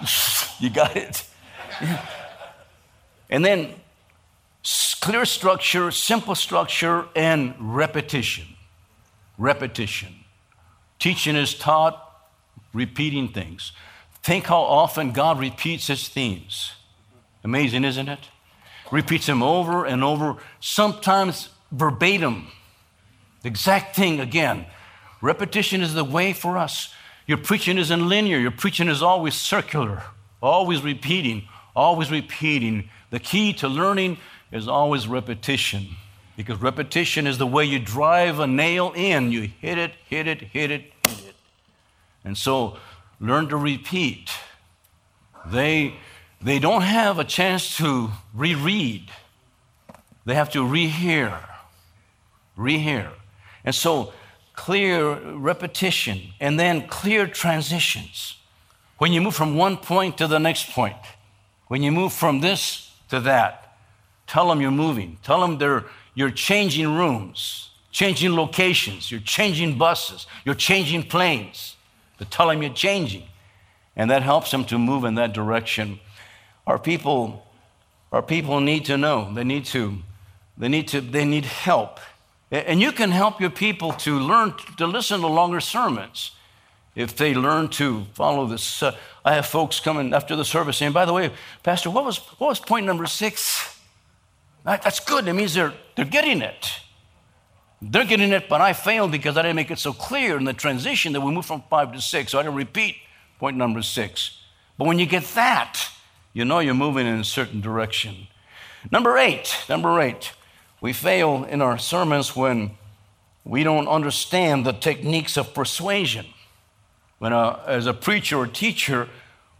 you 0.58 0.70
got 0.70 0.96
it? 0.96 1.26
And 3.28 3.44
then 3.44 3.74
clear 5.00 5.26
structure, 5.26 5.90
simple 5.90 6.34
structure, 6.34 7.04
and 7.14 7.54
repetition. 7.58 8.46
Repetition. 9.36 10.14
Teaching 10.98 11.36
is 11.36 11.52
taught, 11.52 12.00
repeating 12.72 13.28
things. 13.28 13.72
Think 14.22 14.46
how 14.46 14.62
often 14.62 15.12
God 15.12 15.38
repeats 15.38 15.88
his 15.88 16.08
themes. 16.08 16.72
Amazing, 17.44 17.84
isn't 17.84 18.08
it? 18.08 18.20
Repeats 18.90 19.26
them 19.26 19.42
over 19.42 19.84
and 19.84 20.02
over, 20.02 20.36
sometimes 20.60 21.50
verbatim. 21.70 22.48
The 23.42 23.48
exact 23.48 23.94
thing 23.94 24.20
again. 24.20 24.66
Repetition 25.20 25.82
is 25.82 25.94
the 25.94 26.04
way 26.04 26.32
for 26.32 26.56
us. 26.58 26.92
Your 27.26 27.38
preaching 27.38 27.78
isn't 27.78 28.08
linear, 28.08 28.38
your 28.38 28.50
preaching 28.50 28.88
is 28.88 29.02
always 29.02 29.34
circular, 29.34 30.02
always 30.42 30.82
repeating, 30.82 31.48
always 31.74 32.10
repeating. 32.10 32.90
The 33.10 33.20
key 33.20 33.52
to 33.54 33.68
learning 33.68 34.18
is 34.52 34.68
always 34.68 35.08
repetition 35.08 35.86
because 36.36 36.60
repetition 36.60 37.26
is 37.26 37.38
the 37.38 37.46
way 37.46 37.64
you 37.64 37.78
drive 37.78 38.40
a 38.40 38.46
nail 38.46 38.92
in. 38.94 39.32
You 39.32 39.50
hit 39.60 39.78
it, 39.78 39.92
hit 40.08 40.26
it, 40.26 40.42
hit 40.42 40.70
it, 40.70 40.92
hit 41.06 41.24
it. 41.28 41.34
And 42.24 42.36
so 42.36 42.78
learn 43.20 43.48
to 43.48 43.56
repeat. 43.56 44.30
They, 45.46 45.94
they 46.44 46.58
don't 46.58 46.82
have 46.82 47.18
a 47.18 47.24
chance 47.24 47.76
to 47.78 48.10
reread, 48.34 49.10
they 50.26 50.34
have 50.34 50.50
to 50.50 50.58
rehear, 50.58 51.40
rehear. 52.56 53.10
And 53.64 53.74
so 53.74 54.12
clear 54.52 55.14
repetition 55.32 56.20
and 56.40 56.60
then 56.60 56.86
clear 56.86 57.26
transitions. 57.26 58.36
When 58.98 59.12
you 59.12 59.20
move 59.20 59.34
from 59.34 59.56
one 59.56 59.78
point 59.78 60.18
to 60.18 60.26
the 60.26 60.38
next 60.38 60.70
point, 60.70 60.96
when 61.68 61.82
you 61.82 61.90
move 61.90 62.12
from 62.12 62.40
this 62.40 62.94
to 63.08 63.20
that, 63.20 63.76
tell 64.26 64.48
them 64.48 64.60
you're 64.60 64.70
moving. 64.70 65.18
Tell 65.22 65.40
them 65.40 65.58
they're, 65.58 65.84
you're 66.14 66.30
changing 66.30 66.94
rooms, 66.94 67.70
changing 67.90 68.36
locations, 68.36 69.10
you're 69.10 69.20
changing 69.20 69.78
buses, 69.78 70.26
you're 70.44 70.54
changing 70.54 71.04
planes. 71.04 71.76
But 72.18 72.30
tell 72.30 72.48
them 72.48 72.62
you're 72.62 72.72
changing. 72.72 73.24
And 73.96 74.10
that 74.10 74.22
helps 74.22 74.50
them 74.50 74.64
to 74.66 74.78
move 74.78 75.04
in 75.04 75.14
that 75.14 75.32
direction. 75.32 76.00
Our 76.66 76.78
people, 76.78 77.46
our 78.12 78.22
people 78.22 78.60
need 78.60 78.86
to 78.86 78.96
know. 78.96 79.32
They 79.32 79.44
need 79.44 79.64
to, 79.66 79.98
they 80.56 80.68
need 80.68 80.88
to, 80.88 81.00
they 81.00 81.24
need 81.24 81.44
help. 81.44 82.00
And 82.50 82.80
you 82.80 82.92
can 82.92 83.10
help 83.10 83.40
your 83.40 83.50
people 83.50 83.92
to 83.92 84.18
learn 84.18 84.54
to 84.78 84.86
listen 84.86 85.20
to 85.20 85.26
longer 85.26 85.60
sermons 85.60 86.32
if 86.94 87.16
they 87.16 87.34
learn 87.34 87.68
to 87.68 88.04
follow 88.14 88.46
this. 88.46 88.82
Uh, 88.82 88.96
I 89.24 89.34
have 89.34 89.46
folks 89.46 89.80
coming 89.80 90.14
after 90.14 90.36
the 90.36 90.44
service 90.44 90.76
saying, 90.76 90.92
by 90.92 91.04
the 91.04 91.12
way, 91.12 91.32
Pastor, 91.62 91.90
what 91.90 92.04
was, 92.04 92.18
what 92.38 92.48
was 92.48 92.60
point 92.60 92.86
number 92.86 93.06
six? 93.06 93.78
That, 94.64 94.82
that's 94.82 95.00
good. 95.00 95.26
It 95.26 95.32
means 95.32 95.54
they're, 95.54 95.74
they're 95.96 96.04
getting 96.04 96.42
it. 96.42 96.70
They're 97.82 98.04
getting 98.04 98.32
it, 98.32 98.48
but 98.48 98.60
I 98.60 98.72
failed 98.72 99.10
because 99.10 99.36
I 99.36 99.42
didn't 99.42 99.56
make 99.56 99.70
it 99.70 99.78
so 99.78 99.92
clear 99.92 100.38
in 100.38 100.44
the 100.44 100.54
transition 100.54 101.12
that 101.12 101.20
we 101.20 101.32
moved 101.32 101.48
from 101.48 101.62
five 101.68 101.92
to 101.92 102.00
six. 102.00 102.32
So 102.32 102.38
I 102.38 102.42
didn't 102.42 102.54
repeat 102.56 102.96
point 103.38 103.56
number 103.56 103.82
six. 103.82 104.38
But 104.78 104.86
when 104.86 104.98
you 104.98 105.06
get 105.06 105.24
that, 105.34 105.88
you 106.34 106.44
know 106.44 106.58
you're 106.58 106.74
moving 106.74 107.06
in 107.06 107.20
a 107.20 107.24
certain 107.24 107.62
direction. 107.62 108.26
Number 108.90 109.16
eight, 109.16 109.56
number 109.68 110.00
eight, 110.00 110.32
we 110.80 110.92
fail 110.92 111.44
in 111.44 111.62
our 111.62 111.78
sermons 111.78 112.36
when 112.36 112.72
we 113.44 113.62
don't 113.62 113.88
understand 113.88 114.66
the 114.66 114.72
techniques 114.72 115.36
of 115.36 115.54
persuasion. 115.54 116.26
When, 117.18 117.32
a, 117.32 117.62
as 117.66 117.86
a 117.86 117.94
preacher 117.94 118.36
or 118.36 118.46
teacher, 118.46 119.08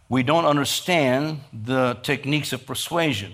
we 0.09 0.21
don't 0.21 0.45
understand 0.45 1.39
the 1.53 1.95
techniques 2.03 2.53
of 2.53 2.65
persuasion. 2.65 3.33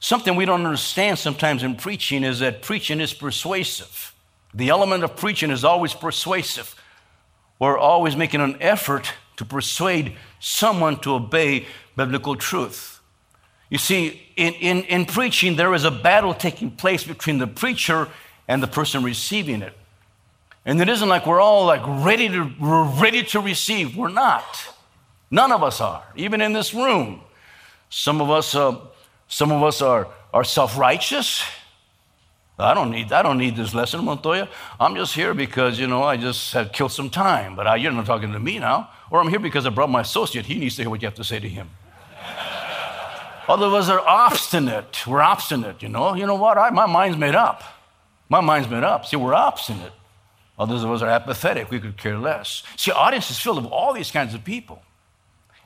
Something 0.00 0.34
we 0.34 0.46
don't 0.46 0.64
understand 0.64 1.18
sometimes 1.18 1.62
in 1.62 1.76
preaching 1.76 2.24
is 2.24 2.40
that 2.40 2.62
preaching 2.62 3.00
is 3.00 3.12
persuasive. 3.12 4.14
The 4.54 4.70
element 4.70 5.04
of 5.04 5.16
preaching 5.16 5.50
is 5.50 5.62
always 5.62 5.94
persuasive. 5.94 6.74
We're 7.58 7.78
always 7.78 8.16
making 8.16 8.40
an 8.40 8.56
effort 8.60 9.12
to 9.42 9.48
persuade 9.48 10.16
someone 10.38 11.00
to 11.00 11.14
obey 11.14 11.66
biblical 11.96 12.36
truth. 12.36 13.00
You 13.68 13.78
see, 13.78 14.22
in, 14.36 14.54
in, 14.54 14.84
in 14.84 15.06
preaching, 15.06 15.56
there 15.56 15.74
is 15.74 15.84
a 15.84 15.90
battle 15.90 16.32
taking 16.32 16.70
place 16.70 17.02
between 17.02 17.38
the 17.38 17.46
preacher 17.46 18.08
and 18.46 18.62
the 18.62 18.68
person 18.68 19.02
receiving 19.02 19.62
it. 19.62 19.72
And 20.64 20.80
it 20.80 20.88
isn't 20.88 21.08
like 21.08 21.26
we're 21.26 21.40
all 21.40 21.66
like 21.66 21.82
ready 22.04 22.28
to, 22.28 22.50
we're 22.60 22.84
ready 22.84 23.24
to 23.24 23.40
receive. 23.40 23.96
We're 23.96 24.10
not. 24.10 24.44
None 25.30 25.50
of 25.50 25.62
us 25.62 25.80
are, 25.80 26.04
even 26.14 26.40
in 26.40 26.52
this 26.52 26.72
room. 26.72 27.22
Some 27.90 28.20
of 28.20 28.30
us, 28.30 28.54
uh, 28.54 28.76
some 29.26 29.50
of 29.50 29.62
us 29.64 29.82
are, 29.82 30.06
are 30.32 30.44
self-righteous. 30.44 31.42
I 32.64 32.74
don't 32.74 32.90
need, 32.90 33.12
I 33.12 33.22
don't 33.22 33.38
need 33.38 33.56
this 33.56 33.74
lesson, 33.74 34.04
Montoya. 34.04 34.48
I'm 34.78 34.94
just 34.94 35.14
here 35.14 35.34
because, 35.34 35.78
you 35.78 35.86
know, 35.86 36.02
I 36.02 36.16
just 36.16 36.52
had 36.52 36.72
killed 36.72 36.92
some 36.92 37.10
time. 37.10 37.56
But 37.56 37.66
I, 37.66 37.76
you're 37.76 37.92
not 37.92 38.06
talking 38.06 38.32
to 38.32 38.38
me 38.38 38.58
now. 38.58 38.90
Or 39.10 39.20
I'm 39.20 39.28
here 39.28 39.38
because 39.38 39.66
I 39.66 39.70
brought 39.70 39.90
my 39.90 40.00
associate. 40.02 40.46
He 40.46 40.54
needs 40.54 40.76
to 40.76 40.82
hear 40.82 40.90
what 40.90 41.02
you 41.02 41.06
have 41.06 41.14
to 41.16 41.24
say 41.24 41.38
to 41.38 41.48
him. 41.48 41.70
Other 43.48 43.66
of 43.66 43.74
us 43.74 43.88
are 43.88 44.00
obstinate. 44.00 45.06
We're 45.06 45.20
obstinate, 45.20 45.82
you 45.82 45.88
know. 45.88 46.14
You 46.14 46.26
know 46.26 46.36
what? 46.36 46.56
I, 46.56 46.70
my 46.70 46.86
mind's 46.86 47.18
made 47.18 47.34
up. 47.34 47.62
My 48.28 48.40
mind's 48.40 48.68
made 48.68 48.84
up. 48.84 49.04
See, 49.06 49.16
we're 49.16 49.34
obstinate. 49.34 49.92
Others 50.58 50.84
of 50.84 50.90
us 50.90 51.02
are 51.02 51.08
apathetic. 51.08 51.70
We 51.70 51.80
could 51.80 51.96
care 51.96 52.18
less. 52.18 52.62
See, 52.76 52.92
audience 52.92 53.30
is 53.30 53.38
filled 53.38 53.62
with 53.62 53.72
all 53.72 53.92
these 53.92 54.10
kinds 54.10 54.34
of 54.34 54.44
people. 54.44 54.82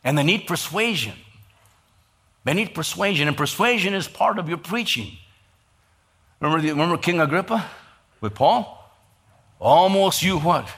And 0.02 0.16
they 0.16 0.22
need 0.22 0.46
persuasion. 0.46 1.14
They 2.44 2.54
need 2.54 2.74
persuasion, 2.74 3.26
and 3.26 3.36
persuasion 3.36 3.92
is 3.92 4.06
part 4.06 4.38
of 4.38 4.48
your 4.48 4.58
preaching. 4.58 5.18
Remember, 6.40 6.62
the, 6.62 6.70
remember 6.70 6.98
King 6.98 7.20
Agrippa 7.20 7.64
with 8.20 8.34
Paul? 8.34 8.72
Almost 9.58 10.22
you 10.22 10.38
what? 10.38 10.68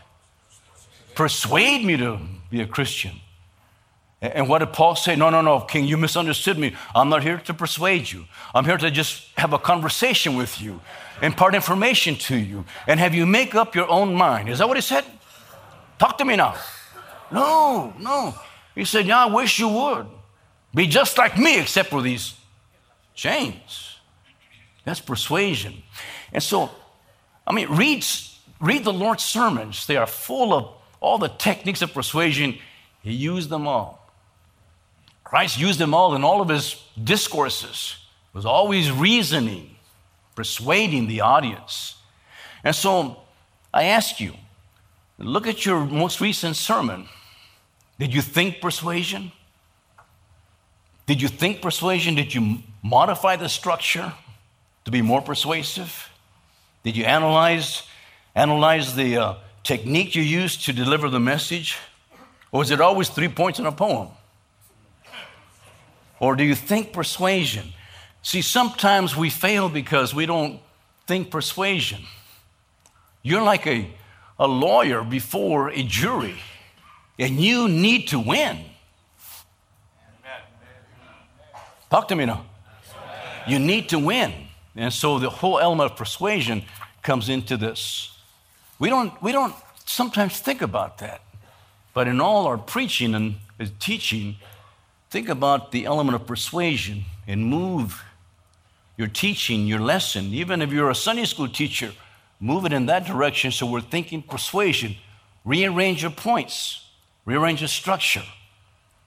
Persuade 1.15 1.85
me 1.85 1.97
to 1.97 2.21
be 2.51 2.61
a 2.61 2.67
Christian. 2.67 3.13
And 4.21 4.49
what 4.49 4.59
did 4.59 4.73
Paul 4.73 4.97
say? 4.97 5.15
No, 5.15 5.31
no, 5.31 5.41
no, 5.43 5.61
King, 5.61 5.85
you 5.85 5.97
misunderstood 5.97 6.59
me. 6.59 6.75
I'm 6.95 7.09
not 7.09 7.23
here 7.23 7.39
to 7.39 7.55
persuade 7.55 8.11
you. 8.11 8.25
I'm 8.53 8.65
here 8.65 8.77
to 8.77 8.91
just 8.91 9.29
have 9.37 9.53
a 9.53 9.59
conversation 9.59 10.37
with 10.37 10.61
you, 10.61 10.81
impart 11.23 11.55
information 11.55 12.17
to 12.17 12.37
you, 12.37 12.65
and 12.89 12.99
have 12.99 13.15
you 13.15 13.27
make 13.27 13.55
up 13.55 13.77
your 13.77 13.89
own 13.89 14.15
mind. 14.15 14.49
Is 14.49 14.59
that 14.59 14.67
what 14.67 14.77
he 14.77 14.81
said? 14.81 15.05
Talk 15.99 16.19
to 16.19 16.25
me 16.25 16.35
now. 16.37 16.57
No, 17.31 17.93
no. 17.99 18.35
He 18.75 18.85
said, 18.85 19.07
Yeah, 19.07 19.25
I 19.25 19.27
wish 19.27 19.59
you 19.59 19.69
would. 19.69 20.07
Be 20.75 20.87
just 20.87 21.17
like 21.17 21.39
me, 21.39 21.61
except 21.61 21.91
for 21.91 22.03
these 22.03 22.35
chains. 23.15 23.88
That's 24.89 25.01
persuasion. 25.01 25.83
And 26.33 26.43
so, 26.43 26.71
I 27.47 27.53
mean, 27.53 27.69
read, 27.69 28.07
read 28.59 28.85
the 28.85 28.93
Lord's 28.93 29.23
sermons. 29.23 29.87
They 29.87 29.99
are 29.99 30.07
full 30.07 30.55
of 30.55 30.73
all 30.99 31.19
the 31.19 31.29
techniques 31.29 31.83
of 31.83 31.93
persuasion. 31.93 32.57
He 33.03 33.13
used 33.13 33.51
them 33.51 33.69
all. 33.69 34.11
Christ 35.25 35.61
used 35.61 35.79
them 35.79 35.93
all 35.93 36.15
in 36.15 36.25
all 36.25 36.41
of 36.41 36.49
his 36.49 36.83
discourses, 37.05 37.99
was 38.33 38.47
always 38.47 38.91
reasoning, 38.91 39.77
persuading 40.35 41.07
the 41.07 41.21
audience. 41.21 41.97
And 42.65 42.75
so 42.75 43.19
I 43.75 43.85
ask 43.85 44.19
you, 44.21 44.33
look 45.19 45.47
at 45.47 45.67
your 45.67 45.85
most 45.85 46.19
recent 46.19 46.57
sermon. 46.57 47.09
Did 47.99 48.15
you 48.15 48.23
think 48.23 48.63
persuasion? 48.63 49.33
Did 51.05 51.21
you 51.21 51.29
think 51.29 51.61
persuasion? 51.61 52.15
Did 52.15 52.35
you 52.35 52.61
modify 52.83 53.37
the 53.37 53.51
structure 53.51 54.15
to 54.89 54.93
be 54.93 55.03
more 55.03 55.21
persuasive? 55.21 56.09
Did 56.83 56.97
you 56.97 57.05
analyze, 57.05 57.83
analyze 58.35 58.95
the 58.95 59.19
uh, 59.19 59.35
technique 59.63 60.15
you 60.15 60.23
used 60.23 60.65
to 60.65 60.73
deliver 60.73 61.11
the 61.11 61.21
message? 61.21 61.77
Or 62.51 62.61
was 62.61 62.71
it 62.71 62.81
always 62.81 63.11
three 63.11 63.29
points 63.29 63.59
in 63.59 63.67
a 63.67 63.73
poem? 63.73 64.09
Or 66.19 66.37
do 66.37 66.43
you 66.43 66.55
think 66.55 66.95
persuasion? 66.95 67.75
See, 68.23 68.41
sometimes 68.41 69.15
we 69.15 69.29
fail 69.29 69.69
because 69.69 70.15
we 70.15 70.25
don't 70.25 70.59
think 71.07 71.31
persuasion. 71.31 72.01
You're 73.23 73.43
like 73.43 73.67
a, 73.67 73.91
a 74.39 74.49
lawyer 74.49 75.05
before 75.05 75.69
a 75.69 75.83
jury, 75.83 76.37
and 77.19 77.39
you 77.39 77.69
need 77.69 78.09
to 78.09 78.19
win. 78.19 78.65
Talk 81.91 82.09
to 82.09 82.17
me 82.17 82.25
now. 82.25 82.47
You 83.47 83.59
need 83.59 83.91
to 83.91 83.99
win. 83.99 84.48
And 84.79 84.93
so 84.93 85.19
the 85.19 85.29
whole 85.29 85.59
element 85.59 85.91
of 85.91 85.99
persuasion 85.99 86.65
comes 87.03 87.29
into 87.29 87.59
this. 87.59 88.17
We 88.79 88.89
don't, 88.89 89.21
we 89.21 89.33
don't 89.33 89.55
sometimes 89.85 90.41
think 90.41 90.63
about 90.63 90.99
that. 90.99 91.21
But 91.93 92.09
in 92.09 92.21
all 92.21 92.47
our 92.47 92.57
preaching 92.57 93.15
and 93.15 93.37
teaching, 93.79 94.37
Think 95.11 95.29
about 95.29 95.73
the 95.73 95.87
element 95.87 96.17
of 96.17 96.27
persuasion 96.27 97.05
and 97.27 97.47
move 97.47 98.05
your 98.97 99.09
teaching, 99.09 99.67
your 99.67 99.81
lesson. 99.81 100.35
Even 100.35 100.61
if 100.61 100.71
you're 100.71 100.91
a 100.91 100.95
Sunday 100.95 101.25
school 101.25 101.49
teacher, 101.49 101.93
move 102.41 102.67
it 102.67 102.73
in 102.73 102.87
that 102.87 103.07
direction 103.07 103.51
so 103.51 103.67
we're 103.67 103.81
thinking 103.81 104.21
persuasion. 104.21 104.97
Rearrange 105.45 106.03
your 106.03 106.11
points, 106.11 106.85
rearrange 107.25 107.63
your 107.63 107.69
structure 107.69 108.25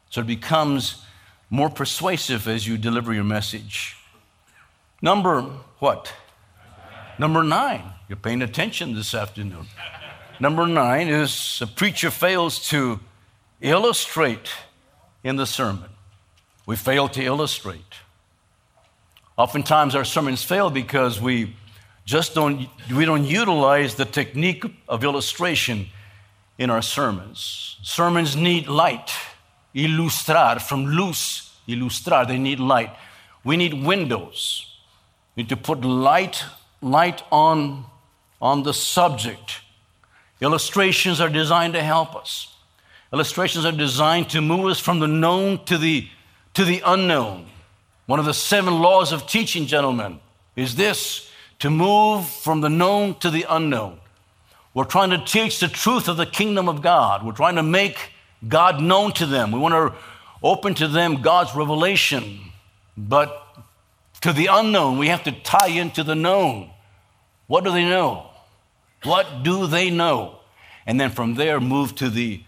so 0.10 0.22
it 0.22 0.28
becomes 0.28 1.04
more 1.50 1.70
persuasive 1.70 2.48
as 2.48 2.68
you 2.68 2.78
deliver 2.78 3.14
your 3.14 3.24
message. 3.24 3.96
Number 5.02 5.42
what? 5.80 6.14
Number 7.18 7.44
nine. 7.44 7.84
You're 8.08 8.18
paying 8.18 8.42
attention 8.42 8.94
this 8.94 9.14
afternoon. 9.14 9.68
Number 10.40 10.68
nine 10.68 11.08
is 11.08 11.60
a 11.62 11.68
preacher 11.68 12.12
fails 12.12 12.68
to 12.70 13.00
illustrate 13.62 14.50
in 15.24 15.36
the 15.36 15.46
sermon. 15.46 15.90
We 16.66 16.76
fail 16.76 17.08
to 17.10 17.24
illustrate. 17.24 17.96
Oftentimes 19.38 19.96
our 19.96 20.04
sermons 20.04 20.44
fail 20.44 20.70
because 20.70 21.22
we 21.22 21.56
just 22.06 22.34
don't 22.36 22.68
we 22.94 23.06
don't 23.06 23.26
utilize 23.26 23.96
the 23.96 24.06
technique 24.06 24.64
of 24.88 25.04
illustration 25.04 25.88
in 26.58 26.70
our 26.70 26.82
sermons. 26.82 27.78
Sermons 27.82 28.36
need 28.36 28.68
light. 28.68 29.12
Illustrar 29.74 30.62
from 30.62 30.86
luz, 30.86 31.52
illustrar, 31.68 32.28
they 32.28 32.38
need 32.38 32.60
light. 32.60 32.92
We 33.44 33.58
need 33.58 33.74
windows. 33.74 34.71
Need 35.36 35.50
to 35.50 35.58
put 35.58 35.82
light 35.82 36.44
light 36.82 37.24
on 37.32 37.86
on 38.42 38.64
the 38.64 38.74
subject. 38.74 39.62
Illustrations 40.42 41.22
are 41.22 41.30
designed 41.30 41.74
to 41.74 41.84
help 41.84 42.16
us. 42.16 42.56
Illustrations 43.14 43.66
are 43.66 43.72
designed 43.72 44.30
to 44.30 44.42
move 44.42 44.66
us 44.66 44.80
from 44.80 45.00
the 45.00 45.08
known 45.08 45.64
to 45.66 45.78
the, 45.78 46.08
to 46.56 46.66
the 46.66 46.82
unknown. 46.86 47.46
One 48.08 48.20
of 48.20 48.26
the 48.26 48.34
seven 48.34 48.80
laws 48.80 49.12
of 49.12 49.28
teaching, 49.28 49.68
gentlemen, 49.68 50.20
is 50.56 50.76
this 50.76 51.30
to 51.60 51.70
move 51.70 52.28
from 52.28 52.62
the 52.62 52.70
known 52.70 53.16
to 53.20 53.30
the 53.30 53.46
unknown. 53.48 54.00
We're 54.74 54.86
trying 54.86 55.12
to 55.12 55.24
teach 55.24 55.60
the 55.60 55.68
truth 55.68 56.08
of 56.08 56.18
the 56.18 56.26
kingdom 56.26 56.68
of 56.68 56.82
God. 56.82 57.24
We're 57.24 57.34
trying 57.34 57.58
to 57.58 57.64
make 57.64 58.12
God 58.48 58.82
known 58.82 59.12
to 59.14 59.26
them. 59.26 59.52
We 59.52 59.60
want 59.60 59.74
to 59.74 59.94
open 60.42 60.74
to 60.76 60.88
them 60.88 61.22
God's 61.22 61.54
revelation. 61.54 62.40
But 62.98 63.51
to 64.22 64.32
the 64.32 64.48
unknown, 64.52 64.98
we 64.98 65.08
have 65.08 65.24
to 65.24 65.32
tie 65.32 65.70
into 65.70 66.04
the 66.04 66.16
known. 66.16 66.70
What 67.48 67.64
do 67.64 67.72
they 67.72 67.86
know? 67.86 68.30
What 69.04 69.44
do 69.44 69.68
they 69.68 69.90
know? 69.90 70.38
And 70.86 71.00
then 71.00 71.10
from 71.10 71.36
there, 71.36 71.60
move 71.60 71.96
to 71.96 72.10
the 72.10 72.44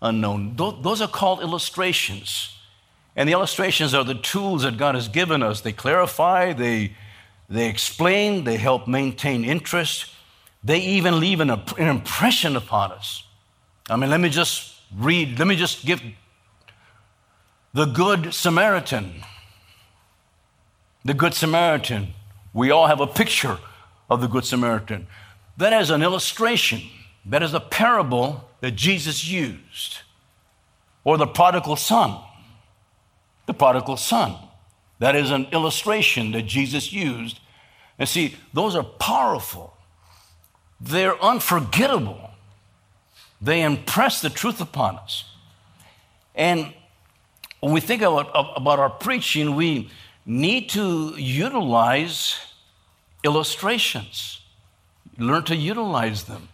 unknown. 0.00 0.56
Those 0.56 1.00
are 1.00 1.08
called 1.08 1.40
illustrations. 1.40 2.56
And 3.14 3.28
the 3.28 3.32
illustrations 3.32 3.94
are 3.94 4.04
the 4.04 4.14
tools 4.14 4.62
that 4.62 4.76
God 4.76 4.94
has 4.94 5.08
given 5.08 5.42
us. 5.42 5.60
They 5.60 5.72
clarify, 5.72 6.52
they, 6.52 6.94
they 7.48 7.68
explain, 7.68 8.44
they 8.44 8.56
help 8.56 8.86
maintain 8.86 9.44
interest. 9.44 10.06
They 10.62 10.78
even 10.78 11.20
leave 11.20 11.40
an, 11.40 11.50
an 11.50 11.88
impression 11.88 12.56
upon 12.56 12.92
us. 12.92 13.24
I 13.90 13.96
mean, 13.96 14.10
let 14.10 14.20
me 14.20 14.28
just 14.28 14.74
read, 14.96 15.38
let 15.38 15.48
me 15.48 15.56
just 15.56 15.84
give 15.84 16.00
the 17.74 17.86
Good 17.86 18.34
Samaritan. 18.34 19.24
The 21.08 21.14
Good 21.14 21.32
Samaritan. 21.32 22.08
We 22.52 22.70
all 22.70 22.86
have 22.86 23.00
a 23.00 23.06
picture 23.06 23.56
of 24.10 24.20
the 24.20 24.26
Good 24.26 24.44
Samaritan. 24.44 25.06
That 25.56 25.72
is 25.72 25.88
an 25.88 26.02
illustration, 26.02 26.82
that 27.24 27.42
is 27.42 27.54
a 27.54 27.60
parable 27.60 28.46
that 28.60 28.72
Jesus 28.72 29.26
used, 29.26 30.00
or 31.04 31.16
the 31.16 31.26
prodigal 31.26 31.76
son. 31.76 32.20
The 33.46 33.54
prodigal 33.54 33.96
son. 33.96 34.36
That 34.98 35.16
is 35.16 35.30
an 35.30 35.46
illustration 35.50 36.32
that 36.32 36.42
Jesus 36.42 36.92
used. 36.92 37.40
And 37.98 38.06
see, 38.06 38.36
those 38.52 38.76
are 38.76 38.84
powerful, 38.84 39.78
they're 40.78 41.18
unforgettable, 41.24 42.32
they 43.40 43.62
impress 43.62 44.20
the 44.20 44.28
truth 44.28 44.60
upon 44.60 44.96
us. 44.96 45.24
And 46.34 46.74
when 47.60 47.72
we 47.72 47.80
think 47.80 48.02
about, 48.02 48.30
about 48.34 48.78
our 48.78 48.90
preaching, 48.90 49.56
we 49.56 49.90
need 50.28 50.68
to 50.68 51.14
utilize 51.16 52.36
illustrations, 53.24 54.40
learn 55.16 55.42
to 55.44 55.56
utilize 55.56 56.24
them. 56.24 56.48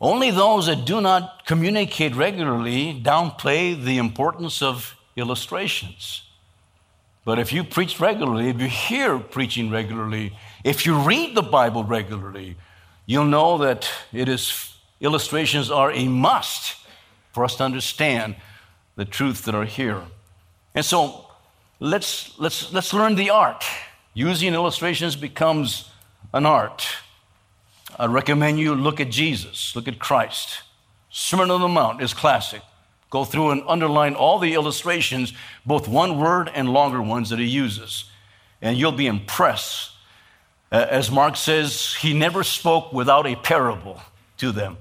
Only 0.00 0.30
those 0.30 0.66
that 0.66 0.86
do 0.86 1.00
not 1.00 1.46
communicate 1.46 2.16
regularly 2.16 2.98
downplay 3.00 3.80
the 3.80 3.98
importance 3.98 4.62
of 4.62 4.96
illustrations. 5.14 6.22
But 7.24 7.38
if 7.38 7.52
you 7.52 7.64
preach 7.64 8.00
regularly, 8.00 8.48
if 8.48 8.60
you 8.60 8.68
hear 8.68 9.18
preaching 9.18 9.70
regularly, 9.70 10.36
if 10.64 10.86
you 10.86 10.98
read 10.98 11.34
the 11.34 11.42
Bible 11.42 11.84
regularly, 11.84 12.56
you'll 13.06 13.24
know 13.26 13.58
that 13.58 13.88
it 14.12 14.28
is 14.28 14.74
illustrations 15.00 15.70
are 15.70 15.92
a 15.92 16.08
must 16.08 16.76
for 17.32 17.44
us 17.44 17.56
to 17.56 17.64
understand 17.64 18.36
the 18.96 19.04
truths 19.04 19.42
that 19.42 19.54
are 19.54 19.66
here. 19.66 20.02
And 20.74 20.84
so 20.84 21.23
let's 21.80 22.38
let's 22.38 22.72
let's 22.72 22.92
learn 22.92 23.14
the 23.14 23.30
art. 23.30 23.64
Using 24.14 24.54
illustrations 24.54 25.16
becomes 25.16 25.90
an 26.32 26.46
art. 26.46 26.86
I 27.98 28.06
recommend 28.06 28.58
you 28.58 28.74
look 28.74 29.00
at 29.00 29.10
Jesus, 29.10 29.74
look 29.76 29.88
at 29.88 29.98
Christ. 29.98 30.62
Sermon 31.10 31.50
on 31.50 31.60
the 31.60 31.68
Mount 31.68 32.02
is 32.02 32.12
classic. 32.12 32.62
Go 33.10 33.24
through 33.24 33.50
and 33.50 33.62
underline 33.68 34.14
all 34.14 34.40
the 34.40 34.54
illustrations, 34.54 35.32
both 35.64 35.86
one 35.86 36.18
word 36.18 36.50
and 36.52 36.68
longer 36.68 37.00
ones 37.00 37.30
that 37.30 37.38
he 37.38 37.44
uses, 37.44 38.10
and 38.60 38.76
you'll 38.76 38.90
be 38.90 39.06
impressed. 39.06 39.92
As 40.72 41.08
Mark 41.08 41.36
says, 41.36 41.94
he 41.94 42.12
never 42.12 42.42
spoke 42.42 42.92
without 42.92 43.28
a 43.28 43.36
parable 43.36 44.00
to 44.38 44.50
them. 44.50 44.76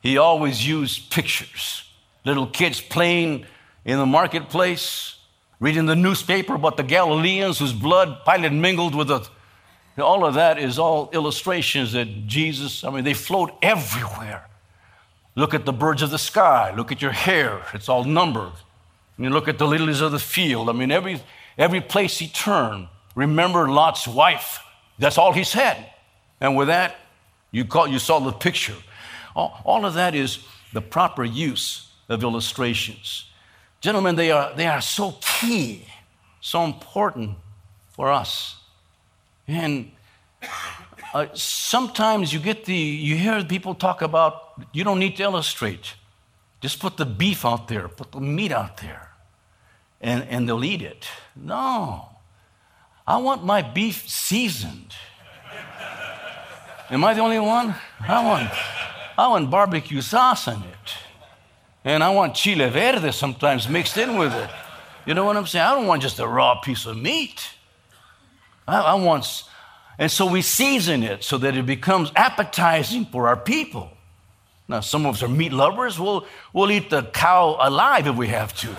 He 0.00 0.16
always 0.16 0.66
used 0.66 1.10
pictures. 1.10 1.84
Little 2.24 2.46
kids 2.46 2.80
playing 2.80 3.44
in 3.84 3.98
the 3.98 4.06
marketplace, 4.06 5.15
reading 5.60 5.86
the 5.86 5.96
newspaper 5.96 6.54
about 6.54 6.76
the 6.76 6.82
Galileans 6.82 7.58
whose 7.58 7.72
blood 7.72 8.18
Pilate 8.24 8.52
mingled 8.52 8.94
with 8.94 9.08
the 9.08 9.28
All 10.02 10.24
of 10.24 10.34
that 10.34 10.58
is 10.58 10.78
all 10.78 11.10
illustrations 11.12 11.92
that 11.92 12.26
Jesus, 12.26 12.84
I 12.84 12.90
mean, 12.90 13.04
they 13.04 13.14
float 13.14 13.52
everywhere. 13.62 14.46
Look 15.34 15.54
at 15.54 15.64
the 15.64 15.72
birds 15.72 16.02
of 16.02 16.10
the 16.10 16.18
sky. 16.18 16.74
Look 16.74 16.92
at 16.92 17.02
your 17.02 17.12
hair. 17.12 17.62
It's 17.74 17.88
all 17.88 18.04
numbered. 18.04 18.52
And 19.16 19.24
you 19.24 19.30
look 19.30 19.48
at 19.48 19.58
the 19.58 19.66
lilies 19.66 20.00
of 20.00 20.12
the 20.12 20.18
field. 20.18 20.68
I 20.68 20.72
mean, 20.72 20.90
every, 20.90 21.20
every 21.56 21.80
place 21.80 22.18
he 22.18 22.28
turned. 22.28 22.88
Remember 23.14 23.68
Lot's 23.68 24.06
wife. 24.06 24.60
That's 24.98 25.18
all 25.18 25.32
he 25.32 25.44
said. 25.44 25.90
And 26.40 26.56
with 26.56 26.68
that, 26.68 26.96
you, 27.50 27.64
call, 27.64 27.86
you 27.86 27.98
saw 27.98 28.18
the 28.18 28.32
picture. 28.32 28.76
All, 29.34 29.60
all 29.64 29.86
of 29.86 29.94
that 29.94 30.14
is 30.14 30.40
the 30.72 30.82
proper 30.82 31.24
use 31.24 31.90
of 32.08 32.22
illustrations. 32.22 33.30
Gentlemen, 33.86 34.16
they 34.16 34.32
are, 34.32 34.52
they 34.56 34.66
are 34.66 34.80
so 34.80 35.14
key, 35.20 35.84
so 36.40 36.64
important 36.64 37.36
for 37.90 38.10
us. 38.10 38.56
And 39.46 39.92
uh, 41.14 41.26
sometimes 41.34 42.32
you 42.32 42.40
get 42.40 42.64
the, 42.64 42.74
you 42.74 43.14
hear 43.14 43.44
people 43.44 43.76
talk 43.76 44.02
about, 44.02 44.60
you 44.72 44.82
don't 44.82 44.98
need 44.98 45.14
to 45.18 45.22
illustrate. 45.22 45.94
Just 46.60 46.80
put 46.80 46.96
the 46.96 47.06
beef 47.06 47.44
out 47.44 47.68
there, 47.68 47.86
put 47.86 48.10
the 48.10 48.18
meat 48.18 48.50
out 48.50 48.78
there, 48.78 49.12
and, 50.00 50.24
and 50.24 50.48
they'll 50.48 50.64
eat 50.64 50.82
it. 50.82 51.06
No. 51.36 52.08
I 53.06 53.18
want 53.18 53.44
my 53.44 53.62
beef 53.62 54.08
seasoned. 54.08 54.96
Am 56.90 57.04
I 57.04 57.14
the 57.14 57.20
only 57.20 57.38
one? 57.38 57.72
I 58.00 58.24
want, 58.24 58.50
I 59.16 59.28
want 59.28 59.48
barbecue 59.48 60.00
sauce 60.00 60.48
in 60.48 60.60
it. 60.60 61.05
And 61.86 62.02
I 62.02 62.10
want 62.10 62.34
chile 62.34 62.68
verde 62.68 63.12
sometimes 63.12 63.68
mixed 63.68 63.96
in 63.96 64.18
with 64.18 64.34
it. 64.34 64.50
You 65.06 65.14
know 65.14 65.24
what 65.24 65.36
I'm 65.36 65.46
saying? 65.46 65.64
I 65.64 65.70
don't 65.70 65.86
want 65.86 66.02
just 66.02 66.18
a 66.18 66.26
raw 66.26 66.60
piece 66.60 66.84
of 66.84 66.96
meat. 66.96 67.48
I, 68.66 68.80
I 68.80 68.94
want, 68.94 69.44
and 69.96 70.10
so 70.10 70.26
we 70.26 70.42
season 70.42 71.04
it 71.04 71.22
so 71.22 71.38
that 71.38 71.56
it 71.56 71.64
becomes 71.64 72.10
appetizing 72.16 73.04
for 73.04 73.28
our 73.28 73.36
people. 73.36 73.88
Now, 74.66 74.80
some 74.80 75.06
of 75.06 75.14
us 75.14 75.22
are 75.22 75.28
meat 75.28 75.52
lovers. 75.52 75.96
We'll, 75.96 76.26
we'll 76.52 76.72
eat 76.72 76.90
the 76.90 77.04
cow 77.04 77.56
alive 77.60 78.08
if 78.08 78.16
we 78.16 78.26
have 78.28 78.52
to. 78.56 78.76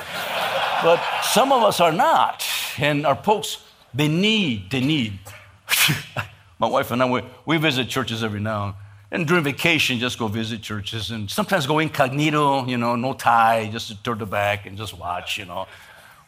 but 0.84 1.02
some 1.24 1.54
of 1.54 1.64
us 1.64 1.80
are 1.80 1.94
not. 1.94 2.46
And 2.78 3.08
our 3.08 3.16
folks, 3.16 3.64
they 3.94 4.10
need, 4.10 4.70
they 4.70 4.82
need. 4.82 5.18
My 6.60 6.68
wife 6.68 6.92
and 6.92 7.02
I, 7.02 7.10
we, 7.10 7.22
we 7.46 7.56
visit 7.56 7.88
churches 7.88 8.22
every 8.22 8.42
now 8.42 8.66
and 8.66 8.74
during 9.12 9.44
vacation, 9.44 10.00
just 10.00 10.20
go 10.20 10.28
visit 10.28 10.62
churches 10.62 11.12
and 11.12 11.30
sometimes 11.30 11.66
go 11.66 11.80
incognito, 11.80 12.66
you 12.66 12.78
know, 12.78 12.96
no 12.96 13.14
tie, 13.14 13.70
just 13.72 13.88
to 13.88 14.04
turn 14.04 14.18
the 14.18 14.26
back 14.26 14.66
and 14.66 14.78
just 14.78 14.98
watch, 14.98 15.38
you 15.38 15.46
know. 15.46 15.68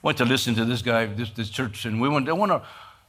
Went 0.02 0.18
to 0.20 0.26
listen 0.26 0.56
to 0.56 0.64
this 0.64 0.82
guy, 0.82 1.06
this, 1.08 1.30
this 1.32 1.50
church, 1.50 1.86
and 1.86 2.00
we 2.00 2.08
went, 2.08 2.30
I 2.30 2.32
went 2.32 2.54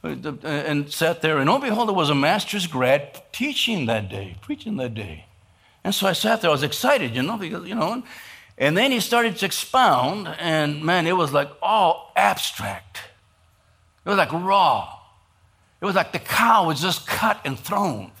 to, 0.03 0.37
and 0.43 0.91
sat 0.91 1.21
there, 1.21 1.37
and 1.37 1.49
oh, 1.49 1.59
behold, 1.59 1.87
there 1.87 1.95
was 1.95 2.09
a 2.09 2.15
master's 2.15 2.67
grad 2.67 3.21
teaching 3.31 3.85
that 3.85 4.09
day, 4.09 4.35
preaching 4.41 4.75
that 4.77 4.93
day. 4.93 5.25
And 5.83 5.95
so 5.95 6.07
I 6.07 6.13
sat 6.13 6.41
there, 6.41 6.49
I 6.49 6.53
was 6.53 6.63
excited, 6.63 7.15
you 7.15 7.23
know, 7.23 7.37
because, 7.37 7.65
you 7.67 7.75
know, 7.75 7.93
and, 7.93 8.03
and 8.57 8.75
then 8.75 8.91
he 8.91 8.99
started 8.99 9.37
to 9.37 9.45
expound, 9.45 10.27
and 10.39 10.83
man, 10.83 11.07
it 11.07 11.15
was 11.15 11.31
like 11.31 11.49
all 11.61 12.11
abstract. 12.15 12.99
It 14.05 14.09
was 14.09 14.17
like 14.17 14.33
raw. 14.33 14.97
It 15.79 15.85
was 15.85 15.95
like 15.95 16.11
the 16.11 16.19
cow 16.19 16.67
was 16.67 16.81
just 16.81 17.07
cut 17.07 17.39
and 17.45 17.57
thrown. 17.57 18.11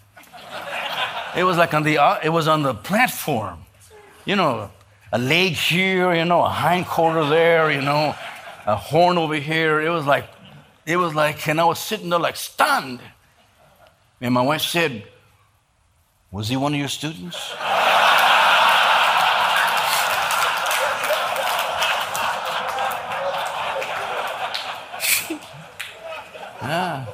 It 1.35 1.43
was 1.43 1.57
like 1.57 1.73
on 1.73 1.83
the, 1.83 1.97
uh, 1.97 2.19
it 2.21 2.29
was 2.29 2.47
on 2.47 2.63
the 2.63 2.73
platform. 2.73 3.59
You 4.25 4.35
know, 4.35 4.69
a 5.13 5.17
leg 5.17 5.53
here, 5.53 6.13
you 6.13 6.25
know, 6.25 6.43
a 6.43 6.49
hind 6.49 6.85
quarter 6.85 7.25
there, 7.25 7.71
you 7.71 7.81
know, 7.81 8.13
a 8.65 8.75
horn 8.75 9.17
over 9.17 9.35
here. 9.35 9.81
It 9.81 9.89
was 9.89 10.05
like, 10.05 10.25
it 10.85 10.97
was 10.97 11.15
like, 11.15 11.47
and 11.47 11.61
I 11.61 11.63
was 11.63 11.79
sitting 11.79 12.09
there 12.09 12.19
like 12.19 12.35
stunned. 12.35 12.99
And 14.19 14.33
my 14.33 14.41
wife 14.41 14.61
said, 14.61 15.03
Was 16.31 16.49
he 16.49 16.57
one 16.57 16.73
of 16.73 16.79
your 16.79 16.89
students? 16.89 17.53
yeah. 26.61 27.05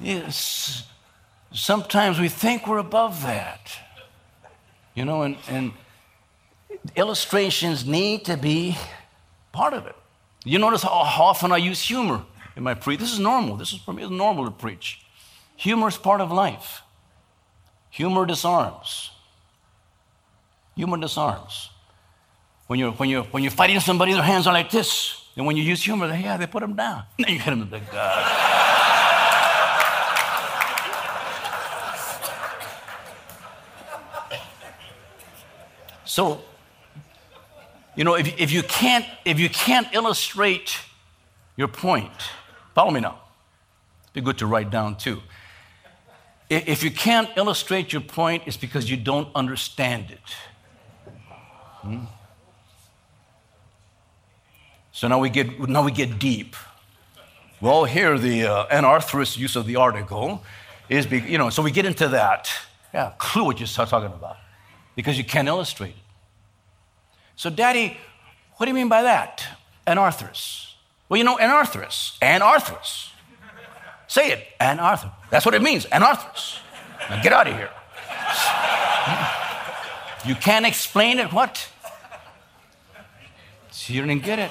Yes 0.00 0.86
sometimes 1.52 2.18
we 2.18 2.28
think 2.28 2.66
we're 2.66 2.78
above 2.78 3.22
that. 3.22 3.78
You 4.94 5.04
know, 5.04 5.22
and, 5.22 5.36
and 5.48 5.72
illustrations 6.94 7.86
need 7.86 8.24
to 8.24 8.36
be 8.36 8.76
part 9.52 9.74
of 9.74 9.86
it. 9.86 9.94
You 10.44 10.58
notice 10.58 10.82
how 10.82 10.90
often 10.90 11.52
I 11.52 11.56
use 11.56 11.80
humor 11.80 12.24
in 12.56 12.62
my 12.62 12.74
preach. 12.74 13.00
This 13.00 13.12
is 13.12 13.18
normal. 13.18 13.56
This 13.56 13.72
is 13.72 13.80
for 13.80 13.92
me, 13.92 14.02
it's 14.02 14.12
normal 14.12 14.44
to 14.44 14.50
preach. 14.50 15.04
Humor 15.56 15.88
is 15.88 15.96
part 15.96 16.20
of 16.20 16.30
life. 16.30 16.82
Humor 17.90 18.26
disarms. 18.26 19.10
Humor 20.76 20.98
disarms. 20.98 21.70
When 22.66 22.78
you're, 22.78 22.92
when, 22.92 23.08
you're, 23.08 23.22
when 23.24 23.42
you're 23.42 23.52
fighting 23.52 23.80
somebody, 23.80 24.12
their 24.12 24.22
hands 24.22 24.46
are 24.46 24.52
like 24.52 24.70
this. 24.70 25.22
And 25.36 25.46
when 25.46 25.56
you 25.56 25.62
use 25.62 25.82
humor, 25.82 26.08
they, 26.08 26.20
yeah, 26.20 26.36
they 26.36 26.46
put 26.46 26.60
them 26.60 26.74
down. 26.74 27.04
Then 27.18 27.28
you 27.34 27.38
hit 27.38 27.50
them 27.50 27.60
with 27.60 27.70
the 27.70 27.80
God. 27.80 28.75
So, 36.06 36.40
you 37.96 38.04
know, 38.04 38.14
if, 38.14 38.40
if, 38.40 38.52
you 38.52 38.62
can't, 38.62 39.04
if 39.24 39.40
you 39.40 39.48
can't 39.48 39.88
illustrate 39.92 40.78
your 41.56 41.68
point, 41.68 42.12
follow 42.74 42.92
me 42.92 43.00
now. 43.00 43.18
It'd 44.04 44.14
be 44.14 44.20
good 44.20 44.38
to 44.38 44.46
write 44.46 44.70
down 44.70 44.96
too. 44.96 45.20
If 46.48 46.84
you 46.84 46.92
can't 46.92 47.28
illustrate 47.36 47.92
your 47.92 48.02
point, 48.02 48.44
it's 48.46 48.56
because 48.56 48.88
you 48.88 48.96
don't 48.96 49.28
understand 49.34 50.12
it. 50.12 50.34
Hmm? 51.82 52.04
So 54.92 55.08
now 55.08 55.18
we 55.18 55.28
get 55.28 55.68
now 55.68 55.84
we 55.84 55.90
get 55.90 56.20
deep. 56.20 56.54
Well, 57.60 57.84
here 57.84 58.16
the 58.16 58.44
uh, 58.44 58.66
anarthrous 58.68 59.36
use 59.36 59.56
of 59.56 59.66
the 59.66 59.76
article 59.76 60.44
is, 60.88 61.06
be, 61.06 61.18
you 61.20 61.36
know, 61.36 61.50
so 61.50 61.62
we 61.62 61.72
get 61.72 61.84
into 61.84 62.06
that. 62.08 62.48
Yeah, 62.94 63.12
clue 63.18 63.44
what 63.44 63.58
you're 63.58 63.66
talking 63.66 64.06
about 64.06 64.36
because 64.96 65.16
you 65.16 65.22
can't 65.22 65.46
illustrate 65.46 65.90
it. 65.90 66.02
So, 67.36 67.50
Daddy, 67.50 67.96
what 68.56 68.66
do 68.66 68.70
you 68.70 68.74
mean 68.74 68.88
by 68.88 69.02
that? 69.02 69.46
Anarthrous. 69.86 70.72
Well, 71.08 71.18
you 71.18 71.24
know, 71.24 71.36
anarthrous. 71.36 72.18
Anarthrous. 72.18 73.10
Say 74.08 74.32
it, 74.32 74.46
anarthrous. 74.60 75.12
That's 75.30 75.44
what 75.44 75.54
it 75.54 75.62
means, 75.62 75.86
anarthrous. 75.86 76.58
Now 77.08 77.22
get 77.22 77.32
out 77.32 77.46
of 77.46 77.54
here. 77.54 77.70
You 80.26 80.34
can't 80.34 80.66
explain 80.66 81.18
it, 81.18 81.32
what? 81.32 81.68
So 83.70 83.92
you 83.92 84.00
didn't 84.00 84.24
get 84.24 84.38
it. 84.38 84.50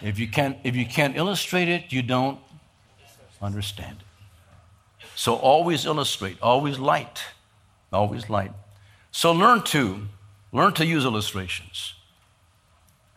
If 0.00 0.18
you 0.18 0.26
can't, 0.26 0.58
if 0.64 0.74
you 0.74 0.86
can't 0.86 1.16
illustrate 1.16 1.68
it, 1.68 1.92
you 1.92 2.02
don't 2.02 2.40
understand 3.40 3.98
it. 4.00 5.06
So 5.14 5.36
always 5.36 5.84
illustrate, 5.84 6.38
always 6.42 6.78
light, 6.78 7.22
always 7.92 8.28
light. 8.28 8.52
So 9.12 9.32
learn 9.32 9.62
to 9.62 10.08
Learn 10.52 10.74
to 10.74 10.84
use 10.84 11.04
illustrations. 11.04 11.94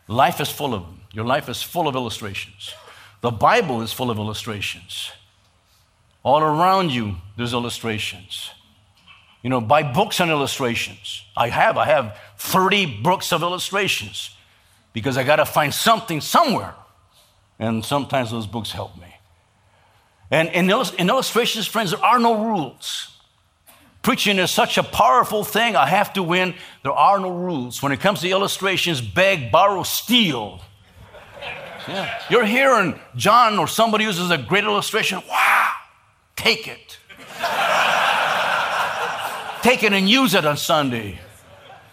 Life 0.08 0.40
is 0.40 0.48
full 0.50 0.72
of 0.74 0.82
them. 0.82 1.02
Your 1.12 1.26
life 1.26 1.48
is 1.48 1.62
full 1.62 1.86
of 1.86 1.94
illustrations. 1.94 2.72
The 3.20 3.30
Bible 3.30 3.82
is 3.82 3.92
full 3.92 4.10
of 4.10 4.18
illustrations. 4.18 5.10
All 6.22 6.42
around 6.42 6.90
you, 6.90 7.16
there's 7.36 7.52
illustrations. 7.52 8.50
You 9.42 9.50
know, 9.50 9.60
buy 9.60 9.82
books 9.82 10.20
on 10.20 10.30
illustrations. 10.30 11.22
I 11.36 11.50
have, 11.50 11.76
I 11.76 11.86
have 11.86 12.18
30 12.38 13.02
books 13.02 13.32
of 13.32 13.42
illustrations 13.42 14.30
because 14.92 15.16
I 15.18 15.24
got 15.24 15.36
to 15.36 15.44
find 15.44 15.72
something 15.72 16.20
somewhere. 16.20 16.74
And 17.58 17.84
sometimes 17.84 18.30
those 18.30 18.46
books 18.46 18.72
help 18.72 18.96
me. 18.96 19.14
And 20.30 20.48
in, 20.48 20.70
in 20.70 21.08
illustrations, 21.08 21.66
friends, 21.66 21.90
there 21.90 22.04
are 22.04 22.18
no 22.18 22.44
rules. 22.44 23.15
Preaching 24.06 24.38
is 24.38 24.52
such 24.52 24.78
a 24.78 24.84
powerful 24.84 25.42
thing. 25.42 25.74
I 25.74 25.86
have 25.86 26.12
to 26.12 26.22
win. 26.22 26.54
There 26.84 26.92
are 26.92 27.18
no 27.18 27.28
rules. 27.28 27.82
When 27.82 27.90
it 27.90 27.98
comes 27.98 28.20
to 28.20 28.28
illustrations, 28.30 29.00
beg, 29.00 29.50
borrow, 29.50 29.82
steal. 29.82 30.60
Yeah. 31.88 32.22
You're 32.30 32.44
hearing 32.44 33.00
John 33.16 33.58
or 33.58 33.66
somebody 33.66 34.04
uses 34.04 34.30
a 34.30 34.38
great 34.38 34.62
illustration. 34.62 35.20
Wow, 35.28 35.72
take 36.36 36.68
it. 36.68 36.98
take 39.62 39.82
it 39.82 39.92
and 39.92 40.08
use 40.08 40.34
it 40.34 40.46
on 40.46 40.56
Sunday. 40.56 41.18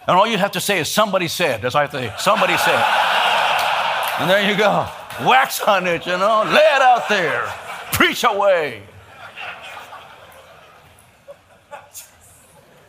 And 0.06 0.16
all 0.16 0.28
you 0.28 0.38
have 0.38 0.52
to 0.52 0.60
say 0.60 0.78
is, 0.78 0.88
somebody 0.88 1.26
said. 1.26 1.62
That's 1.62 1.74
all 1.74 1.82
I 1.82 1.88
say. 1.88 2.14
Somebody 2.20 2.56
said. 2.58 2.84
And 4.20 4.30
there 4.30 4.48
you 4.48 4.56
go. 4.56 4.86
Wax 5.22 5.60
on 5.62 5.88
it, 5.88 6.06
you 6.06 6.16
know. 6.16 6.44
Lay 6.44 6.76
it 6.76 6.80
out 6.80 7.08
there. 7.08 7.42
Preach 7.90 8.22
away. 8.22 8.84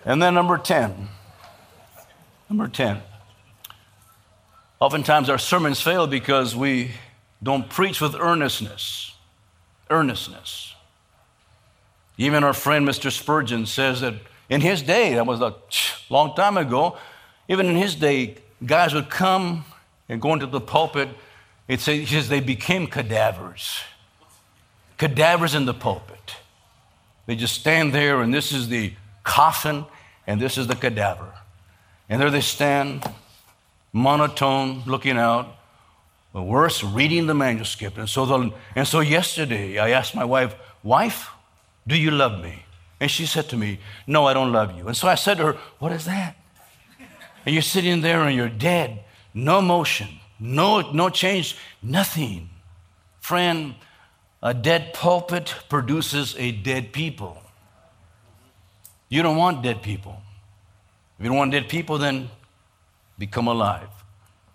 And 0.05 0.21
then 0.21 0.35
number 0.35 0.57
10. 0.57 1.09
Number 2.49 2.67
10. 2.67 3.01
Oftentimes 4.79 5.29
our 5.29 5.39
sermons 5.39 5.81
fail 5.81 6.05
because 6.05 6.55
we 6.55 6.91
don't 7.41 7.69
preach 7.69 7.99
with 7.99 8.13
earnestness. 8.15 9.15
Earnestness. 9.89 10.75
Even 12.17 12.43
our 12.43 12.53
friend 12.53 12.87
Mr. 12.87 13.11
Spurgeon 13.11 13.65
says 13.65 14.01
that 14.01 14.13
in 14.47 14.61
his 14.61 14.83
day, 14.83 15.15
that 15.15 15.25
was 15.25 15.41
a 15.41 15.55
long 16.09 16.35
time 16.35 16.57
ago, 16.57 16.97
even 17.47 17.65
in 17.65 17.75
his 17.75 17.95
day, 17.95 18.35
guys 18.65 18.93
would 18.93 19.09
come 19.09 19.65
and 20.07 20.21
go 20.21 20.33
into 20.33 20.45
the 20.45 20.61
pulpit. 20.61 21.09
It 21.67 21.79
says 21.81 22.29
they 22.29 22.41
became 22.41 22.85
cadavers. 22.85 23.79
Cadavers 24.97 25.55
in 25.55 25.65
the 25.65 25.73
pulpit. 25.73 26.35
They 27.25 27.35
just 27.35 27.55
stand 27.55 27.91
there, 27.91 28.21
and 28.21 28.31
this 28.33 28.51
is 28.51 28.69
the 28.69 28.93
coffin, 29.23 29.85
and 30.27 30.39
this 30.39 30.57
is 30.57 30.67
the 30.67 30.75
cadaver. 30.75 31.33
And 32.09 32.21
there 32.21 32.29
they 32.29 32.41
stand, 32.41 33.03
monotone, 33.93 34.83
looking 34.85 35.17
out. 35.17 35.47
But 36.33 36.43
worse, 36.43 36.83
reading 36.83 37.27
the 37.27 37.33
manuscript. 37.33 37.97
And 37.97 38.09
so, 38.09 38.25
the, 38.25 38.51
and 38.75 38.87
so 38.87 38.99
yesterday, 38.99 39.79
I 39.79 39.91
asked 39.91 40.15
my 40.15 40.25
wife, 40.25 40.55
Wife, 40.83 41.29
do 41.87 41.97
you 41.97 42.11
love 42.11 42.43
me? 42.43 42.65
And 42.99 43.09
she 43.09 43.25
said 43.25 43.49
to 43.49 43.57
me, 43.57 43.79
No, 44.05 44.25
I 44.25 44.33
don't 44.33 44.51
love 44.51 44.77
you. 44.77 44.87
And 44.87 44.97
so 44.97 45.07
I 45.07 45.15
said 45.15 45.37
to 45.37 45.45
her, 45.45 45.57
What 45.79 45.91
is 45.91 46.05
that? 46.05 46.35
And 47.45 47.53
you're 47.53 47.61
sitting 47.61 48.01
there 48.01 48.21
and 48.23 48.35
you're 48.35 48.49
dead, 48.49 49.03
no 49.33 49.61
motion, 49.61 50.07
no, 50.39 50.91
no 50.91 51.09
change, 51.09 51.57
nothing. 51.81 52.49
Friend, 53.19 53.75
a 54.41 54.53
dead 54.53 54.93
pulpit 54.93 55.55
produces 55.69 56.35
a 56.37 56.51
dead 56.51 56.91
people. 56.91 57.41
You 59.15 59.23
don't 59.23 59.37
want 59.37 59.63
dead 59.63 59.81
people. 59.81 60.21
If 61.17 61.23
you 61.23 61.29
don't 61.29 61.37
want 61.37 61.53
dead 61.53 61.69
people, 61.69 61.97
then 61.97 62.29
become 63.17 63.47
alive. 63.47 63.87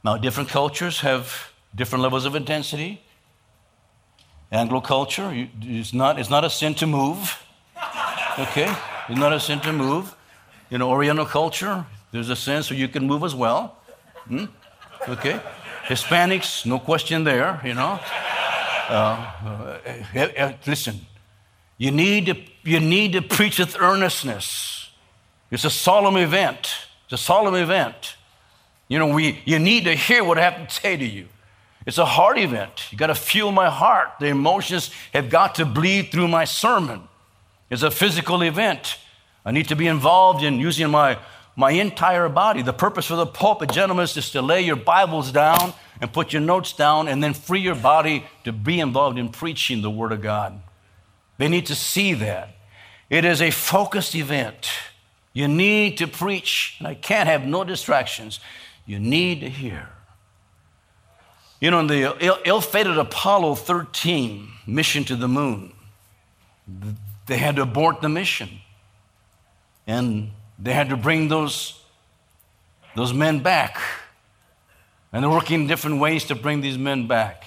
Now, 0.04 0.18
different 0.18 0.50
cultures 0.50 1.00
have 1.00 1.50
different 1.74 2.02
levels 2.02 2.26
of 2.26 2.34
intensity. 2.34 3.00
Anglo 4.52 4.82
culture, 4.82 5.48
it's 5.62 5.94
not, 5.94 6.18
it's 6.18 6.28
not 6.28 6.44
a 6.44 6.50
sin 6.50 6.74
to 6.74 6.86
move. 6.86 7.42
Okay? 8.38 8.70
It's 9.08 9.18
not 9.18 9.32
a 9.32 9.40
sin 9.40 9.60
to 9.60 9.72
move. 9.72 10.14
Know, 10.70 10.90
Oriental 10.90 11.24
culture, 11.24 11.86
there's 12.12 12.28
a 12.28 12.36
sense 12.36 12.68
where 12.68 12.78
you 12.78 12.88
can 12.88 13.06
move 13.06 13.24
as 13.24 13.34
well. 13.34 13.78
Hmm? 14.28 14.44
Okay? 15.08 15.40
Hispanics, 15.86 16.66
no 16.66 16.78
question 16.78 17.24
there, 17.24 17.62
you 17.64 17.72
know. 17.72 17.98
Uh, 18.90 18.92
uh, 18.92 20.18
uh, 20.18 20.52
listen, 20.66 21.00
you 21.80 21.90
need, 21.90 22.26
to, 22.26 22.36
you 22.62 22.78
need 22.78 23.12
to 23.12 23.22
preach 23.22 23.58
with 23.58 23.74
earnestness. 23.80 24.90
It's 25.50 25.64
a 25.64 25.70
solemn 25.70 26.18
event. 26.18 26.74
It's 27.04 27.14
a 27.14 27.16
solemn 27.24 27.54
event. 27.54 28.16
You 28.86 28.98
know, 28.98 29.06
we, 29.06 29.40
you 29.46 29.58
need 29.58 29.84
to 29.84 29.94
hear 29.94 30.22
what 30.22 30.36
I 30.36 30.42
have 30.42 30.68
to 30.68 30.74
say 30.74 30.98
to 30.98 31.06
you. 31.06 31.28
It's 31.86 31.96
a 31.96 32.04
heart 32.04 32.38
event. 32.38 32.92
You 32.92 32.98
got 32.98 33.06
to 33.06 33.14
fuel 33.14 33.50
my 33.50 33.70
heart. 33.70 34.10
The 34.20 34.26
emotions 34.26 34.90
have 35.14 35.30
got 35.30 35.54
to 35.54 35.64
bleed 35.64 36.12
through 36.12 36.28
my 36.28 36.44
sermon. 36.44 37.08
It's 37.70 37.82
a 37.82 37.90
physical 37.90 38.42
event. 38.42 38.98
I 39.46 39.50
need 39.50 39.68
to 39.68 39.74
be 39.74 39.86
involved 39.86 40.44
in 40.44 40.60
using 40.60 40.90
my, 40.90 41.18
my 41.56 41.70
entire 41.70 42.28
body. 42.28 42.60
The 42.60 42.74
purpose 42.74 43.06
for 43.06 43.16
the 43.16 43.24
pulpit, 43.24 43.70
gentlemen, 43.70 44.04
is 44.04 44.30
to 44.32 44.42
lay 44.42 44.60
your 44.60 44.76
Bibles 44.76 45.32
down 45.32 45.72
and 45.98 46.12
put 46.12 46.34
your 46.34 46.42
notes 46.42 46.74
down 46.74 47.08
and 47.08 47.24
then 47.24 47.32
free 47.32 47.60
your 47.60 47.74
body 47.74 48.26
to 48.44 48.52
be 48.52 48.80
involved 48.80 49.18
in 49.18 49.30
preaching 49.30 49.80
the 49.80 49.90
Word 49.90 50.12
of 50.12 50.20
God. 50.20 50.60
They 51.40 51.48
need 51.48 51.64
to 51.66 51.74
see 51.74 52.12
that. 52.12 52.50
It 53.08 53.24
is 53.24 53.40
a 53.40 53.50
focused 53.50 54.14
event. 54.14 54.68
You 55.32 55.48
need 55.48 55.96
to 55.96 56.06
preach, 56.06 56.76
and 56.78 56.86
I 56.86 56.92
can't 56.92 57.30
have 57.30 57.46
no 57.46 57.64
distractions. 57.64 58.40
You 58.84 58.98
need 58.98 59.40
to 59.40 59.48
hear. 59.48 59.88
You 61.58 61.70
know, 61.70 61.80
in 61.80 61.86
the 61.86 62.40
ill 62.44 62.60
fated 62.60 62.98
Apollo 62.98 63.54
13 63.54 64.50
mission 64.66 65.02
to 65.04 65.16
the 65.16 65.28
moon, 65.28 65.72
they 67.24 67.38
had 67.38 67.56
to 67.56 67.62
abort 67.62 68.02
the 68.02 68.10
mission. 68.10 68.50
And 69.86 70.32
they 70.58 70.74
had 70.74 70.90
to 70.90 70.96
bring 70.98 71.28
those, 71.28 71.80
those 72.94 73.14
men 73.14 73.38
back. 73.38 73.80
And 75.10 75.24
they're 75.24 75.30
working 75.30 75.66
different 75.66 76.00
ways 76.00 76.24
to 76.24 76.34
bring 76.34 76.60
these 76.60 76.76
men 76.76 77.06
back. 77.06 77.44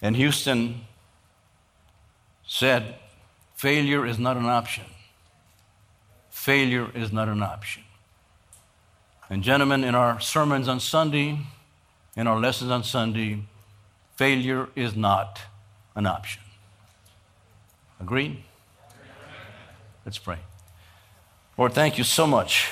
And 0.00 0.14
Houston 0.14 0.82
said, 2.48 2.96
Failure 3.54 4.04
is 4.06 4.18
not 4.18 4.36
an 4.36 4.46
option. 4.46 4.84
Failure 6.30 6.90
is 6.94 7.12
not 7.12 7.28
an 7.28 7.42
option. 7.42 7.82
And, 9.30 9.42
gentlemen, 9.42 9.84
in 9.84 9.94
our 9.94 10.18
sermons 10.20 10.66
on 10.66 10.80
Sunday, 10.80 11.38
in 12.16 12.26
our 12.26 12.40
lessons 12.40 12.70
on 12.70 12.82
Sunday, 12.82 13.42
failure 14.16 14.68
is 14.74 14.96
not 14.96 15.40
an 15.94 16.06
option. 16.06 16.42
Agreed? 18.00 18.42
Let's 20.04 20.18
pray. 20.18 20.38
Lord, 21.58 21.72
thank 21.72 21.98
you 21.98 22.04
so 22.04 22.26
much 22.26 22.70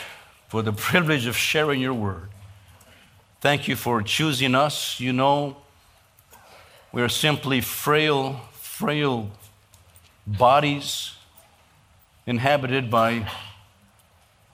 for 0.49 0.63
the 0.63 0.73
privilege 0.91 1.27
of 1.27 1.37
sharing 1.37 1.81
your 1.81 1.95
word. 1.95 2.29
Thank 3.41 3.69
you 3.69 3.77
for 3.77 4.03
choosing 4.03 4.55
us. 4.55 4.99
You 5.01 5.13
know, 5.13 5.57
we 6.93 7.03
are 7.03 7.09
simply 7.09 7.61
frail, 7.61 8.41
frail 8.53 9.31
bodies 10.27 11.13
inhabited 12.27 12.91
by 12.91 13.29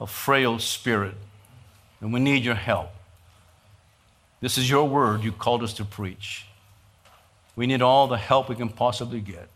a 0.01 0.07
frail 0.07 0.59
spirit, 0.59 1.15
and 2.01 2.13
we 2.13 2.21
need 2.21 2.45
your 2.45 2.55
help. 2.55 2.91
This 4.41 4.59
is 4.59 4.69
your 4.69 4.89
word 4.89 5.23
you 5.23 5.33
called 5.33 5.63
us 5.63 5.73
to 5.75 5.85
preach. 5.85 6.47
We 7.55 7.67
need 7.67 7.81
all 7.81 8.09
the 8.09 8.17
help 8.17 8.49
we 8.49 8.57
can 8.57 8.69
possibly 8.69 9.21
get. 9.21 9.49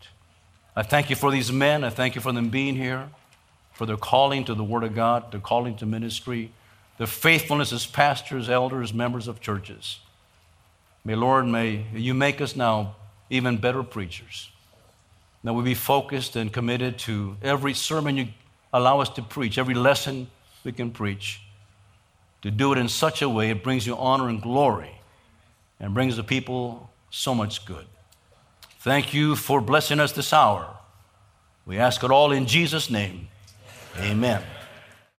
I 0.75 0.83
thank 0.83 1.09
you 1.09 1.15
for 1.15 1.31
these 1.31 1.51
men. 1.51 1.83
I 1.83 1.89
thank 1.89 2.15
you 2.15 2.21
for 2.21 2.31
them 2.31 2.49
being 2.49 2.75
here, 2.75 3.09
for 3.73 3.85
their 3.85 3.97
calling 3.97 4.45
to 4.45 4.53
the 4.53 4.63
Word 4.63 4.83
of 4.83 4.95
God, 4.95 5.31
their 5.31 5.39
calling 5.39 5.75
to 5.77 5.85
ministry, 5.85 6.51
their 6.97 7.07
faithfulness 7.07 7.73
as 7.73 7.85
pastors, 7.85 8.49
elders, 8.49 8.93
members 8.93 9.27
of 9.27 9.41
churches. 9.41 9.99
May, 11.03 11.15
Lord, 11.15 11.47
may 11.47 11.85
you 11.93 12.13
make 12.13 12.39
us 12.41 12.55
now 12.55 12.95
even 13.29 13.57
better 13.57 13.83
preachers. 13.83 14.49
That 15.47 15.53
we 15.53 15.63
be 15.63 15.75
focused 15.75 16.35
and 16.35 16.51
committed 16.51 16.99
to 16.99 17.37
every 17.41 17.73
sermon 17.73 18.17
you 18.17 18.27
allow 18.73 18.99
us 18.99 19.07
to 19.11 19.21
preach, 19.21 19.57
every 19.57 19.75
lesson 19.75 20.27
we 20.65 20.73
can 20.73 20.91
preach, 20.91 21.39
to 22.41 22.51
do 22.51 22.73
it 22.73 22.77
in 22.77 22.89
such 22.89 23.21
a 23.21 23.29
way 23.29 23.49
it 23.49 23.63
brings 23.63 23.87
you 23.87 23.95
honor 23.95 24.27
and 24.27 24.41
glory 24.41 24.99
and 25.79 25.93
brings 25.93 26.17
the 26.17 26.23
people 26.25 26.89
so 27.11 27.33
much 27.33 27.65
good. 27.65 27.85
Thank 28.81 29.13
you 29.13 29.37
for 29.37 29.61
blessing 29.61 30.01
us 30.01 30.11
this 30.11 30.33
hour. 30.33 30.67
We 31.65 31.77
ask 31.77 32.03
it 32.03 32.11
all 32.11 32.33
in 32.33 32.45
Jesus' 32.45 32.89
name. 32.89 33.29
Amen. 33.99 34.43